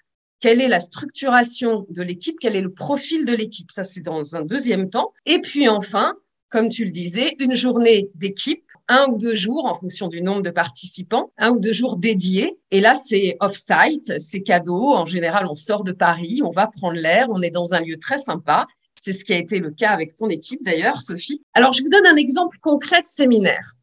quelle 0.43 0.61
est 0.61 0.69
la 0.69 0.81
structuration 0.81 1.87
de 1.89 2.03
l'équipe, 2.03 2.37
quel 2.41 2.57
est 2.57 2.61
le 2.61 2.73
profil 2.73 3.25
de 3.25 3.33
l'équipe? 3.33 3.71
Ça, 3.71 3.85
c'est 3.85 4.01
dans 4.01 4.35
un 4.35 4.43
deuxième 4.43 4.91
temps. 4.91 5.13
Et 5.25 5.41
puis 5.41 5.69
enfin, 5.69 6.15
comme 6.49 6.69
tu 6.69 6.85
le 6.85 6.91
disais, 6.91 7.37
une 7.39 7.55
journée 7.55 8.11
d'équipe, 8.17 8.65
un 8.89 9.07
ou 9.09 9.19
deux 9.19 9.37
jours 9.37 9.67
en 9.67 9.75
fonction 9.75 10.09
du 10.09 10.21
nombre 10.21 10.43
de 10.43 10.51
participants, 10.51 11.31
un 11.39 11.51
ou 11.51 11.61
deux 11.61 11.73
jours 11.73 11.97
dédiés. 11.97 12.59
Et 12.73 12.81
là, 12.81 12.95
c'est 12.95 13.37
off-site, 13.39 14.19
c'est 14.19 14.43
cadeau. 14.43 14.91
En 14.91 15.07
général, 15.07 15.47
on 15.49 15.55
sort 15.55 15.85
de 15.85 15.93
Paris, 15.93 16.41
on 16.45 16.51
va 16.51 16.67
prendre 16.67 16.99
l'air, 16.99 17.29
on 17.31 17.41
est 17.41 17.51
dans 17.51 17.73
un 17.73 17.81
lieu 17.81 17.97
très 17.97 18.19
sympa. 18.19 18.67
C'est 18.99 19.13
ce 19.13 19.25
qui 19.25 19.33
a 19.33 19.39
été 19.39 19.61
le 19.61 19.71
cas 19.71 19.91
avec 19.91 20.17
ton 20.17 20.29
équipe 20.29 20.65
d'ailleurs, 20.65 21.03
Sophie. 21.03 21.41
Alors, 21.55 21.73
je 21.73 21.85
vous 21.85 21.89
donne 21.89 22.07
un 22.07 22.17
exemple 22.17 22.59
concret 22.61 23.01
de 23.01 23.07
séminaire. 23.07 23.77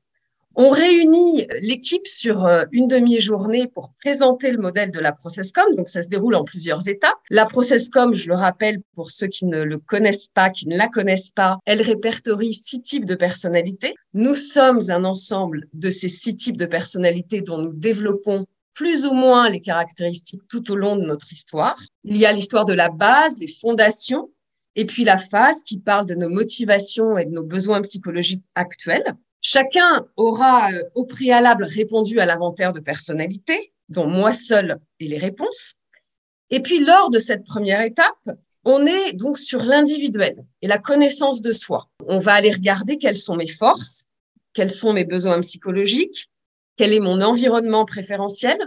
On 0.55 0.69
réunit 0.69 1.47
l'équipe 1.61 2.05
sur 2.07 2.45
euh, 2.45 2.65
une 2.71 2.87
demi-journée 2.87 3.67
pour 3.67 3.91
présenter 4.01 4.51
le 4.51 4.57
modèle 4.57 4.91
de 4.91 4.99
la 4.99 5.11
Processcom. 5.11 5.75
Donc, 5.75 5.89
ça 5.89 6.01
se 6.01 6.07
déroule 6.07 6.35
en 6.35 6.43
plusieurs 6.43 6.87
étapes. 6.87 7.17
La 7.29 7.45
Processcom, 7.45 8.13
je 8.13 8.27
le 8.27 8.35
rappelle 8.35 8.81
pour 8.95 9.11
ceux 9.11 9.27
qui 9.27 9.45
ne 9.45 9.61
le 9.61 9.77
connaissent 9.77 10.29
pas, 10.33 10.49
qui 10.49 10.67
ne 10.67 10.75
la 10.75 10.87
connaissent 10.87 11.31
pas, 11.31 11.59
elle 11.65 11.81
répertorie 11.81 12.53
six 12.53 12.81
types 12.81 13.05
de 13.05 13.15
personnalités. 13.15 13.93
Nous 14.13 14.35
sommes 14.35 14.81
un 14.89 15.05
ensemble 15.05 15.67
de 15.73 15.89
ces 15.89 16.09
six 16.09 16.35
types 16.35 16.57
de 16.57 16.65
personnalités 16.65 17.41
dont 17.41 17.59
nous 17.59 17.73
développons 17.73 18.45
plus 18.73 19.05
ou 19.05 19.13
moins 19.13 19.49
les 19.49 19.61
caractéristiques 19.61 20.47
tout 20.49 20.71
au 20.71 20.75
long 20.75 20.95
de 20.95 21.05
notre 21.05 21.31
histoire. 21.31 21.77
Il 22.03 22.17
y 22.17 22.25
a 22.25 22.31
l'histoire 22.31 22.65
de 22.65 22.73
la 22.73 22.89
base, 22.89 23.37
les 23.39 23.47
fondations, 23.47 24.29
et 24.75 24.85
puis 24.85 25.03
la 25.03 25.17
phase 25.17 25.63
qui 25.63 25.79
parle 25.79 26.05
de 26.05 26.15
nos 26.15 26.29
motivations 26.29 27.17
et 27.17 27.25
de 27.25 27.31
nos 27.31 27.43
besoins 27.43 27.81
psychologiques 27.81 28.43
actuels. 28.55 29.15
Chacun 29.41 30.05
aura 30.17 30.71
euh, 30.71 30.83
au 30.95 31.05
préalable 31.05 31.63
répondu 31.63 32.19
à 32.19 32.25
l'inventaire 32.25 32.73
de 32.73 32.79
personnalité, 32.79 33.73
dont 33.87 34.07
moi 34.07 34.33
seul 34.33 34.79
et 34.99 35.07
les 35.07 35.17
réponses. 35.17 35.75
Et 36.49 36.61
puis, 36.61 36.83
lors 36.83 37.09
de 37.09 37.19
cette 37.19 37.45
première 37.45 37.81
étape, 37.81 38.29
on 38.65 38.85
est 38.85 39.13
donc 39.13 39.37
sur 39.37 39.63
l'individuel 39.63 40.45
et 40.61 40.67
la 40.67 40.77
connaissance 40.77 41.41
de 41.41 41.51
soi. 41.51 41.89
On 42.07 42.19
va 42.19 42.33
aller 42.33 42.51
regarder 42.51 42.97
quelles 42.97 43.17
sont 43.17 43.35
mes 43.35 43.47
forces, 43.47 44.05
quels 44.53 44.71
sont 44.71 44.93
mes 44.93 45.05
besoins 45.05 45.39
psychologiques, 45.41 46.29
quel 46.75 46.93
est 46.93 46.99
mon 46.99 47.21
environnement 47.21 47.85
préférentiel, 47.85 48.57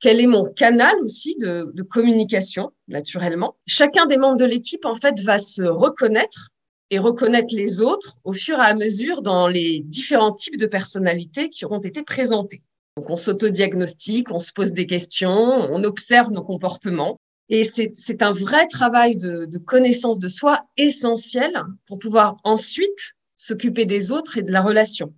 quel 0.00 0.20
est 0.20 0.26
mon 0.26 0.50
canal 0.52 0.94
aussi 1.00 1.36
de, 1.38 1.70
de 1.72 1.82
communication, 1.82 2.72
naturellement. 2.88 3.56
Chacun 3.66 4.06
des 4.06 4.16
membres 4.16 4.38
de 4.38 4.44
l'équipe, 4.44 4.84
en 4.84 4.94
fait, 4.94 5.20
va 5.20 5.38
se 5.38 5.62
reconnaître 5.62 6.48
et 6.92 6.98
reconnaître 6.98 7.54
les 7.54 7.80
autres 7.80 8.18
au 8.22 8.34
fur 8.34 8.58
et 8.58 8.66
à 8.66 8.74
mesure 8.74 9.22
dans 9.22 9.48
les 9.48 9.80
différents 9.80 10.34
types 10.34 10.58
de 10.58 10.66
personnalités 10.66 11.48
qui 11.48 11.64
auront 11.64 11.80
été 11.80 12.02
présentés. 12.02 12.60
Donc 12.98 13.08
on 13.08 13.16
s'autodiagnostique, 13.16 14.30
on 14.30 14.38
se 14.38 14.52
pose 14.52 14.74
des 14.74 14.86
questions, 14.86 15.30
on 15.30 15.82
observe 15.84 16.30
nos 16.30 16.44
comportements. 16.44 17.16
Et 17.48 17.64
c'est 17.64 18.22
un 18.22 18.32
vrai 18.32 18.66
travail 18.66 19.16
de, 19.16 19.46
de 19.46 19.56
connaissance 19.56 20.18
de 20.18 20.28
soi 20.28 20.66
essentiel 20.76 21.62
pour 21.86 21.98
pouvoir 21.98 22.36
ensuite 22.44 23.14
s'occuper 23.36 23.86
des 23.86 24.12
autres 24.12 24.36
et 24.36 24.42
de 24.42 24.52
la 24.52 24.60
relation 24.60 25.14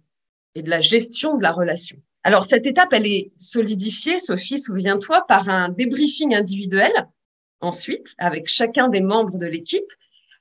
et 0.55 0.63
de 0.63 0.71
la 0.71 0.81
gestion 0.81 1.37
de 1.37 1.43
la 1.43 1.51
relation. 1.51 1.97
Alors 2.23 2.45
cette 2.45 2.69
étape, 2.69 2.93
elle 2.93 3.09
est 3.09 3.33
solidifiée, 3.41 4.21
Sophie, 4.21 4.61
souviens-toi, 4.61 5.25
par 5.27 5.49
un 5.49 5.71
débriefing 5.71 6.37
individuel 6.37 6.93
ensuite 7.61 8.15
avec 8.19 8.47
chacun 8.47 8.89
des 8.89 9.01
membres 9.01 9.39
de 9.39 9.47
l'équipe 9.47 9.93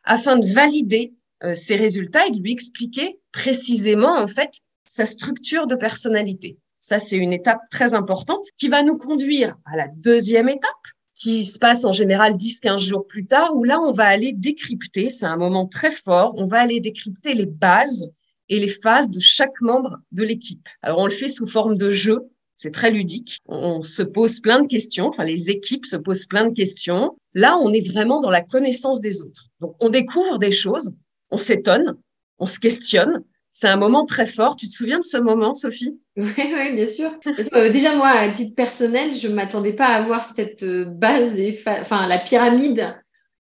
afin 0.04 0.38
de 0.38 0.46
valider 0.46 1.14
ses 1.56 1.76
résultats 1.76 2.28
et 2.28 2.32
de 2.32 2.40
lui 2.40 2.52
expliquer 2.52 3.20
précisément, 3.32 4.18
en 4.18 4.28
fait, 4.28 4.52
sa 4.86 5.06
structure 5.06 5.68
de 5.68 5.76
personnalité. 5.76 6.58
Ça, 6.80 7.00
c'est 7.00 7.18
une 7.18 7.32
étape 7.32 7.62
très 7.72 7.94
importante 7.94 8.46
qui 8.58 8.68
va 8.68 8.84
nous 8.84 8.98
conduire 8.98 9.56
à 9.66 9.78
la 9.78 9.88
deuxième 9.88 10.50
étape, 10.50 10.70
qui 11.16 11.46
se 11.46 11.58
passe 11.58 11.86
en 11.86 11.92
général 11.92 12.34
10-15 12.34 12.80
jours 12.80 13.08
plus 13.08 13.26
tard, 13.26 13.56
où 13.56 13.64
là, 13.64 13.80
on 13.80 13.94
va 13.94 14.06
aller 14.06 14.34
décrypter, 14.34 15.10
c'est 15.10 15.26
un 15.26 15.38
moment 15.38 15.66
très 15.66 15.92
fort, 15.92 16.34
on 16.38 16.46
va 16.46 16.60
aller 16.60 16.80
décrypter 16.80 17.34
les 17.34 17.46
bases 17.46 18.10
et 18.50 18.60
les 18.60 18.68
phases 18.68 19.10
de 19.10 19.20
chaque 19.20 19.62
membre 19.62 20.00
de 20.12 20.24
l'équipe. 20.24 20.68
Alors, 20.82 21.00
on 21.00 21.06
le 21.06 21.12
fait 21.12 21.30
sous 21.30 21.48
forme 21.48 21.78
de 21.78 21.90
jeu, 21.92 22.30
c'est 22.56 22.72
très 22.72 22.92
ludique. 22.92 23.38
On 23.48 23.82
se 23.82 24.04
pose 24.04 24.40
plein 24.40 24.62
de 24.62 24.68
questions, 24.68 25.08
enfin, 25.08 25.24
les 25.24 25.50
équipes 25.50 25.86
se 25.86 25.98
posent 25.98 26.26
plein 26.26 26.50
de 26.50 26.54
questions. 26.54 27.16
Là, 27.34 27.58
on 27.58 27.72
est 27.72 27.88
vraiment 27.88 28.20
dans 28.20 28.30
la 28.30 28.42
connaissance 28.42 29.00
des 29.00 29.22
autres. 29.22 29.48
Donc, 29.62 29.76
on 29.80 29.90
découvre 29.90 30.38
des 30.38 30.52
choses, 30.52 30.92
on 31.34 31.38
s'étonne, 31.38 31.98
on 32.38 32.46
se 32.46 32.60
questionne. 32.60 33.24
C'est 33.52 33.68
un 33.68 33.76
moment 33.76 34.06
très 34.06 34.26
fort. 34.26 34.56
Tu 34.56 34.68
te 34.68 34.72
souviens 34.72 35.00
de 35.00 35.04
ce 35.04 35.18
moment, 35.18 35.54
Sophie? 35.56 36.00
Oui, 36.16 36.32
oui, 36.38 36.76
bien 36.76 36.88
sûr. 36.88 37.12
Euh, 37.54 37.72
déjà, 37.72 37.96
moi, 37.96 38.08
à 38.08 38.30
titre 38.30 38.56
personnel, 38.56 39.14
je 39.14 39.28
ne 39.28 39.34
m'attendais 39.34 39.74
pas 39.74 39.88
à 39.88 39.96
avoir 39.96 40.28
cette 40.36 40.64
euh, 40.64 40.86
base, 40.86 41.36
enfin, 41.68 42.08
la 42.08 42.20
pyramide 42.20 42.96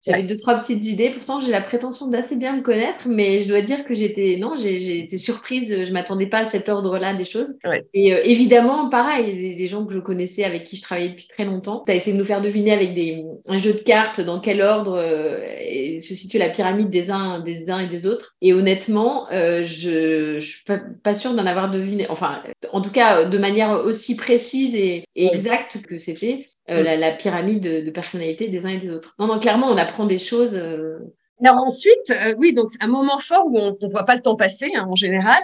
j'avais 0.06 0.22
deux, 0.22 0.36
trois 0.36 0.54
petites 0.54 0.84
idées. 0.86 1.10
Pourtant, 1.10 1.40
j'ai 1.40 1.50
la 1.50 1.60
prétention 1.60 2.06
d'assez 2.06 2.36
bien 2.36 2.56
me 2.56 2.62
connaître, 2.62 3.08
mais 3.08 3.40
je 3.40 3.48
dois 3.48 3.62
dire 3.62 3.84
que 3.84 3.94
j'étais, 3.94 4.36
non, 4.38 4.54
j'ai 4.56 5.00
été 5.00 5.18
surprise. 5.18 5.84
Je 5.84 5.92
m'attendais 5.92 6.26
pas 6.26 6.38
à 6.38 6.44
cet 6.44 6.68
ordre-là 6.68 7.14
des 7.14 7.24
choses. 7.24 7.54
Et 7.94 8.14
euh, 8.14 8.20
évidemment, 8.24 8.88
pareil, 8.88 9.56
les, 9.56 9.66
gens 9.66 9.84
que 9.84 9.92
je 9.92 9.98
connaissais, 9.98 10.44
avec 10.44 10.64
qui 10.64 10.76
je 10.76 10.82
travaillais 10.82 11.10
depuis 11.10 11.26
très 11.26 11.44
longtemps, 11.44 11.82
tu 11.84 11.92
as 11.92 11.96
essayé 11.96 12.14
de 12.14 12.18
nous 12.18 12.24
faire 12.24 12.40
deviner 12.40 12.72
avec 12.72 12.94
des, 12.94 13.24
un 13.48 13.58
jeu 13.58 13.72
de 13.72 13.78
cartes 13.78 14.20
dans 14.20 14.40
quel 14.40 14.62
ordre 14.62 14.96
euh, 14.98 15.98
se 15.98 16.14
situe 16.14 16.38
la 16.38 16.48
pyramide 16.48 16.90
des 16.90 17.10
uns, 17.10 17.40
des 17.40 17.68
uns 17.70 17.80
et 17.80 17.88
des 17.88 18.06
autres. 18.06 18.36
Et 18.40 18.52
honnêtement, 18.52 19.30
euh, 19.32 19.62
je, 19.64 20.34
ne 20.36 20.40
suis 20.40 20.64
pas, 21.02 21.14
sûre 21.14 21.34
d'en 21.34 21.44
avoir 21.44 21.70
deviné. 21.70 22.06
Enfin, 22.08 22.42
en 22.72 22.80
tout 22.80 22.92
cas, 22.92 23.24
de 23.24 23.38
manière 23.38 23.84
aussi 23.84 24.14
précise 24.14 24.74
et, 24.74 25.04
exacte 25.16 25.82
que 25.86 25.98
c'était. 25.98 26.46
Euh, 26.70 26.82
mm. 26.82 27.00
la, 27.00 27.12
pyramide 27.12 27.84
de, 27.84 27.90
personnalité 27.90 28.48
des 28.48 28.66
uns 28.66 28.70
et 28.70 28.78
des 28.78 28.90
autres. 28.90 29.14
Non, 29.18 29.26
non, 29.26 29.38
clairement, 29.38 29.68
on 29.68 29.76
apprend 29.76 30.06
des 30.06 30.18
choses. 30.18 30.54
Euh. 30.54 30.98
Alors 31.42 31.56
ensuite, 31.56 32.10
euh, 32.10 32.34
oui, 32.38 32.52
donc 32.52 32.68
un 32.80 32.88
moment 32.88 33.18
fort 33.18 33.46
où 33.46 33.58
on 33.58 33.76
ne 33.80 33.88
voit 33.88 34.04
pas 34.04 34.14
le 34.14 34.20
temps 34.20 34.36
passer 34.36 34.70
hein, 34.74 34.86
en 34.88 34.94
général. 34.94 35.42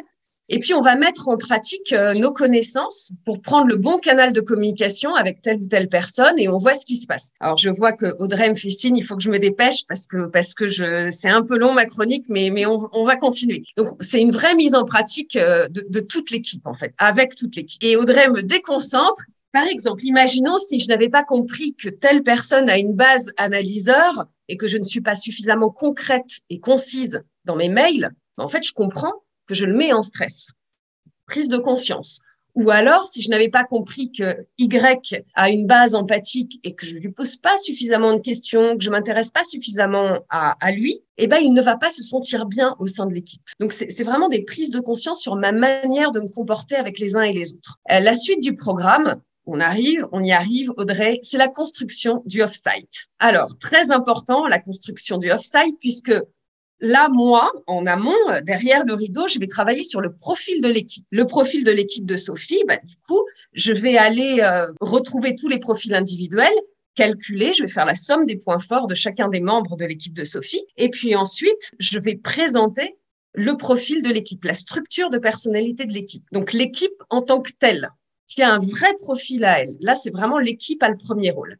Et 0.50 0.58
puis, 0.58 0.74
on 0.74 0.80
va 0.80 0.94
mettre 0.94 1.28
en 1.28 1.38
pratique 1.38 1.92
euh, 1.94 2.12
nos 2.12 2.30
connaissances 2.30 3.12
pour 3.24 3.40
prendre 3.40 3.66
le 3.66 3.76
bon 3.76 3.98
canal 3.98 4.32
de 4.34 4.40
communication 4.40 5.14
avec 5.14 5.40
telle 5.40 5.56
ou 5.56 5.66
telle 5.66 5.88
personne 5.88 6.38
et 6.38 6.48
on 6.48 6.58
voit 6.58 6.74
ce 6.74 6.84
qui 6.84 6.98
se 6.98 7.06
passe. 7.06 7.30
Alors, 7.40 7.56
je 7.56 7.70
vois 7.70 7.92
que 7.92 8.14
Audrey 8.18 8.50
me 8.50 8.54
fait 8.54 8.68
signe, 8.68 8.96
il 8.98 9.02
faut 9.02 9.16
que 9.16 9.22
je 9.22 9.30
me 9.30 9.38
dépêche 9.38 9.86
parce 9.88 10.06
que, 10.06 10.26
parce 10.26 10.52
que 10.52 10.68
je, 10.68 11.08
c'est 11.10 11.30
un 11.30 11.42
peu 11.42 11.56
long 11.56 11.72
ma 11.72 11.86
chronique, 11.86 12.26
mais, 12.28 12.50
mais 12.50 12.66
on, 12.66 12.90
on 12.92 13.04
va 13.04 13.16
continuer. 13.16 13.62
Donc, 13.78 13.96
c'est 14.00 14.20
une 14.20 14.32
vraie 14.32 14.54
mise 14.54 14.74
en 14.74 14.84
pratique 14.84 15.36
euh, 15.36 15.66
de, 15.68 15.86
de 15.88 16.00
toute 16.00 16.30
l'équipe, 16.30 16.66
en 16.66 16.74
fait, 16.74 16.92
avec 16.98 17.34
toute 17.36 17.56
l'équipe. 17.56 17.82
Et 17.82 17.96
Audrey 17.96 18.28
me 18.28 18.42
déconcentre 18.42 19.22
par 19.54 19.68
exemple, 19.68 20.04
imaginons 20.04 20.58
si 20.58 20.80
je 20.80 20.88
n'avais 20.88 21.08
pas 21.08 21.22
compris 21.22 21.76
que 21.76 21.88
telle 21.88 22.24
personne 22.24 22.68
a 22.68 22.76
une 22.76 22.92
base 22.92 23.30
analyseur 23.36 24.26
et 24.48 24.56
que 24.56 24.66
je 24.66 24.76
ne 24.76 24.82
suis 24.82 25.00
pas 25.00 25.14
suffisamment 25.14 25.70
concrète 25.70 26.40
et 26.50 26.58
concise 26.58 27.22
dans 27.44 27.54
mes 27.54 27.68
mails, 27.68 28.10
en 28.36 28.48
fait, 28.48 28.64
je 28.64 28.72
comprends 28.72 29.12
que 29.46 29.54
je 29.54 29.64
le 29.64 29.76
mets 29.76 29.92
en 29.92 30.02
stress. 30.02 30.54
Prise 31.26 31.46
de 31.46 31.58
conscience. 31.58 32.18
Ou 32.56 32.70
alors, 32.70 33.06
si 33.06 33.22
je 33.22 33.30
n'avais 33.30 33.48
pas 33.48 33.62
compris 33.62 34.10
que 34.10 34.44
Y 34.58 35.24
a 35.34 35.50
une 35.50 35.68
base 35.68 35.94
empathique 35.94 36.58
et 36.64 36.74
que 36.74 36.84
je 36.84 36.96
lui 36.96 37.12
pose 37.12 37.36
pas 37.36 37.56
suffisamment 37.56 38.12
de 38.14 38.20
questions, 38.20 38.76
que 38.76 38.82
je 38.82 38.90
m'intéresse 38.90 39.30
pas 39.30 39.44
suffisamment 39.44 40.18
à, 40.30 40.72
lui, 40.72 41.00
eh 41.16 41.28
ben, 41.28 41.38
il 41.38 41.54
ne 41.54 41.62
va 41.62 41.76
pas 41.76 41.90
se 41.90 42.02
sentir 42.02 42.46
bien 42.46 42.74
au 42.80 42.88
sein 42.88 43.06
de 43.06 43.14
l'équipe. 43.14 43.42
Donc, 43.60 43.72
c'est 43.72 44.02
vraiment 44.02 44.28
des 44.28 44.42
prises 44.42 44.72
de 44.72 44.80
conscience 44.80 45.20
sur 45.20 45.36
ma 45.36 45.52
manière 45.52 46.10
de 46.10 46.18
me 46.18 46.28
comporter 46.28 46.74
avec 46.74 46.98
les 46.98 47.14
uns 47.14 47.22
et 47.22 47.32
les 47.32 47.54
autres. 47.54 47.78
Euh, 47.92 48.00
la 48.00 48.14
suite 48.14 48.42
du 48.42 48.56
programme, 48.56 49.20
on 49.46 49.60
arrive, 49.60 50.06
on 50.12 50.22
y 50.22 50.32
arrive, 50.32 50.72
Audrey, 50.76 51.20
c'est 51.22 51.38
la 51.38 51.48
construction 51.48 52.22
du 52.26 52.42
off-site. 52.42 53.06
Alors, 53.18 53.58
très 53.58 53.92
important, 53.92 54.46
la 54.46 54.58
construction 54.58 55.18
du 55.18 55.30
off-site, 55.30 55.76
puisque 55.80 56.14
Là, 56.80 57.08
moi, 57.08 57.50
en 57.66 57.86
amont, 57.86 58.12
derrière 58.42 58.84
le 58.84 58.94
rideau, 58.94 59.26
je 59.28 59.38
vais 59.38 59.46
travailler 59.46 59.84
sur 59.84 60.00
le 60.00 60.12
profil 60.12 60.60
de 60.60 60.68
l'équipe. 60.68 61.06
Le 61.10 61.24
profil 61.26 61.64
de 61.64 61.70
l'équipe 61.70 62.04
de 62.04 62.16
Sophie, 62.16 62.62
bah, 62.66 62.78
du 62.84 62.96
coup, 63.06 63.24
je 63.52 63.72
vais 63.72 63.96
aller 63.96 64.40
euh, 64.40 64.66
retrouver 64.80 65.34
tous 65.34 65.48
les 65.48 65.58
profils 65.58 65.94
individuels, 65.94 66.52
calculer, 66.94 67.52
je 67.52 67.62
vais 67.62 67.68
faire 67.68 67.86
la 67.86 67.94
somme 67.94 68.26
des 68.26 68.36
points 68.36 68.58
forts 68.58 68.86
de 68.86 68.94
chacun 68.94 69.28
des 69.28 69.40
membres 69.40 69.76
de 69.76 69.84
l'équipe 69.84 70.12
de 70.12 70.24
Sophie. 70.24 70.64
Et 70.76 70.90
puis 70.90 71.14
ensuite, 71.14 71.72
je 71.78 71.98
vais 71.98 72.16
présenter 72.16 72.96
le 73.34 73.56
profil 73.56 74.02
de 74.02 74.10
l'équipe, 74.10 74.44
la 74.44 74.54
structure 74.54 75.10
de 75.10 75.18
personnalité 75.18 75.86
de 75.86 75.92
l'équipe. 75.92 76.24
Donc 76.32 76.52
l'équipe 76.52 77.02
en 77.08 77.22
tant 77.22 77.40
que 77.40 77.52
telle, 77.58 77.90
qui 78.26 78.42
a 78.42 78.52
un 78.52 78.58
vrai 78.58 78.94
profil 79.00 79.44
à 79.44 79.60
elle. 79.60 79.76
Là, 79.80 79.94
c'est 79.94 80.10
vraiment 80.10 80.38
l'équipe 80.38 80.82
a 80.82 80.88
le 80.88 80.96
premier 80.96 81.30
rôle. 81.30 81.58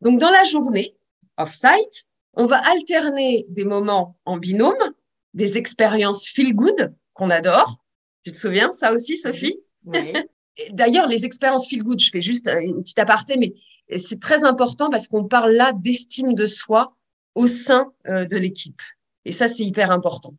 Donc 0.00 0.20
dans 0.20 0.30
la 0.30 0.44
journée, 0.44 0.94
off-site, 1.38 2.06
on 2.34 2.46
va 2.46 2.58
alterner 2.58 3.44
des 3.48 3.64
moments 3.64 4.16
en 4.24 4.36
binôme, 4.36 4.92
des 5.34 5.56
expériences 5.58 6.28
feel 6.28 6.54
good 6.54 6.94
qu'on 7.12 7.30
adore. 7.30 7.78
Tu 8.24 8.32
te 8.32 8.36
souviens 8.36 8.72
ça 8.72 8.92
aussi, 8.92 9.16
Sophie? 9.16 9.58
Oui. 9.84 10.12
D'ailleurs, 10.70 11.08
les 11.08 11.24
expériences 11.24 11.68
feel 11.68 11.82
good, 11.82 12.00
je 12.00 12.10
fais 12.10 12.22
juste 12.22 12.48
une 12.48 12.82
petite 12.82 12.98
aparté, 12.98 13.36
mais 13.36 13.52
c'est 13.98 14.20
très 14.20 14.44
important 14.44 14.88
parce 14.88 15.08
qu'on 15.08 15.24
parle 15.24 15.52
là 15.52 15.72
d'estime 15.74 16.34
de 16.34 16.46
soi 16.46 16.96
au 17.34 17.46
sein 17.46 17.92
euh, 18.06 18.24
de 18.24 18.36
l'équipe. 18.36 18.80
Et 19.24 19.32
ça, 19.32 19.48
c'est 19.48 19.64
hyper 19.64 19.90
important. 19.90 20.34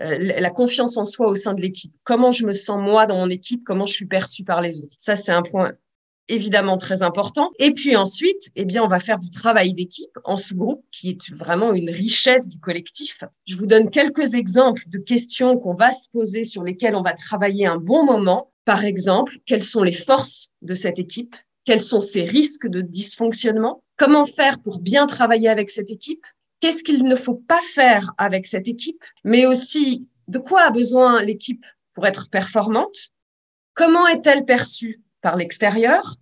La 0.00 0.50
confiance 0.50 0.96
en 0.96 1.04
soi 1.04 1.28
au 1.28 1.34
sein 1.34 1.52
de 1.52 1.60
l'équipe. 1.60 1.92
Comment 2.04 2.32
je 2.32 2.46
me 2.46 2.52
sens 2.52 2.80
moi 2.80 3.06
dans 3.06 3.16
mon 3.16 3.28
équipe, 3.28 3.62
comment 3.64 3.84
je 3.84 3.92
suis 3.92 4.06
perçue 4.06 4.44
par 4.44 4.62
les 4.62 4.80
autres? 4.80 4.94
Ça, 4.96 5.14
c'est 5.14 5.32
un 5.32 5.42
point 5.42 5.72
évidemment 6.30 6.78
très 6.78 7.02
important. 7.02 7.50
Et 7.58 7.72
puis 7.72 7.96
ensuite, 7.96 8.50
eh 8.56 8.64
bien, 8.64 8.82
on 8.82 8.88
va 8.88 9.00
faire 9.00 9.18
du 9.18 9.30
travail 9.30 9.74
d'équipe 9.74 10.16
en 10.24 10.36
sous-groupe, 10.36 10.84
qui 10.90 11.10
est 11.10 11.34
vraiment 11.34 11.74
une 11.74 11.90
richesse 11.90 12.48
du 12.48 12.58
collectif. 12.58 13.24
Je 13.46 13.56
vous 13.56 13.66
donne 13.66 13.90
quelques 13.90 14.34
exemples 14.34 14.84
de 14.86 14.98
questions 14.98 15.58
qu'on 15.58 15.74
va 15.74 15.92
se 15.92 16.08
poser 16.12 16.44
sur 16.44 16.62
lesquelles 16.62 16.94
on 16.94 17.02
va 17.02 17.12
travailler 17.12 17.66
un 17.66 17.76
bon 17.76 18.04
moment. 18.04 18.52
Par 18.64 18.84
exemple, 18.84 19.38
quelles 19.44 19.62
sont 19.62 19.82
les 19.82 19.92
forces 19.92 20.48
de 20.62 20.74
cette 20.74 20.98
équipe? 20.98 21.34
Quels 21.64 21.80
sont 21.80 22.00
ses 22.00 22.22
risques 22.22 22.68
de 22.68 22.80
dysfonctionnement? 22.80 23.82
Comment 23.96 24.24
faire 24.24 24.60
pour 24.62 24.78
bien 24.78 25.06
travailler 25.06 25.48
avec 25.48 25.68
cette 25.68 25.90
équipe? 25.90 26.24
Qu'est-ce 26.60 26.84
qu'il 26.84 27.02
ne 27.04 27.16
faut 27.16 27.34
pas 27.34 27.60
faire 27.74 28.12
avec 28.18 28.46
cette 28.46 28.68
équipe 28.68 29.02
Mais 29.24 29.46
aussi, 29.46 30.06
de 30.28 30.38
quoi 30.38 30.62
a 30.62 30.70
besoin 30.70 31.22
l'équipe 31.22 31.64
pour 31.94 32.06
être 32.06 32.28
performante? 32.30 33.10
Comment 33.74 34.06
est-elle 34.06 34.44
perçue 34.44 35.02
par 35.22 35.36
l'extérieur? 35.36 36.16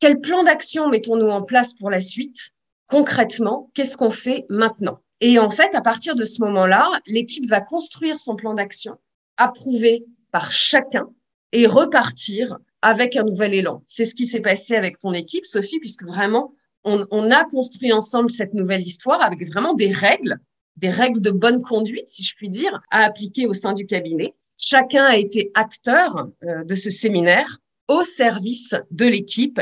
Quel 0.00 0.20
plan 0.20 0.42
d'action 0.42 0.88
mettons-nous 0.88 1.28
en 1.28 1.42
place 1.42 1.72
pour 1.74 1.90
la 1.90 2.00
suite? 2.00 2.50
Concrètement, 2.86 3.70
qu'est-ce 3.74 3.96
qu'on 3.96 4.10
fait 4.10 4.46
maintenant? 4.48 5.00
Et 5.20 5.38
en 5.38 5.50
fait, 5.50 5.74
à 5.74 5.80
partir 5.80 6.14
de 6.14 6.24
ce 6.24 6.42
moment-là, 6.42 7.00
l'équipe 7.06 7.46
va 7.46 7.60
construire 7.60 8.18
son 8.18 8.36
plan 8.36 8.54
d'action, 8.54 8.98
approuvé 9.36 10.04
par 10.30 10.52
chacun, 10.52 11.08
et 11.52 11.66
repartir 11.68 12.58
avec 12.82 13.16
un 13.16 13.22
nouvel 13.22 13.54
élan. 13.54 13.82
C'est 13.86 14.04
ce 14.04 14.14
qui 14.14 14.26
s'est 14.26 14.40
passé 14.40 14.74
avec 14.74 14.98
ton 14.98 15.12
équipe, 15.12 15.46
Sophie, 15.46 15.78
puisque 15.78 16.04
vraiment, 16.04 16.52
on, 16.84 17.30
a 17.30 17.44
construit 17.44 17.92
ensemble 17.92 18.30
cette 18.30 18.54
nouvelle 18.54 18.82
histoire 18.82 19.22
avec 19.22 19.46
vraiment 19.48 19.74
des 19.74 19.90
règles, 19.90 20.38
des 20.76 20.90
règles 20.90 21.20
de 21.20 21.30
bonne 21.30 21.62
conduite, 21.62 22.08
si 22.08 22.22
je 22.22 22.34
puis 22.36 22.50
dire, 22.50 22.80
à 22.90 23.04
appliquer 23.04 23.46
au 23.46 23.54
sein 23.54 23.72
du 23.72 23.86
cabinet. 23.86 24.34
Chacun 24.58 25.04
a 25.04 25.16
été 25.16 25.50
acteur 25.54 26.28
euh, 26.44 26.64
de 26.64 26.74
ce 26.74 26.90
séminaire 26.90 27.58
au 27.88 28.04
service 28.04 28.74
de 28.90 29.06
l'équipe 29.06 29.60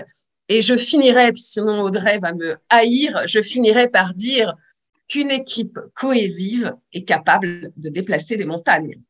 et 0.49 0.61
je 0.61 0.77
finirai, 0.77 1.33
sinon 1.35 1.83
Audrey 1.83 2.19
va 2.19 2.35
me 2.35 2.57
haïr, 2.69 3.23
je 3.27 3.41
finirai 3.41 3.89
par 3.89 4.13
dire 4.13 4.55
qu'une 5.09 5.31
équipe 5.31 5.79
cohésive 5.95 6.75
est 6.93 7.05
capable 7.05 7.73
de 7.77 7.89
déplacer 7.89 8.37
des 8.37 8.45
montagnes. 8.45 9.01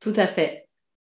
Tout 0.00 0.12
à 0.16 0.26
fait, 0.26 0.68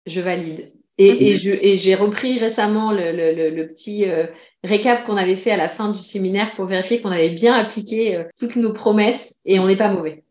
je 0.06 0.20
valide. 0.20 0.72
Et, 0.98 1.32
et 1.32 1.76
j'ai 1.76 1.94
repris 1.96 2.38
récemment 2.38 2.92
le, 2.92 3.10
le, 3.10 3.50
le 3.50 3.68
petit 3.68 4.08
euh, 4.08 4.26
récap 4.62 5.04
qu'on 5.04 5.16
avait 5.16 5.36
fait 5.36 5.50
à 5.50 5.56
la 5.56 5.68
fin 5.68 5.90
du 5.90 5.98
séminaire 5.98 6.54
pour 6.54 6.66
vérifier 6.66 7.00
qu'on 7.00 7.10
avait 7.10 7.30
bien 7.30 7.54
appliqué 7.54 8.16
euh, 8.16 8.24
toutes 8.38 8.56
nos 8.56 8.72
promesses 8.72 9.36
et 9.44 9.58
on 9.58 9.66
n'est 9.66 9.76
pas 9.76 9.88
mauvais. 9.88 10.22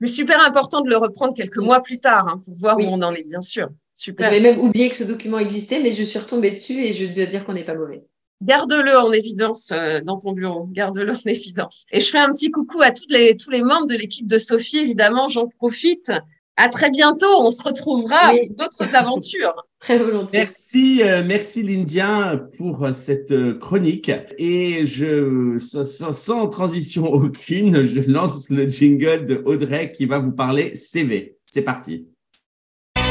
C'est 0.00 0.08
super 0.08 0.44
important 0.44 0.80
de 0.80 0.88
le 0.88 0.96
reprendre 0.96 1.34
quelques 1.34 1.58
mois 1.58 1.80
plus 1.80 2.00
tard 2.00 2.26
hein, 2.26 2.40
pour 2.44 2.54
voir 2.54 2.78
où 2.78 2.82
on 2.82 3.02
en 3.02 3.14
est, 3.14 3.22
bien 3.22 3.40
sûr. 3.40 3.68
Super. 3.94 4.24
J'avais 4.24 4.40
même 4.40 4.58
oublié 4.58 4.88
que 4.88 4.96
ce 4.96 5.04
document 5.04 5.38
existait, 5.38 5.80
mais 5.80 5.92
je 5.92 6.02
suis 6.02 6.18
retombée 6.18 6.50
dessus 6.50 6.82
et 6.82 6.92
je 6.92 7.04
dois 7.04 7.26
dire 7.26 7.44
qu'on 7.44 7.52
n'est 7.52 7.64
pas 7.64 7.74
mauvais. 7.74 8.02
Garde-le 8.42 8.96
en 8.96 9.12
évidence 9.12 9.70
euh, 9.72 10.00
dans 10.00 10.18
ton 10.18 10.32
bureau. 10.32 10.66
Garde-le 10.72 11.12
en 11.12 11.28
évidence. 11.28 11.84
Et 11.92 12.00
je 12.00 12.08
fais 12.08 12.18
un 12.18 12.32
petit 12.32 12.50
coucou 12.50 12.80
à 12.80 12.90
toutes 12.90 13.12
les, 13.12 13.36
tous 13.36 13.50
les 13.50 13.62
membres 13.62 13.86
de 13.86 13.94
l'équipe 13.94 14.26
de 14.26 14.38
Sophie, 14.38 14.78
évidemment. 14.78 15.28
J'en 15.28 15.46
profite. 15.46 16.10
À 16.56 16.68
très 16.70 16.90
bientôt. 16.90 17.28
On 17.40 17.50
se 17.50 17.62
retrouvera 17.62 18.32
oui. 18.32 18.48
d'autres 18.50 18.94
aventures. 18.94 19.54
Très 19.80 19.98
volontiers. 19.98 20.40
Merci, 20.40 21.02
euh, 21.02 21.24
merci 21.24 21.62
Lyndia 21.62 22.46
pour 22.58 22.84
euh, 22.84 22.92
cette 22.92 23.30
euh, 23.30 23.54
chronique. 23.54 24.10
Et 24.36 24.84
je, 24.84 25.58
sans, 25.58 26.12
sans, 26.12 26.48
transition 26.48 27.06
aucune, 27.10 27.80
je 27.82 28.02
lance 28.02 28.50
le 28.50 28.68
jingle 28.68 29.24
de 29.24 29.40
Audrey 29.46 29.90
qui 29.90 30.04
va 30.04 30.18
vous 30.18 30.32
parler 30.32 30.76
CV. 30.76 31.38
C'est 31.46 31.62
parti. 31.62 32.06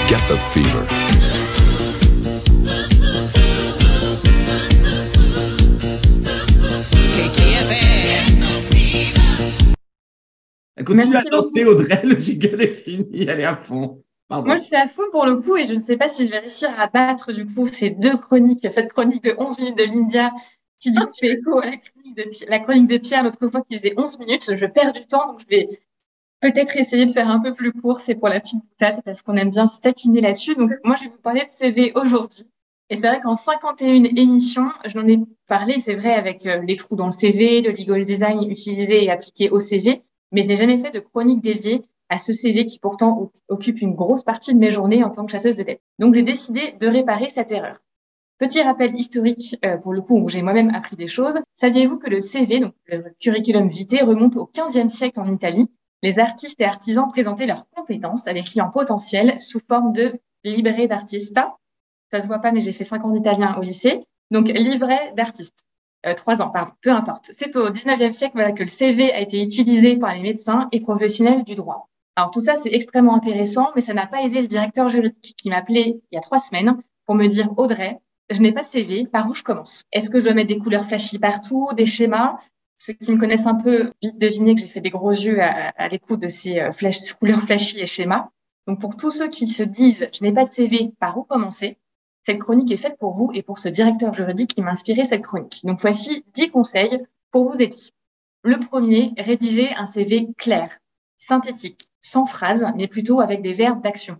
Get 0.08 0.18
the 0.30 0.38
fever. 0.52 0.86
Continue 10.86 11.16
à 11.16 11.24
danser, 11.24 11.66
Audrey, 11.66 12.02
le 12.04 12.20
jingle 12.20 12.62
est 12.62 12.74
fini, 12.74 13.26
elle 13.28 13.42
est 13.42 13.44
à 13.44 13.56
fond. 13.56 14.02
Moi, 14.30 14.56
je 14.58 14.62
suis 14.64 14.76
à 14.76 14.88
fond 14.88 15.04
pour 15.12 15.26
le 15.26 15.38
coup 15.38 15.58
et 15.58 15.66
je 15.66 15.74
ne 15.74 15.80
sais 15.80 15.98
pas 15.98 16.08
si 16.08 16.28
je 16.28 16.32
vais 16.32 16.40
réussir 16.40 16.70
à 16.80 16.88
battre 16.88 17.34
du 17.34 17.48
coup 17.48 17.66
ces 17.66 17.90
deux 17.90 18.16
chroniques, 18.16 18.68
cette 18.72 18.94
chronique 18.94 19.24
de 19.24 19.36
11 19.38 19.58
minutes 19.58 19.78
de 19.78 19.84
l'India 19.86 20.32
qui 20.80 20.92
du 20.92 21.00
coup 21.00 21.12
fait 21.20 21.32
écho 21.32 21.60
à 21.60 21.66
la 21.66 21.78
chronique 21.78 22.16
de, 22.16 22.26
la 22.48 22.60
chronique 22.60 22.88
de 22.88 22.98
Pierre 22.98 23.24
l'autre 23.24 23.48
fois 23.50 23.62
qui 23.68 23.76
faisait 23.76 23.94
11 23.98 24.20
minutes. 24.20 24.56
Je 24.56 24.66
perds 24.68 24.94
du 24.94 25.06
temps, 25.08 25.28
donc 25.28 25.42
je 25.42 25.48
vais 25.48 25.82
peut-être 26.42 26.78
essayer 26.78 27.08
de 27.08 27.12
faire 27.12 27.30
un 27.30 27.40
peu 27.40 27.54
plus 27.54 27.74
court. 27.74 28.00
C'est 28.00 28.16
pour 28.16 28.30
la 28.30 28.40
petite 28.40 28.64
boutade 28.64 29.02
parce 29.04 29.24
qu'on 29.24 29.36
aime 29.36 29.50
bien 29.50 29.68
se 29.68 29.82
taquiner 29.82 30.22
là-dessus. 30.22 30.56
Donc, 30.56 30.74
moi, 30.84 30.96
je 30.96 31.06
vais 31.06 31.10
vous 31.10 31.22
parler 31.22 31.42
de 31.42 31.50
CV 31.52 31.92
aujourd'hui. 31.96 32.46
Et 32.92 32.96
c'est 32.96 33.08
vrai 33.08 33.20
qu'en 33.20 33.36
51 33.36 34.04
émissions, 34.04 34.70
j'en 34.86 35.08
ai 35.08 35.20
parlé, 35.48 35.80
c'est 35.80 35.96
vrai, 35.96 36.14
avec 36.14 36.46
euh, 36.46 36.62
les 36.62 36.76
trous 36.76 36.96
dans 36.96 37.08
le 37.08 37.12
CV, 37.12 37.62
le 37.62 37.72
legal 37.72 38.04
design 38.04 38.50
utilisé 38.50 39.04
et 39.04 39.12
appliqué 39.12 39.50
au 39.50 39.60
CV 39.60 40.04
mais 40.32 40.44
j'ai 40.44 40.56
jamais 40.56 40.78
fait 40.78 40.92
de 40.92 41.00
chronique 41.00 41.42
dédiée 41.42 41.84
à 42.10 42.18
ce 42.18 42.34
CV 42.34 42.66
qui 42.66 42.80
pourtant 42.80 43.32
occupe 43.48 43.82
une 43.82 43.96
grosse 43.96 44.24
partie 44.24 44.54
de 44.54 44.60
mes 44.60 44.72
journées 44.72 45.04
en 45.04 45.10
tant 45.10 45.26
que 45.26 45.32
chasseuse 45.32 45.56
de 45.56 45.64
tête. 45.64 45.82
Donc 46.00 46.16
j'ai 46.16 46.24
décidé 46.24 46.74
de 46.80 46.88
réparer 46.88 47.30
cette 47.30 47.52
erreur. 47.52 47.80
Petit 48.38 48.62
rappel 48.62 48.96
historique 48.96 49.58
euh, 49.66 49.78
pour 49.78 49.94
le 49.94 50.02
coup 50.02 50.18
où 50.18 50.30
j'ai 50.30 50.42
moi-même 50.42 50.70
appris 50.74 50.96
des 50.96 51.08
choses. 51.08 51.40
Saviez-vous 51.54 51.98
que 51.98 52.10
le 52.10 52.20
CV, 52.20 52.60
donc 52.60 52.74
le 52.88 53.04
curriculum 53.20 53.68
vitae, 53.68 54.04
remonte 54.04 54.38
au 54.38 54.50
15e 54.54 54.90
siècle 54.90 55.20
en 55.20 55.32
Italie? 55.32 55.70
Les 56.02 56.20
artistes 56.20 56.60
et 56.62 56.66
artisans 56.66 57.10
présentaient 57.10 57.46
leurs 57.46 57.70
compétences 57.72 58.28
à 58.28 58.34
des 58.34 58.42
clients 58.42 58.72
potentiels 58.72 59.38
sous 59.38 59.60
forme 59.68 59.92
de 59.92 60.14
livret 60.46 60.88
d'artista. 60.88 61.58
Ça 62.10 62.22
se 62.22 62.28
voit 62.28 62.40
pas, 62.40 62.52
mais 62.52 62.62
j'ai 62.62 62.72
fait 62.72 62.86
5 62.86 63.04
ans 63.04 63.10
d'italien 63.10 63.56
au 63.58 63.62
lycée. 63.62 64.06
Donc 64.32 64.48
livret 64.48 65.14
d'artiste 65.16 65.66
euh, 66.06 66.14
trois 66.14 66.42
ans, 66.42 66.50
pardon, 66.50 66.72
peu 66.82 66.92
importe. 66.92 67.32
C'est 67.38 67.56
au 67.58 67.70
19e 67.70 68.14
siècle 68.14 68.34
voilà, 68.36 68.54
que 68.54 68.64
le 68.64 68.70
CV 68.70 69.12
a 69.12 69.20
été 69.20 69.42
utilisé 69.42 69.98
par 69.98 70.16
les 70.16 70.22
médecins 70.22 70.70
et 70.72 70.80
professionnels 70.80 71.44
du 71.44 71.56
droit. 71.56 71.90
Alors 72.20 72.32
tout 72.32 72.42
ça, 72.42 72.58
c'est 72.58 72.74
extrêmement 72.74 73.16
intéressant, 73.16 73.70
mais 73.76 73.82
ça 73.82 73.94
n'a 73.94 74.06
pas 74.06 74.22
aidé 74.24 74.42
le 74.42 74.48
directeur 74.48 74.90
juridique 74.90 75.38
qui 75.38 75.50
m'appelait 75.50 76.02
il 76.12 76.16
y 76.16 76.18
a 76.18 76.20
trois 76.20 76.38
semaines 76.38 76.76
pour 77.06 77.16
me 77.16 77.28
dire 77.28 77.58
Audrey, 77.58 77.98
je 78.30 78.42
n'ai 78.42 78.52
pas 78.52 78.64
de 78.64 78.68
CV, 78.68 79.08
par 79.08 79.30
où 79.30 79.34
je 79.34 79.42
commence? 79.42 79.86
Est-ce 79.94 80.10
que 80.10 80.20
je 80.20 80.26
dois 80.26 80.34
mettre 80.34 80.50
des 80.50 80.58
couleurs 80.58 80.84
flashy 80.84 81.18
partout, 81.18 81.70
des 81.78 81.86
schémas? 81.86 82.38
Ceux 82.76 82.92
qui 82.92 83.10
me 83.14 83.18
connaissent 83.18 83.46
un 83.46 83.56
peu 83.56 83.94
vite 84.02 84.18
deviner 84.18 84.54
que 84.54 84.60
j'ai 84.60 84.68
fait 84.68 84.82
des 84.82 84.90
gros 84.90 85.12
yeux 85.12 85.42
à, 85.42 85.88
l'écoute 85.88 86.22
de 86.22 86.28
ces 86.28 86.60
euh, 86.60 86.72
couleurs 87.18 87.40
flashy 87.40 87.80
et 87.80 87.86
schémas. 87.86 88.28
Donc 88.68 88.82
pour 88.82 88.98
tous 88.98 89.12
ceux 89.12 89.30
qui 89.30 89.48
se 89.48 89.64
disent 89.64 90.10
je 90.14 90.22
n'ai 90.22 90.34
pas 90.34 90.44
de 90.44 90.50
CV, 90.50 90.92
par 91.00 91.18
où 91.18 91.24
commencer? 91.24 91.78
Cette 92.26 92.40
chronique 92.40 92.70
est 92.70 92.76
faite 92.76 92.98
pour 93.00 93.14
vous 93.14 93.32
et 93.34 93.44
pour 93.44 93.60
ce 93.60 93.70
directeur 93.70 94.14
juridique 94.14 94.56
qui 94.56 94.62
m'a 94.62 94.72
inspiré 94.72 95.06
cette 95.06 95.24
chronique. 95.24 95.62
Donc 95.64 95.80
voici 95.80 96.26
10 96.34 96.52
conseils 96.52 97.02
pour 97.32 97.50
vous 97.50 97.62
aider. 97.62 97.78
Le 98.44 98.60
premier, 98.60 99.14
rédiger 99.18 99.70
un 99.76 99.86
CV 99.86 100.28
clair, 100.38 100.80
synthétique, 101.16 101.89
sans 102.02 102.26
phrase, 102.26 102.66
mais 102.76 102.88
plutôt 102.88 103.22
avec 103.22 103.42
des 103.42 103.54
verbes 103.54 103.82
d'action. 103.82 104.18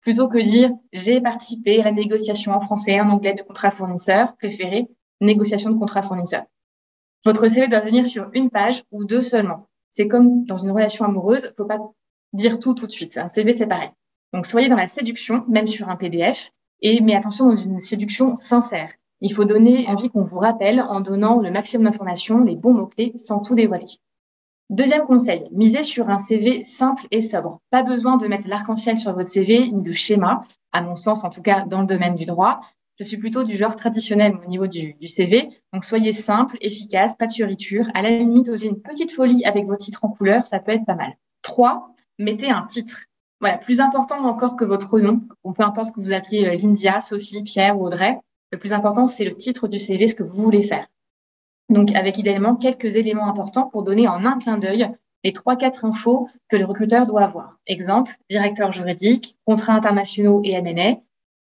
Plutôt 0.00 0.28
que 0.28 0.38
dire 0.38 0.70
j'ai 0.92 1.20
participé 1.20 1.80
à 1.80 1.84
la 1.84 1.92
négociation 1.92 2.52
en 2.52 2.60
français 2.60 2.92
et 2.92 3.00
en 3.00 3.10
anglais 3.10 3.34
de 3.34 3.42
contrat 3.42 3.70
fournisseur, 3.70 4.36
préférez 4.36 4.88
négociation 5.20 5.70
de 5.70 5.78
contrat 5.78 6.02
fournisseur. 6.02 6.44
Votre 7.24 7.48
CV 7.48 7.68
doit 7.68 7.80
venir 7.80 8.06
sur 8.06 8.30
une 8.32 8.50
page 8.50 8.84
ou 8.90 9.04
deux 9.04 9.20
seulement. 9.20 9.68
C'est 9.90 10.08
comme 10.08 10.44
dans 10.44 10.56
une 10.56 10.70
relation 10.70 11.04
amoureuse, 11.04 11.52
faut 11.56 11.66
pas 11.66 11.78
dire 12.32 12.58
tout 12.58 12.74
tout 12.74 12.86
de 12.86 12.92
suite. 12.92 13.18
Un 13.18 13.28
CV, 13.28 13.52
c'est 13.52 13.66
pareil. 13.66 13.90
Donc, 14.32 14.46
soyez 14.46 14.68
dans 14.68 14.76
la 14.76 14.86
séduction, 14.86 15.44
même 15.48 15.66
sur 15.66 15.88
un 15.88 15.96
PDF, 15.96 16.52
et 16.80 17.00
mais 17.00 17.14
attention 17.14 17.46
dans 17.46 17.56
une 17.56 17.80
séduction 17.80 18.36
sincère. 18.36 18.90
Il 19.20 19.34
faut 19.34 19.44
donner 19.44 19.86
envie 19.88 20.08
qu'on 20.08 20.24
vous 20.24 20.38
rappelle 20.38 20.80
en 20.80 21.00
donnant 21.00 21.40
le 21.40 21.50
maximum 21.50 21.84
d'informations, 21.84 22.42
les 22.42 22.56
bons 22.56 22.72
mots-clés, 22.72 23.12
sans 23.16 23.40
tout 23.40 23.54
dévoiler. 23.54 23.86
Deuxième 24.70 25.02
conseil, 25.02 25.48
misez 25.50 25.82
sur 25.82 26.10
un 26.10 26.18
CV 26.18 26.62
simple 26.62 27.08
et 27.10 27.20
sobre. 27.20 27.58
Pas 27.70 27.82
besoin 27.82 28.16
de 28.18 28.28
mettre 28.28 28.46
l'arc-en-ciel 28.46 28.96
sur 28.98 29.12
votre 29.12 29.28
CV 29.28 29.68
ni 29.68 29.82
de 29.82 29.90
schéma, 29.90 30.44
à 30.70 30.80
mon 30.80 30.94
sens 30.94 31.24
en 31.24 31.28
tout 31.28 31.42
cas 31.42 31.64
dans 31.66 31.80
le 31.80 31.88
domaine 31.88 32.14
du 32.14 32.24
droit. 32.24 32.60
Je 32.96 33.02
suis 33.02 33.16
plutôt 33.16 33.42
du 33.42 33.56
genre 33.56 33.74
traditionnel 33.74 34.38
au 34.40 34.48
niveau 34.48 34.68
du, 34.68 34.94
CV. 35.08 35.48
Donc 35.72 35.82
soyez 35.82 36.12
simple, 36.12 36.56
efficace, 36.60 37.16
pas 37.16 37.26
de 37.26 37.32
furiture. 37.32 37.88
À 37.94 38.02
la 38.02 38.10
limite, 38.10 38.48
osez 38.48 38.68
une 38.68 38.80
petite 38.80 39.10
folie 39.10 39.44
avec 39.44 39.66
vos 39.66 39.74
titres 39.74 40.04
en 40.04 40.08
couleur, 40.08 40.46
ça 40.46 40.60
peut 40.60 40.70
être 40.70 40.86
pas 40.86 40.94
mal. 40.94 41.16
Trois, 41.42 41.92
mettez 42.20 42.50
un 42.50 42.62
titre. 42.68 43.06
Voilà, 43.40 43.58
plus 43.58 43.80
important 43.80 44.24
encore 44.24 44.54
que 44.54 44.64
votre 44.64 45.00
nom, 45.00 45.22
peu 45.42 45.64
importe 45.64 45.96
que 45.96 46.00
vous 46.00 46.12
appeliez 46.12 46.46
euh, 46.46 46.56
Lindia, 46.56 47.00
Sophie, 47.00 47.42
Pierre 47.42 47.76
ou 47.76 47.86
Audrey. 47.86 48.20
Le 48.52 48.58
plus 48.58 48.72
important, 48.72 49.08
c'est 49.08 49.24
le 49.24 49.34
titre 49.34 49.66
du 49.66 49.80
CV, 49.80 50.06
ce 50.06 50.14
que 50.14 50.22
vous 50.22 50.40
voulez 50.40 50.62
faire. 50.62 50.86
Donc, 51.70 51.94
avec 51.94 52.18
idéalement 52.18 52.56
quelques 52.56 52.96
éléments 52.96 53.28
importants 53.28 53.68
pour 53.68 53.84
donner 53.84 54.08
en 54.08 54.24
un 54.26 54.38
clin 54.38 54.58
d'œil 54.58 54.90
les 55.22 55.32
trois, 55.32 55.56
quatre 55.56 55.84
infos 55.84 56.28
que 56.48 56.56
le 56.56 56.64
recruteur 56.64 57.06
doit 57.06 57.22
avoir. 57.22 57.58
Exemple, 57.66 58.16
directeur 58.28 58.72
juridique, 58.72 59.36
contrats 59.44 59.74
internationaux 59.74 60.40
et 60.44 60.52
M&A, 60.52 60.96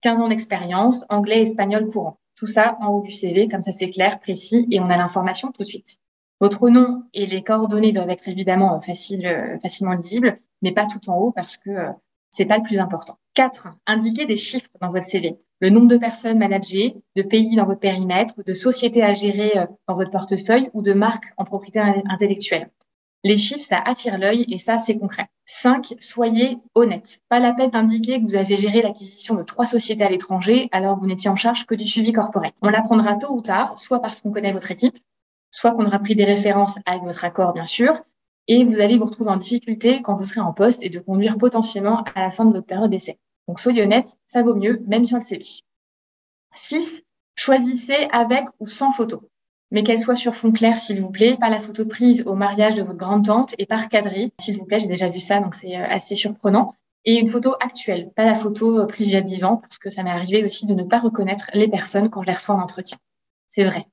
15 0.03 0.21
ans 0.21 0.29
d'expérience, 0.29 1.05
anglais, 1.09 1.43
espagnol 1.43 1.87
courant. 1.87 2.19
Tout 2.37 2.47
ça 2.47 2.77
en 2.81 2.89
haut 2.89 3.03
du 3.03 3.13
CV, 3.13 3.49
comme 3.49 3.63
ça 3.63 3.73
c'est 3.73 3.91
clair, 3.91 4.21
précis 4.21 4.67
et 4.71 4.81
on 4.81 4.91
a 4.91 4.97
l'information 4.97 5.53
tout 5.53 5.63
de 5.63 5.69
suite. 5.69 5.99
Votre 6.41 6.69
nom 6.71 7.05
et 7.15 7.27
les 7.27 7.43
coordonnées 7.43 7.93
doivent 7.93 8.11
être 8.11 8.29
évidemment 8.29 8.81
facile, 8.81 9.27
euh, 9.27 9.59
facilement 9.61 9.93
lisibles, 9.93 10.41
mais 10.61 10.73
pas 10.73 10.87
tout 10.87 11.09
en 11.09 11.17
haut 11.19 11.33
parce 11.33 11.57
que 11.57 11.71
euh, 11.71 11.91
c'est 12.33 12.47
pas 12.47 12.57
le 12.57 12.65
plus 12.65 12.81
important. 12.81 13.19
4. 13.35 13.69
Indiquez 13.87 14.27
des 14.27 14.37
chiffres 14.37 14.71
dans 14.81 14.91
votre 14.91 15.05
CV. 15.05 15.39
Le 15.61 15.71
nombre 15.71 15.87
de 15.87 15.97
personnes 15.97 16.39
managées, 16.39 16.97
de 17.15 17.23
pays 17.23 17.55
dans 17.55 17.67
votre 17.67 17.81
périmètre, 17.81 18.35
de 18.45 18.53
sociétés 18.53 19.03
à 19.03 19.13
gérer 19.13 19.53
euh, 19.57 19.67
dans 19.87 19.95
votre 19.95 20.11
portefeuille 20.11 20.69
ou 20.73 20.83
de 20.83 20.93
marques 20.93 21.33
en 21.37 21.45
propriété 21.45 21.79
intellectuelle. 21.79 22.71
Les 23.25 23.37
chiffres, 23.37 23.63
ça 23.63 23.79
attire 23.79 24.19
l'œil 24.19 24.47
et 24.49 24.59
ça, 24.59 24.81
c'est 24.81 24.99
concret. 24.99 25.29
5. 25.47 25.95
Soyez 26.01 26.59
honnête. 26.75 27.21
Pas 27.29 27.39
la 27.39 27.53
peine 27.53 27.71
d'indiquer 27.71 28.19
que 28.19 28.25
vous 28.25 28.35
avez 28.35 28.57
géré 28.57 28.83
l'acquisition 28.83 29.37
de 29.37 29.45
trois 29.45 29.67
sociétés 29.67 30.03
à 30.03 30.11
l'étranger 30.11 30.69
alors 30.73 30.97
que 30.97 31.01
vous 31.03 31.07
n'étiez 31.07 31.31
en 31.31 31.37
charge 31.37 31.67
que 31.67 31.77
du 31.77 31.87
suivi 31.87 32.13
corporate. 32.13 32.55
On 32.63 32.69
l'apprendra 32.69 33.15
tôt 33.15 33.33
ou 33.33 33.41
tard, 33.41 33.79
soit 33.79 34.01
parce 34.01 34.21
qu'on 34.21 34.33
connaît 34.33 34.53
votre 34.53 34.73
équipe, 34.73 34.99
soit 35.53 35.73
qu'on 35.73 35.87
aura 35.87 36.01
pris 36.01 36.17
des 36.17 36.25
références 36.25 36.81
avec 36.85 37.03
votre 37.03 37.25
accord, 37.25 37.53
bien 37.53 37.67
sûr, 37.67 38.03
et 38.49 38.65
vous 38.65 38.81
allez 38.81 38.99
vous 38.99 39.05
retrouver 39.05 39.31
en 39.31 39.37
difficulté 39.37 40.03
quand 40.03 40.15
vous 40.15 40.25
serez 40.25 40.41
en 40.41 40.53
poste 40.53 40.83
et 40.83 40.89
de 40.89 40.99
conduire 40.99 41.39
potentiellement 41.39 42.05
à 42.15 42.21
la 42.21 42.31
fin 42.31 42.45
de 42.45 42.53
votre 42.53 42.67
période 42.67 42.91
d'essai. 42.91 43.19
Donc 43.49 43.59
soyez 43.59 43.83
honnête, 43.83 44.17
ça 44.27 44.43
vaut 44.43 44.55
mieux, 44.55 44.83
même 44.87 45.05
sur 45.05 45.19
le 45.19 45.23
CV. 45.23 45.45
6. 46.55 47.03
Choisissez 47.35 48.09
avec 48.13 48.45
ou 48.61 48.67
sans 48.67 48.93
photo, 48.93 49.29
mais 49.71 49.83
qu'elle 49.83 49.99
soit 49.99 50.17
sur 50.17 50.35
fond 50.35 50.53
clair, 50.53 50.79
s'il 50.79 51.01
vous 51.01 51.11
plaît, 51.11 51.37
pas 51.39 51.49
la 51.49 51.61
photo 51.61 51.87
prise 51.87 52.23
au 52.27 52.35
mariage 52.35 52.75
de 52.75 52.83
votre 52.83 52.99
grande-tante 52.99 53.55
et 53.59 53.67
par 53.67 53.89
cadré, 53.89 54.33
s'il 54.39 54.59
vous 54.59 54.67
plaît, 54.67 54.79
j'ai 54.79 54.87
déjà 54.87 55.09
vu 55.09 55.19
ça, 55.19 55.41
donc 55.41 55.55
c'est 55.55 55.77
euh, 55.77 55.87
assez 55.89 56.15
surprenant. 56.15 56.75
Et 57.05 57.19
une 57.19 57.27
photo 57.27 57.55
actuelle, 57.59 58.13
pas 58.15 58.25
la 58.25 58.37
photo 58.37 58.81
euh, 58.81 58.87
prise 58.87 59.09
il 59.09 59.15
y 59.15 59.17
a 59.17 59.23
10 59.23 59.45
ans, 59.45 59.57
parce 59.57 59.79
que 59.79 59.91
ça 59.91 60.03
m'est 60.03 60.11
arrivé 60.11 60.45
aussi 60.45 60.67
de 60.67 60.75
ne 60.75 60.85
pas 60.85 61.01
reconnaître 61.01 61.51
les 61.55 61.69
personnes 61.69 62.11
quand 62.11 62.23
je 62.23 62.29
les 62.29 62.35
reçois 62.35 62.55
en 62.55 62.61
entretien. 62.61 62.99
C'est 63.49 63.65
vrai. 63.65 63.87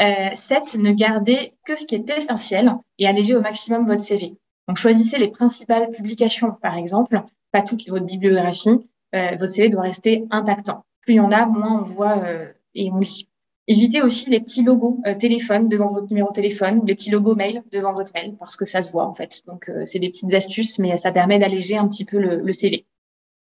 Euh, 0.00 0.30
7. 0.34 0.76
Ne 0.78 0.92
gardez 0.92 1.54
que 1.64 1.76
ce 1.76 1.86
qui 1.86 1.94
est 1.94 2.10
essentiel 2.10 2.74
et 2.98 3.06
allégez 3.06 3.34
au 3.34 3.40
maximum 3.40 3.86
votre 3.86 4.02
CV. 4.02 4.34
Donc, 4.68 4.78
choisissez 4.78 5.18
les 5.18 5.28
principales 5.28 5.90
publications, 5.90 6.52
par 6.52 6.76
exemple, 6.76 7.22
pas 7.52 7.62
toute 7.62 7.88
votre 7.88 8.06
bibliographie. 8.06 8.88
Euh, 9.14 9.36
votre 9.38 9.52
CV 9.52 9.68
doit 9.68 9.82
rester 9.82 10.24
impactant. 10.30 10.84
Plus 11.02 11.14
il 11.14 11.16
y 11.16 11.20
en 11.20 11.30
a, 11.30 11.46
moins 11.46 11.80
on 11.80 11.82
voit 11.82 12.18
euh, 12.24 12.52
et 12.74 12.90
on 12.90 12.98
lit. 12.98 13.28
Évitez 13.66 14.02
aussi 14.02 14.28
les 14.28 14.40
petits 14.40 14.62
logos 14.62 15.00
euh, 15.06 15.14
téléphone 15.14 15.68
devant 15.68 15.86
votre 15.86 16.08
numéro 16.08 16.28
de 16.28 16.34
téléphone 16.34 16.80
ou 16.80 16.84
les 16.84 16.94
petits 16.94 17.10
logos 17.10 17.34
mail 17.34 17.62
devant 17.72 17.92
votre 17.92 18.12
mail 18.14 18.36
parce 18.38 18.56
que 18.56 18.66
ça 18.66 18.82
se 18.82 18.92
voit 18.92 19.06
en 19.06 19.14
fait. 19.14 19.42
Donc 19.46 19.70
euh, 19.70 19.84
c'est 19.86 19.98
des 19.98 20.10
petites 20.10 20.32
astuces, 20.34 20.78
mais 20.78 20.98
ça 20.98 21.12
permet 21.12 21.38
d'alléger 21.38 21.76
un 21.76 21.88
petit 21.88 22.04
peu 22.04 22.18
le, 22.18 22.36
le 22.40 22.52
CV. 22.52 22.84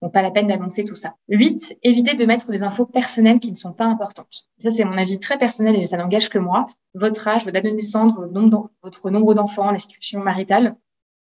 Donc, 0.02 0.12
pas 0.12 0.22
la 0.22 0.32
peine 0.32 0.48
d'annoncer 0.48 0.84
tout 0.84 0.96
ça. 0.96 1.14
8. 1.28 1.78
Évitez 1.82 2.14
de 2.14 2.24
mettre 2.26 2.50
des 2.50 2.62
infos 2.62 2.84
personnelles 2.84 3.38
qui 3.38 3.50
ne 3.50 3.56
sont 3.56 3.72
pas 3.72 3.84
importantes. 3.84 4.48
Ça, 4.58 4.70
c'est 4.70 4.84
mon 4.84 4.98
avis 4.98 5.20
très 5.20 5.38
personnel 5.38 5.76
et 5.76 5.82
ça 5.84 5.96
n'engage 5.96 6.28
que 6.28 6.38
moi. 6.38 6.66
Votre 6.94 7.28
âge, 7.28 7.44
votre 7.44 7.52
date 7.52 7.64
de 7.64 7.70
naissance, 7.70 8.14
votre 8.82 9.10
nombre 9.10 9.34
d'enfants, 9.34 9.70
la 9.70 9.78
situation 9.78 10.20
maritale, 10.20 10.76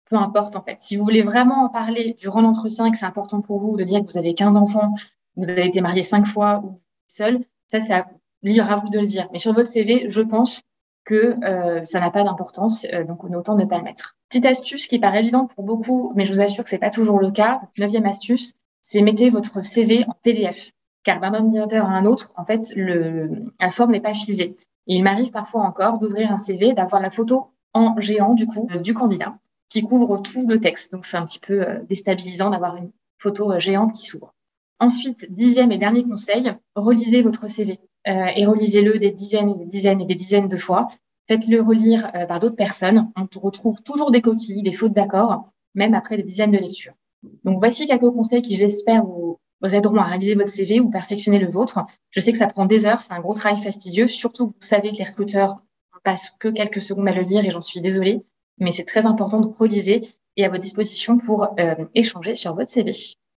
peu 0.09 0.15
importe 0.15 0.55
en 0.55 0.63
fait. 0.63 0.77
Si 0.79 0.97
vous 0.97 1.03
voulez 1.03 1.21
vraiment 1.21 1.65
en 1.65 1.69
parler 1.69 2.15
durant 2.19 2.41
l'entretien 2.41 2.85
et 2.85 2.91
que 2.91 2.97
c'est 2.97 3.05
important 3.05 3.41
pour 3.41 3.59
vous 3.59 3.77
de 3.77 3.83
dire 3.83 3.99
que 3.99 4.11
vous 4.11 4.17
avez 4.17 4.33
15 4.33 4.57
enfants, 4.57 4.95
vous 5.35 5.49
avez 5.49 5.65
été 5.65 5.81
marié 5.81 6.01
5 6.01 6.25
fois 6.25 6.61
ou 6.63 6.81
seul, 7.07 7.43
ça, 7.67 7.79
c'est 7.79 7.93
à 7.93 8.07
lire 8.43 8.71
à 8.71 8.77
vous 8.77 8.89
de 8.89 8.99
le 8.99 9.05
dire. 9.05 9.27
Mais 9.31 9.37
sur 9.39 9.53
votre 9.53 9.69
CV, 9.69 10.05
je 10.09 10.21
pense 10.21 10.61
que 11.05 11.35
euh, 11.43 11.83
ça 11.83 11.99
n'a 11.99 12.11
pas 12.11 12.23
d'importance, 12.23 12.85
euh, 12.93 13.03
donc 13.03 13.23
on 13.23 13.33
autant 13.33 13.55
ne 13.55 13.65
pas 13.65 13.77
le 13.77 13.83
mettre. 13.83 14.15
Petite 14.29 14.45
astuce 14.45 14.87
qui 14.87 14.99
paraît 14.99 15.19
évidente 15.19 15.53
pour 15.55 15.63
beaucoup, 15.63 16.13
mais 16.15 16.25
je 16.25 16.33
vous 16.33 16.41
assure 16.41 16.63
que 16.63 16.69
c'est 16.69 16.77
pas 16.77 16.89
toujours 16.89 17.19
le 17.19 17.31
cas. 17.31 17.61
Neuvième 17.77 18.05
astuce, 18.05 18.53
c'est 18.89 19.03
mettez 19.03 19.29
votre 19.29 19.63
CV 19.63 20.03
en 20.07 20.15
PDF. 20.23 20.71
Car 21.03 21.19
d'un 21.21 21.35
ordinateur 21.35 21.85
à 21.85 21.89
un 21.89 22.05
autre, 22.05 22.33
en 22.35 22.43
fait, 22.43 22.73
le, 22.75 23.29
la 23.59 23.69
forme 23.69 23.91
n'est 23.91 24.01
pas 24.01 24.15
filée. 24.15 24.55
Et 24.87 24.95
il 24.95 25.03
m'arrive 25.03 25.29
parfois 25.29 25.61
encore 25.61 25.99
d'ouvrir 25.99 26.31
un 26.31 26.39
CV, 26.39 26.73
d'avoir 26.73 26.99
la 26.99 27.11
photo 27.11 27.51
en 27.73 27.99
géant, 27.99 28.33
du 28.33 28.47
coup, 28.47 28.67
du 28.81 28.95
candidat, 28.95 29.37
qui 29.69 29.83
couvre 29.83 30.17
tout 30.17 30.47
le 30.47 30.59
texte. 30.59 30.91
Donc, 30.91 31.05
c'est 31.05 31.17
un 31.17 31.25
petit 31.25 31.39
peu 31.39 31.61
euh, 31.61 31.79
déstabilisant 31.87 32.49
d'avoir 32.49 32.77
une 32.77 32.89
photo 33.19 33.51
euh, 33.51 33.59
géante 33.59 33.93
qui 33.93 34.07
s'ouvre. 34.07 34.33
Ensuite, 34.79 35.31
dixième 35.31 35.71
et 35.71 35.77
dernier 35.77 36.03
conseil, 36.03 36.51
relisez 36.73 37.21
votre 37.21 37.47
CV 37.47 37.79
euh, 38.07 38.25
et 38.35 38.47
relisez-le 38.47 38.97
des 38.97 39.11
dizaines 39.11 39.51
et 39.51 39.55
des 39.55 39.65
dizaines 39.65 40.01
et 40.01 40.05
des 40.05 40.15
dizaines 40.15 40.47
de 40.47 40.57
fois. 40.57 40.87
Faites-le 41.27 41.61
relire 41.61 42.09
euh, 42.15 42.25
par 42.25 42.39
d'autres 42.39 42.55
personnes. 42.55 43.11
On 43.15 43.27
retrouve 43.39 43.83
toujours 43.83 44.09
des 44.09 44.21
coquilles, 44.21 44.63
des 44.63 44.71
fautes 44.71 44.93
d'accord, 44.93 45.45
même 45.75 45.93
après 45.93 46.17
des 46.17 46.23
dizaines 46.23 46.51
de 46.51 46.57
lectures. 46.57 46.95
Donc 47.43 47.59
voici 47.59 47.87
quelques 47.87 48.09
conseils 48.09 48.41
qui, 48.41 48.55
j'espère, 48.55 49.03
vous, 49.03 49.39
aideront 49.63 49.97
à 49.97 50.03
réaliser 50.03 50.35
votre 50.35 50.49
CV 50.49 50.79
ou 50.79 50.89
perfectionner 50.89 51.39
le 51.39 51.49
vôtre. 51.49 51.79
Je 52.11 52.19
sais 52.19 52.31
que 52.31 52.37
ça 52.37 52.47
prend 52.47 52.65
des 52.65 52.85
heures, 52.85 53.01
c'est 53.01 53.13
un 53.13 53.19
gros 53.19 53.33
travail 53.33 53.61
fastidieux, 53.61 54.07
surtout 54.07 54.47
que 54.47 54.53
vous 54.53 54.61
savez 54.61 54.91
que 54.91 54.97
les 54.97 55.03
recruteurs 55.03 55.61
ne 55.93 55.99
passent 56.03 56.31
que 56.39 56.47
quelques 56.47 56.81
secondes 56.81 57.07
à 57.07 57.13
le 57.13 57.23
lire 57.23 57.45
et 57.45 57.51
j'en 57.51 57.61
suis 57.61 57.81
désolée, 57.81 58.23
mais 58.57 58.71
c'est 58.71 58.85
très 58.85 59.05
important 59.05 59.41
de 59.41 59.47
reliser 59.47 60.09
et 60.37 60.45
à 60.45 60.49
votre 60.49 60.61
disposition 60.61 61.17
pour 61.17 61.47
euh, 61.59 61.75
échanger 61.93 62.35
sur 62.35 62.55
votre 62.55 62.69
CV. 62.69 62.91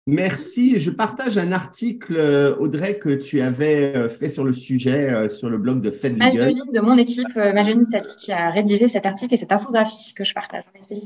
Merci. 0.09 0.79
Je 0.79 0.89
partage 0.89 1.37
un 1.37 1.51
article, 1.51 2.15
euh, 2.17 2.55
Audrey, 2.57 2.97
que 2.97 3.09
tu 3.09 3.41
avais 3.41 3.95
euh, 3.95 4.09
fait 4.09 4.29
sur 4.29 4.43
le 4.43 4.51
sujet 4.51 5.09
euh, 5.09 5.29
sur 5.29 5.49
le 5.49 5.57
blog 5.57 5.81
de 5.81 5.91
Fed 5.91 6.17
Mageline 6.17 6.71
de 6.73 6.79
mon 6.79 6.97
équipe, 6.97 7.35
Mageline 7.35 7.83
Sally, 7.83 8.09
qui 8.17 8.31
a 8.31 8.49
rédigé 8.49 8.87
cet 8.87 9.05
article 9.05 9.33
et 9.35 9.37
cette 9.37 9.51
infographie 9.51 10.13
que 10.15 10.23
je 10.23 10.33
partage. 10.33 10.63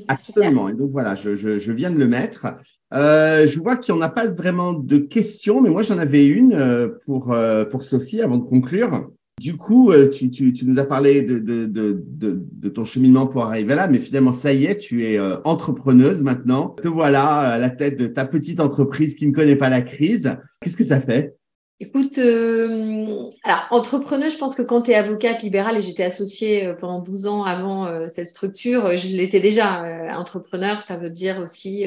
Absolument. 0.08 0.70
Et 0.70 0.74
donc 0.74 0.89
voilà, 0.91 1.16
je, 1.16 1.36
je, 1.36 1.60
je, 1.60 1.72
viens 1.74 1.91
de 1.91 1.97
le 1.97 2.08
mettre. 2.08 2.47
Euh, 2.93 3.45
je 3.45 3.60
vois 3.60 3.76
qu'il 3.76 3.93
n'y 3.93 3.99
en 3.99 4.04
a 4.04 4.10
pas 4.10 4.28
vraiment 4.28 4.74
de 4.74 4.97
questions, 4.97 5.62
mais 5.62 5.70
moi 5.70 5.82
j'en 5.82 5.97
avais 5.97 6.26
une 6.26 6.91
pour, 7.06 7.36
pour 7.70 7.84
Sophie 7.84 8.22
avant 8.22 8.38
de 8.38 8.45
conclure. 8.45 9.10
Du 9.40 9.58
coup, 9.58 9.92
euh, 9.92 10.10
tu, 10.10 10.54
nous 10.64 10.80
as 10.80 10.86
parlé 10.86 11.24
de, 11.24 12.70
ton 12.70 12.86
cheminement 12.86 13.28
pour 13.28 13.44
arriver 13.44 13.76
là, 13.76 13.88
mais 13.88 14.00
finalement, 14.00 14.32
ça 14.32 14.54
y 14.54 14.66
est, 14.66 14.78
tu 14.78 15.06
es 15.06 15.18
euh, 15.18 15.38
entrepreneuse 15.44 16.24
maintenant. 16.24 16.70
Te 16.70 16.88
voilà 16.88 17.40
à 17.40 17.58
la 17.58 17.70
tête 17.70 17.98
de 17.98 18.08
ta 18.08 18.26
petite 18.26 18.60
entreprise 18.60 19.16
qui 19.16 19.28
ne 19.28 19.34
connaît 19.34 19.56
pas 19.56 19.70
la 19.70 19.82
crise. 19.82 20.38
Qu'est-ce 20.62 20.78
que 20.78 20.84
ça 20.84 21.02
fait? 21.02 21.36
Écoute, 21.80 22.18
euh, 22.20 23.30
alors 23.44 23.68
entrepreneur, 23.72 24.30
je 24.30 24.38
pense 24.38 24.56
que 24.56 24.62
quand 24.62 24.84
tu 24.84 24.92
es 24.92 24.96
avocate 24.96 25.42
libérale 25.42 25.78
et 25.78 25.82
j'étais 25.82 26.04
associée 26.04 26.68
euh, 26.68 26.74
pendant 26.74 27.00
12 27.00 27.28
ans 27.28 27.44
avant 27.44 28.08
cette 28.10 28.28
structure, 28.28 28.96
je 28.96 29.10
l'étais 29.18 29.42
déjà. 29.42 30.16
entrepreneur, 30.18 30.82
ça 30.82 30.96
veut 30.96 31.10
dire 31.10 31.40
aussi 31.44 31.86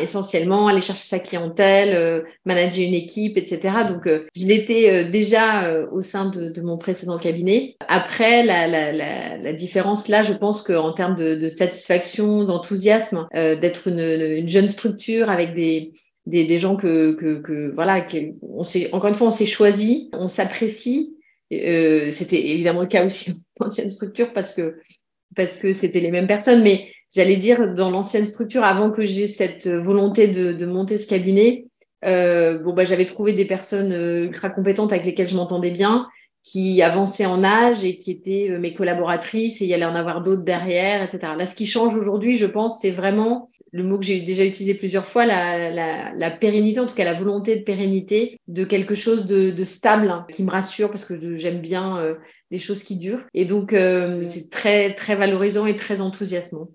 essentiellement 0.00 0.68
aller 0.68 0.80
chercher 0.80 1.04
sa 1.04 1.18
clientèle, 1.18 2.24
manager 2.44 2.84
une 2.86 2.94
équipe, 2.94 3.36
etc. 3.36 3.74
Donc, 3.88 4.08
je 4.36 4.46
l'étais 4.46 5.04
déjà 5.06 5.84
au 5.90 6.02
sein 6.02 6.28
de, 6.28 6.60
mon 6.60 6.76
précédent 6.76 7.18
cabinet. 7.18 7.76
Après, 7.88 8.44
la, 8.44 8.66
la, 8.66 8.92
la, 8.92 9.38
la 9.38 9.52
différence 9.52 10.08
là, 10.08 10.22
je 10.22 10.32
pense 10.32 10.62
qu'en 10.62 10.92
termes 10.92 11.16
de, 11.16 11.34
de 11.34 11.48
satisfaction, 11.48 12.44
d'enthousiasme, 12.44 13.26
d'être 13.32 13.88
une, 13.88 14.00
une, 14.00 14.48
jeune 14.48 14.68
structure 14.68 15.30
avec 15.30 15.54
des 15.54 15.92
des, 16.26 16.44
des 16.44 16.58
gens 16.58 16.76
que, 16.76 17.14
que, 17.14 17.40
que 17.40 17.70
voilà, 17.74 18.06
on 18.42 18.62
s'est, 18.62 18.92
encore 18.92 19.08
une 19.08 19.14
fois, 19.14 19.28
on 19.28 19.32
s'est 19.32 19.46
choisi, 19.46 20.10
on 20.12 20.28
s'apprécie. 20.28 21.16
Euh, 21.52 22.10
c'était 22.12 22.50
évidemment 22.50 22.82
le 22.82 22.86
cas 22.86 23.04
aussi 23.04 23.32
dans 23.58 23.66
l'ancienne 23.66 23.90
structure 23.90 24.32
parce 24.32 24.54
que 24.54 24.76
parce 25.36 25.56
que 25.56 25.72
c'était 25.72 26.00
les 26.00 26.10
mêmes 26.10 26.26
personnes, 26.26 26.62
mais 26.62 26.90
j'allais 27.14 27.36
dire 27.36 27.74
dans 27.74 27.90
l'ancienne 27.90 28.26
structure, 28.26 28.64
avant 28.64 28.90
que 28.90 29.04
j'ai 29.04 29.26
cette 29.26 29.66
volonté 29.66 30.28
de, 30.28 30.52
de, 30.52 30.66
monter 30.66 30.96
ce 30.96 31.06
cabinet, 31.06 31.66
euh, 32.04 32.58
bon 32.58 32.72
bah 32.72 32.84
j'avais 32.84 33.06
trouvé 33.06 33.32
des 33.32 33.44
personnes 33.44 33.92
euh, 33.92 34.24
ultra 34.24 34.50
compétentes 34.50 34.92
avec 34.92 35.04
lesquelles 35.04 35.28
je 35.28 35.36
m'entendais 35.36 35.70
bien, 35.70 36.08
qui 36.42 36.80
avançaient 36.82 37.26
en 37.26 37.44
âge 37.44 37.84
et 37.84 37.98
qui 37.98 38.10
étaient 38.10 38.48
euh, 38.50 38.58
mes 38.58 38.72
collaboratrices 38.72 39.60
et 39.60 39.64
il 39.64 39.68
y 39.68 39.74
allait 39.74 39.84
en 39.84 39.94
avoir 39.94 40.22
d'autres 40.22 40.42
derrière, 40.42 41.02
etc. 41.02 41.34
Là, 41.36 41.46
ce 41.46 41.54
qui 41.54 41.66
change 41.66 41.94
aujourd'hui, 41.96 42.36
je 42.36 42.46
pense, 42.46 42.80
c'est 42.80 42.90
vraiment 42.90 43.50
le 43.72 43.84
mot 43.84 43.98
que 43.98 44.04
j'ai 44.04 44.20
déjà 44.20 44.44
utilisé 44.44 44.74
plusieurs 44.74 45.06
fois, 45.06 45.26
la, 45.26 45.70
la, 45.70 46.12
la, 46.14 46.30
pérennité, 46.30 46.80
en 46.80 46.86
tout 46.86 46.94
cas 46.94 47.04
la 47.04 47.12
volonté 47.12 47.56
de 47.56 47.62
pérennité 47.62 48.38
de 48.48 48.64
quelque 48.64 48.94
chose 48.94 49.26
de, 49.26 49.50
de 49.50 49.64
stable 49.64 50.10
hein, 50.10 50.26
qui 50.32 50.42
me 50.42 50.50
rassure 50.50 50.90
parce 50.90 51.04
que 51.04 51.34
j'aime 51.36 51.60
bien 51.60 51.98
euh, 51.98 52.14
les 52.50 52.58
choses 52.58 52.82
qui 52.82 52.96
durent. 52.96 53.26
Et 53.32 53.44
donc, 53.44 53.72
euh, 53.72 54.24
c'est 54.26 54.50
très, 54.50 54.94
très 54.94 55.14
valorisant 55.14 55.66
et 55.66 55.76
très 55.76 56.00
enthousiasmant. 56.00 56.68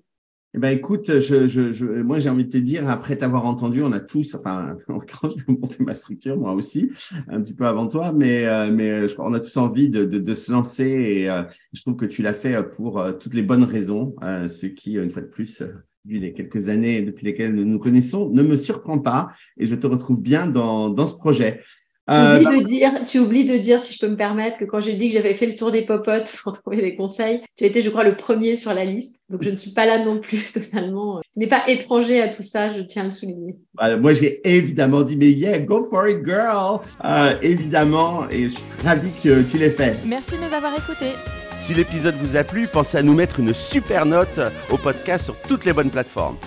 Eh 0.56 0.58
ben, 0.58 0.70
écoute, 0.70 1.20
je, 1.20 1.48
je, 1.48 1.74
je, 1.74 1.86
moi, 1.86 2.18
j'ai 2.18 2.30
envie 2.30 2.46
de 2.46 2.50
te 2.50 2.58
dire, 2.58 2.88
après 2.88 3.18
t'avoir 3.18 3.46
entendu, 3.46 3.84
on 3.84 3.92
a 3.92 4.00
tous, 4.00 4.36
enfin, 4.36 4.78
quand 4.88 5.30
je 5.30 5.36
vais 5.44 5.60
monter 5.60 5.84
ma 5.84 5.94
structure, 5.94 6.38
moi 6.38 6.54
aussi, 6.54 6.94
un 7.28 7.42
petit 7.42 7.54
peu 7.54 7.66
avant 7.66 7.90
toi, 7.90 8.14
mais, 8.14 8.46
euh, 8.46 8.72
mais 8.72 9.10
je, 9.10 9.16
on 9.18 9.34
a 9.34 9.42
tous 9.42 9.58
envie 9.58 9.90
de, 9.90 10.06
de, 10.06 10.18
de 10.18 10.34
se 10.34 10.54
lancer 10.54 10.86
et 10.86 11.30
euh, 11.30 11.44
je 11.74 11.82
trouve 11.82 11.98
que 11.98 12.06
tu 12.06 12.22
l'as 12.22 12.34
fait 12.34 12.70
pour 12.70 13.04
toutes 13.20 13.34
les 13.34 13.44
bonnes 13.44 13.66
raisons, 13.66 14.16
ce 14.22 14.66
qui, 14.68 14.94
une 14.94 15.10
fois 15.10 15.24
de 15.24 15.28
plus, 15.28 15.62
depuis 16.06 16.22
les 16.22 16.32
quelques 16.32 16.70
années 16.70 17.02
depuis 17.02 17.26
lesquelles 17.26 17.54
nous 17.54 17.66
nous 17.66 17.80
connaissons, 17.80 18.30
ne 18.30 18.42
me 18.42 18.56
surprend 18.56 18.98
pas 18.98 19.32
et 19.58 19.66
je 19.66 19.76
te 19.76 19.88
retrouve 19.88 20.22
bien 20.22 20.48
dans, 20.48 20.90
dans 20.90 21.08
ce 21.08 21.16
projet. 21.16 21.64
Euh, 22.10 22.40
tu, 22.40 22.46
oublies 22.46 22.60
de 22.62 22.66
dire, 22.66 22.92
tu 23.06 23.20
oublies 23.20 23.46
de 23.46 23.58
dire, 23.58 23.80
si 23.80 23.94
je 23.94 24.00
peux 24.00 24.08
me 24.08 24.16
permettre, 24.16 24.58
que 24.58 24.66
quand 24.66 24.80
j'ai 24.80 24.94
dit 24.94 25.10
que 25.10 25.16
j'avais 25.16 25.34
fait 25.34 25.48
le 25.48 25.56
tour 25.56 25.72
des 25.72 25.84
popotes 25.84 26.36
pour 26.44 26.60
trouver 26.62 26.82
des 26.82 26.96
conseils, 26.96 27.42
tu 27.58 27.64
as 27.64 27.68
été, 27.68 27.82
je 27.82 27.90
crois, 27.90 28.04
le 28.04 28.16
premier 28.16 28.58
sur 28.58 28.74
la 28.74 28.86
liste. 28.86 29.22
Donc, 29.30 29.44
je 29.44 29.50
ne 29.50 29.56
suis 29.56 29.72
pas 29.72 29.86
là 29.86 30.04
non 30.04 30.20
plus 30.20 30.52
totalement. 30.54 31.22
Je 31.36 31.40
n'ai 31.40 31.48
pas 31.48 31.64
étranger 31.68 32.22
à 32.22 32.30
tout 32.30 32.44
ça, 32.44 32.70
je 32.70 32.82
tiens 32.82 33.04
à 33.04 33.06
le 33.06 33.12
souligner. 33.12 33.56
Bah, 33.74 33.98
moi, 33.98 34.14
j'ai 34.14 34.42
évidemment 34.48 35.02
dit, 35.02 35.18
mais 35.18 35.32
yeah, 35.32 35.60
go 35.60 35.88
for 35.90 36.08
it, 36.08 36.20
girl! 36.26 36.80
Euh, 37.04 37.36
évidemment, 37.42 38.30
et 38.30 38.44
je 38.44 38.50
suis 38.50 38.64
ravi 38.84 39.10
que 39.24 39.42
tu 39.44 39.58
l'aies 39.58 39.72
fait. 39.72 39.96
Merci 40.06 40.34
de 40.38 40.44
nous 40.48 40.54
avoir 40.54 40.74
écoutés. 40.74 41.14
Si 41.58 41.74
l'épisode 41.74 42.16
vous 42.22 42.36
a 42.36 42.44
plu, 42.44 42.68
pensez 42.68 42.98
à 42.98 43.02
nous 43.02 43.14
mettre 43.14 43.40
une 43.40 43.54
super 43.54 44.06
note 44.06 44.40
au 44.70 44.78
podcast 44.78 45.26
sur 45.26 45.36
toutes 45.48 45.66
les 45.66 45.74
bonnes 45.74 45.90
plateformes. 45.90 46.38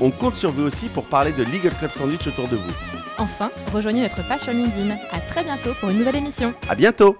On 0.00 0.10
compte 0.10 0.36
sur 0.36 0.50
vous 0.50 0.62
aussi 0.62 0.86
pour 0.86 1.04
parler 1.04 1.32
de 1.32 1.42
Legal 1.42 1.72
Club 1.78 1.90
Sandwich 1.90 2.26
autour 2.26 2.48
de 2.48 2.56
vous. 2.56 2.91
Enfin, 3.22 3.52
rejoignez 3.72 4.02
notre 4.02 4.26
page 4.26 4.40
sur 4.40 4.52
LinkedIn. 4.52 4.96
À 5.12 5.20
très 5.20 5.44
bientôt 5.44 5.70
pour 5.78 5.90
une 5.90 5.98
nouvelle 5.98 6.16
émission. 6.16 6.54
À 6.68 6.74
bientôt! 6.74 7.16